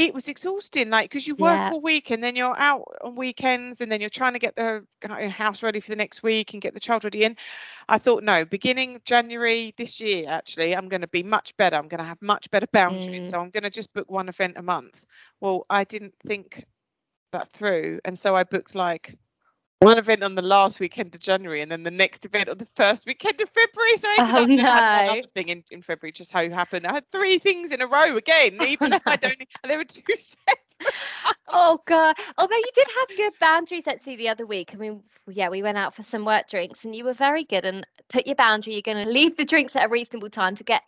it 0.00 0.14
was 0.14 0.28
exhausting 0.28 0.90
like 0.90 1.10
because 1.10 1.26
you 1.26 1.34
work 1.34 1.56
yeah. 1.56 1.70
all 1.72 1.80
week 1.80 2.10
and 2.10 2.22
then 2.22 2.36
you're 2.36 2.58
out 2.58 2.84
on 3.02 3.14
weekends 3.14 3.80
and 3.80 3.90
then 3.90 4.00
you're 4.00 4.10
trying 4.10 4.32
to 4.32 4.38
get 4.38 4.56
the 4.56 4.84
house 5.28 5.62
ready 5.62 5.80
for 5.80 5.90
the 5.90 5.96
next 5.96 6.22
week 6.22 6.52
and 6.52 6.62
get 6.62 6.74
the 6.74 6.80
child 6.80 7.04
ready 7.04 7.24
in 7.24 7.36
i 7.88 7.98
thought 7.98 8.22
no 8.22 8.44
beginning 8.44 9.00
january 9.04 9.72
this 9.76 10.00
year 10.00 10.24
actually 10.28 10.74
i'm 10.74 10.88
going 10.88 11.00
to 11.00 11.08
be 11.08 11.22
much 11.22 11.56
better 11.56 11.76
i'm 11.76 11.88
going 11.88 11.98
to 11.98 12.04
have 12.04 12.20
much 12.20 12.50
better 12.50 12.66
boundaries 12.72 13.24
mm. 13.24 13.30
so 13.30 13.40
i'm 13.40 13.50
going 13.50 13.62
to 13.62 13.70
just 13.70 13.92
book 13.92 14.10
one 14.10 14.28
event 14.28 14.54
a 14.56 14.62
month 14.62 15.04
well 15.40 15.64
i 15.70 15.84
didn't 15.84 16.14
think 16.26 16.64
that 17.32 17.50
through 17.52 18.00
and 18.04 18.18
so 18.18 18.34
i 18.34 18.44
booked 18.44 18.74
like 18.74 19.16
one 19.80 19.96
event 19.96 20.22
on 20.22 20.34
the 20.34 20.42
last 20.42 20.78
weekend 20.78 21.14
of 21.14 21.20
January 21.20 21.62
and 21.62 21.72
then 21.72 21.82
the 21.82 21.90
next 21.90 22.26
event 22.26 22.48
on 22.48 22.58
the 22.58 22.68
first 22.76 23.06
weekend 23.06 23.40
of 23.40 23.48
February. 23.48 23.96
So 23.96 24.08
I 24.08 24.40
oh, 24.40 24.44
no. 24.44 25.14
one 25.14 25.22
thing 25.34 25.48
in, 25.48 25.64
in 25.70 25.80
February, 25.80 26.12
just 26.12 26.32
how 26.32 26.40
you 26.40 26.50
happened. 26.50 26.86
I 26.86 26.92
had 26.92 27.10
three 27.10 27.38
things 27.38 27.72
in 27.72 27.80
a 27.80 27.86
row 27.86 28.16
again, 28.16 28.58
oh, 28.60 28.66
even 28.66 28.92
oh, 28.92 28.98
though 28.98 29.02
no. 29.06 29.12
I 29.12 29.16
don't 29.16 29.42
there 29.64 29.78
were 29.78 29.84
two 29.84 30.02
separate. 30.18 30.58
oh 31.48 31.78
god. 31.86 32.16
Although 32.38 32.56
you 32.56 32.70
did 32.74 32.86
have 32.98 33.16
good 33.16 33.32
boundaries 33.40 33.86
actually 33.86 34.16
the 34.16 34.28
other 34.28 34.46
week. 34.46 34.70
I 34.74 34.76
mean, 34.76 35.02
yeah, 35.28 35.48
we 35.48 35.62
went 35.62 35.78
out 35.78 35.94
for 35.94 36.02
some 36.02 36.24
work 36.24 36.48
drinks 36.48 36.84
and 36.84 36.94
you 36.94 37.04
were 37.04 37.14
very 37.14 37.44
good 37.44 37.64
and 37.64 37.86
put 38.08 38.26
your 38.26 38.36
boundary. 38.36 38.74
You're 38.74 38.82
gonna 38.82 39.08
leave 39.08 39.36
the 39.36 39.44
drinks 39.44 39.76
at 39.76 39.86
a 39.86 39.88
reasonable 39.88 40.30
time 40.30 40.56
to 40.56 40.64
get 40.64 40.82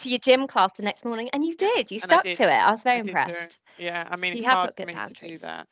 to 0.00 0.10
your 0.10 0.18
gym 0.18 0.46
class 0.46 0.72
the 0.72 0.82
next 0.82 1.04
morning 1.04 1.28
and 1.32 1.44
you 1.44 1.54
did. 1.54 1.90
You 1.90 2.00
stuck 2.00 2.22
did. 2.22 2.36
to 2.36 2.44
it. 2.44 2.56
I 2.56 2.70
was 2.70 2.82
very 2.82 2.98
I 2.98 3.00
impressed. 3.00 3.58
Yeah, 3.78 4.08
I 4.10 4.16
mean, 4.16 4.32
so 4.32 4.38
it's 4.38 4.46
hard 4.46 4.74
for 4.74 4.86
me 4.86 4.92
boundaries. 4.92 5.14
to 5.14 5.28
do 5.28 5.38
that. 5.38 5.68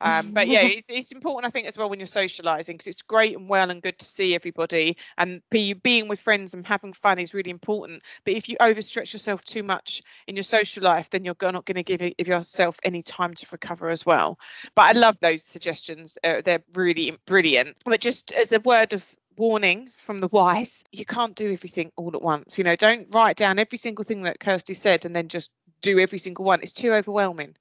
Um, 0.00 0.30
but 0.30 0.46
yeah, 0.46 0.62
it's, 0.64 0.88
it's 0.88 1.10
important, 1.10 1.46
I 1.46 1.50
think, 1.50 1.66
as 1.66 1.76
well 1.76 1.90
when 1.90 1.98
you're 1.98 2.06
socializing 2.06 2.74
because 2.76 2.86
it's 2.86 3.02
great 3.02 3.36
and 3.36 3.48
well 3.48 3.70
and 3.70 3.82
good 3.82 3.98
to 3.98 4.04
see 4.04 4.34
everybody 4.34 4.96
and 5.18 5.42
be, 5.50 5.72
being 5.72 6.08
with 6.08 6.20
friends 6.20 6.54
and 6.54 6.66
having 6.66 6.92
fun 6.92 7.18
is 7.18 7.34
really 7.34 7.50
important. 7.50 8.02
But 8.24 8.34
if 8.34 8.48
you 8.48 8.56
overstretch 8.60 9.12
yourself 9.12 9.42
too 9.44 9.62
much 9.62 10.02
in 10.28 10.36
your 10.36 10.44
social 10.44 10.84
life, 10.84 11.10
then 11.10 11.24
you're 11.24 11.36
not 11.40 11.64
going 11.64 11.82
to 11.82 11.82
give 11.82 12.28
yourself 12.28 12.78
any 12.84 13.02
time 13.02 13.34
to 13.34 13.46
recover 13.50 13.88
as 13.88 14.06
well. 14.06 14.38
But 14.74 14.82
I 14.96 14.98
love 14.98 15.18
those 15.20 15.42
suggestions, 15.42 16.16
uh, 16.24 16.42
they're 16.44 16.62
really 16.74 17.16
brilliant. 17.26 17.76
But 17.84 18.00
just 18.00 18.32
as 18.32 18.52
a 18.52 18.60
word 18.60 18.92
of 18.92 19.16
warning 19.38 19.90
from 19.96 20.20
the 20.20 20.28
wise 20.28 20.84
you 20.90 21.04
can't 21.04 21.36
do 21.36 21.52
everything 21.52 21.90
all 21.96 22.14
at 22.14 22.22
once 22.22 22.58
you 22.58 22.64
know 22.64 22.76
don't 22.76 23.06
write 23.14 23.36
down 23.36 23.58
every 23.58 23.78
single 23.78 24.04
thing 24.04 24.22
that 24.22 24.40
kirsty 24.40 24.74
said 24.74 25.04
and 25.04 25.14
then 25.14 25.28
just 25.28 25.50
do 25.80 25.98
every 25.98 26.18
single 26.18 26.44
one. 26.44 26.60
It's 26.62 26.72
too 26.72 26.92
overwhelming 26.92 27.56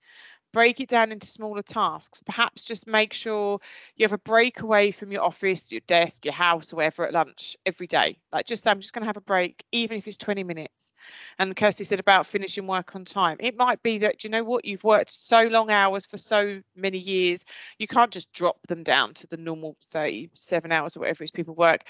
break 0.57 0.79
it 0.79 0.89
down 0.89 1.11
into 1.11 1.27
smaller 1.27 1.61
tasks. 1.61 2.19
Perhaps 2.23 2.65
just 2.65 2.87
make 2.87 3.13
sure 3.13 3.59
you 3.95 4.03
have 4.03 4.11
a 4.11 4.17
break 4.17 4.61
away 4.61 4.89
from 4.89 5.11
your 5.11 5.21
office, 5.21 5.71
your 5.71 5.81
desk, 5.85 6.25
your 6.25 6.33
house, 6.33 6.73
or 6.73 6.77
wherever 6.77 7.05
at 7.05 7.13
lunch 7.13 7.55
every 7.67 7.85
day. 7.85 8.17
Like 8.33 8.47
just 8.47 8.67
I'm 8.67 8.79
just 8.79 8.91
going 8.91 9.03
to 9.03 9.05
have 9.05 9.17
a 9.17 9.21
break, 9.21 9.63
even 9.71 9.99
if 9.99 10.07
it's 10.07 10.17
20 10.17 10.43
minutes. 10.43 10.93
And 11.37 11.55
Kirsty 11.55 11.83
said 11.83 11.99
about 11.99 12.25
finishing 12.25 12.65
work 12.65 12.95
on 12.95 13.05
time. 13.05 13.37
It 13.39 13.55
might 13.55 13.83
be 13.83 13.99
that, 13.99 14.23
you 14.23 14.31
know 14.31 14.43
what, 14.43 14.65
you've 14.65 14.83
worked 14.83 15.11
so 15.11 15.43
long 15.43 15.69
hours 15.69 16.07
for 16.07 16.17
so 16.17 16.59
many 16.75 16.97
years, 16.97 17.45
you 17.77 17.85
can't 17.85 18.09
just 18.09 18.33
drop 18.33 18.57
them 18.65 18.81
down 18.81 19.13
to 19.13 19.27
the 19.27 19.37
normal 19.37 19.77
37 19.91 20.71
hours 20.71 20.97
or 20.97 21.01
whatever 21.01 21.23
it 21.23 21.25
is 21.25 21.31
people 21.31 21.53
work. 21.53 21.83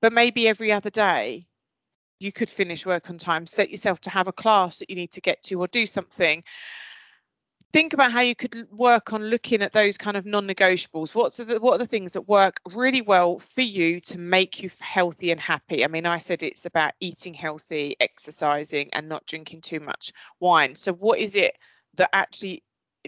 But 0.00 0.12
maybe 0.12 0.46
every 0.46 0.70
other 0.70 0.90
day, 0.90 1.48
you 2.20 2.30
could 2.30 2.48
finish 2.48 2.86
work 2.86 3.10
on 3.10 3.18
time, 3.18 3.44
set 3.44 3.70
yourself 3.70 4.00
to 4.02 4.10
have 4.10 4.28
a 4.28 4.32
class 4.32 4.78
that 4.78 4.88
you 4.88 4.94
need 4.94 5.10
to 5.12 5.20
get 5.20 5.42
to 5.44 5.60
or 5.60 5.66
do 5.66 5.84
something 5.84 6.44
think 7.72 7.92
about 7.92 8.12
how 8.12 8.20
you 8.20 8.34
could 8.34 8.66
work 8.70 9.12
on 9.12 9.24
looking 9.24 9.62
at 9.62 9.72
those 9.72 9.98
kind 9.98 10.16
of 10.16 10.24
non-negotiables. 10.24 11.14
What's 11.14 11.36
the, 11.36 11.60
what 11.60 11.74
are 11.74 11.78
the 11.78 11.86
things 11.86 12.12
that 12.14 12.22
work 12.22 12.60
really 12.72 13.02
well 13.02 13.38
for 13.38 13.60
you 13.60 14.00
to 14.02 14.18
make 14.18 14.62
you 14.62 14.70
healthy 14.80 15.30
and 15.30 15.40
happy? 15.40 15.84
I 15.84 15.88
mean 15.88 16.06
i 16.06 16.18
said 16.18 16.42
it's 16.42 16.66
about 16.66 16.92
eating 17.00 17.34
healthy 17.34 17.96
exercising 18.00 18.88
and 18.92 19.08
not 19.08 19.26
drinking 19.26 19.60
too 19.60 19.80
much 19.80 20.12
wine. 20.40 20.74
So 20.76 20.92
what 20.94 21.18
is 21.18 21.36
it 21.36 21.56
that 21.96 22.10
actually 22.14 22.62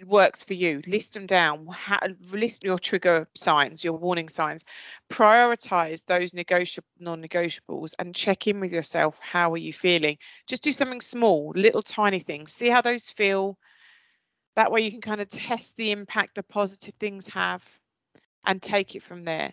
works 0.06 0.44
for 0.44 0.54
you? 0.54 0.82
List 0.86 1.14
them 1.14 1.26
down. 1.26 1.66
How, 1.68 1.98
list 2.30 2.62
your 2.62 2.78
trigger 2.78 3.26
signs 3.34 3.82
your 3.82 3.94
warning 3.94 4.28
signs. 4.28 4.64
Prioritize 5.10 6.04
those 6.04 6.34
negotiable 6.34 6.88
non-negotiables 6.98 7.94
and 7.98 8.14
check 8.14 8.46
in 8.46 8.60
with 8.60 8.72
yourself. 8.72 9.18
How 9.22 9.52
are 9.52 9.58
you 9.58 9.72
feeling? 9.72 10.18
Just 10.46 10.62
do 10.62 10.72
something 10.72 11.00
small 11.00 11.52
little 11.56 11.82
tiny 11.82 12.18
things. 12.18 12.52
See 12.52 12.68
how 12.68 12.82
those 12.82 13.08
feel 13.08 13.58
that 14.56 14.70
way 14.70 14.80
you 14.80 14.90
can 14.90 15.00
kind 15.00 15.20
of 15.20 15.28
test 15.28 15.76
the 15.76 15.90
impact 15.90 16.34
the 16.34 16.42
positive 16.42 16.94
things 16.94 17.26
have 17.28 17.66
and 18.46 18.60
take 18.60 18.94
it 18.94 19.02
from 19.02 19.24
there. 19.24 19.52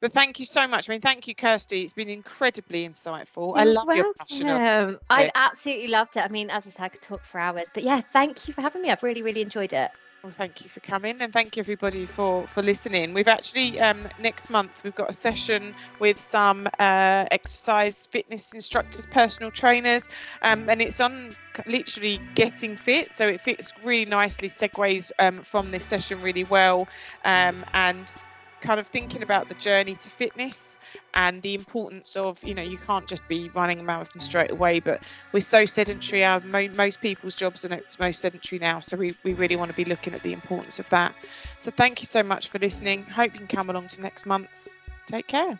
But 0.00 0.12
thank 0.12 0.38
you 0.38 0.46
so 0.46 0.66
much. 0.66 0.88
I 0.88 0.92
mean, 0.92 1.00
thank 1.02 1.28
you, 1.28 1.34
Kirsty. 1.34 1.82
It's 1.82 1.92
been 1.92 2.08
incredibly 2.08 2.88
insightful. 2.88 3.48
You're 3.48 3.58
I 3.58 3.64
love 3.64 3.86
welcome. 3.86 3.96
your 3.96 4.14
passion. 4.14 4.96
I 5.10 5.30
absolutely 5.34 5.88
loved 5.88 6.16
it. 6.16 6.20
I 6.20 6.28
mean, 6.28 6.48
as 6.48 6.66
I 6.66 6.70
said, 6.70 6.84
I 6.84 6.88
could 6.88 7.02
talk 7.02 7.22
for 7.22 7.38
hours. 7.38 7.66
But 7.74 7.82
yeah, 7.82 8.00
thank 8.00 8.48
you 8.48 8.54
for 8.54 8.62
having 8.62 8.80
me. 8.80 8.90
I've 8.90 9.02
really, 9.02 9.22
really 9.22 9.42
enjoyed 9.42 9.74
it. 9.74 9.90
Well, 10.22 10.32
thank 10.32 10.60
you 10.60 10.68
for 10.68 10.80
coming 10.80 11.22
and 11.22 11.32
thank 11.32 11.56
you 11.56 11.60
everybody 11.60 12.04
for 12.04 12.46
for 12.46 12.62
listening. 12.62 13.14
We've 13.14 13.26
actually 13.28 13.80
um, 13.80 14.06
next 14.18 14.50
month 14.50 14.82
we've 14.84 14.94
got 14.94 15.08
a 15.08 15.14
session 15.14 15.72
with 15.98 16.20
some 16.20 16.66
uh, 16.78 17.24
exercise 17.30 18.06
fitness 18.06 18.52
instructors, 18.52 19.06
personal 19.06 19.50
trainers, 19.50 20.08
um, 20.42 20.68
and 20.68 20.82
it's 20.82 21.00
on 21.00 21.36
literally 21.66 22.22
getting 22.34 22.76
fit. 22.76 23.14
So 23.14 23.28
it 23.28 23.40
fits 23.40 23.72
really 23.82 24.04
nicely, 24.04 24.48
segues 24.48 25.10
um, 25.18 25.42
from 25.42 25.70
this 25.70 25.86
session 25.86 26.20
really 26.20 26.44
well, 26.44 26.86
um, 27.24 27.64
and 27.72 28.12
kind 28.60 28.78
of 28.78 28.86
thinking 28.86 29.22
about 29.22 29.48
the 29.48 29.54
journey 29.54 29.94
to 29.94 30.10
fitness 30.10 30.78
and 31.14 31.42
the 31.42 31.54
importance 31.54 32.16
of 32.16 32.42
you 32.44 32.54
know 32.54 32.62
you 32.62 32.78
can't 32.78 33.06
just 33.06 33.26
be 33.28 33.48
running 33.50 33.80
a 33.80 33.82
marathon 33.82 34.20
straight 34.20 34.50
away 34.50 34.80
but 34.80 35.02
we're 35.32 35.40
so 35.40 35.64
sedentary. 35.64 36.24
Our 36.24 36.40
most 36.40 37.00
people's 37.00 37.36
jobs 37.36 37.64
are 37.64 37.80
most 37.98 38.20
sedentary 38.20 38.58
now 38.58 38.80
so 38.80 38.96
we, 38.96 39.16
we 39.24 39.32
really 39.32 39.56
want 39.56 39.70
to 39.70 39.76
be 39.76 39.84
looking 39.84 40.14
at 40.14 40.22
the 40.22 40.32
importance 40.32 40.78
of 40.78 40.88
that. 40.90 41.14
So 41.58 41.70
thank 41.70 42.00
you 42.00 42.06
so 42.06 42.22
much 42.22 42.48
for 42.48 42.58
listening. 42.58 43.04
Hope 43.04 43.32
you 43.32 43.38
can 43.38 43.48
come 43.48 43.70
along 43.70 43.88
to 43.88 44.00
next 44.00 44.26
month's. 44.26 44.76
Take 45.06 45.26
care 45.26 45.58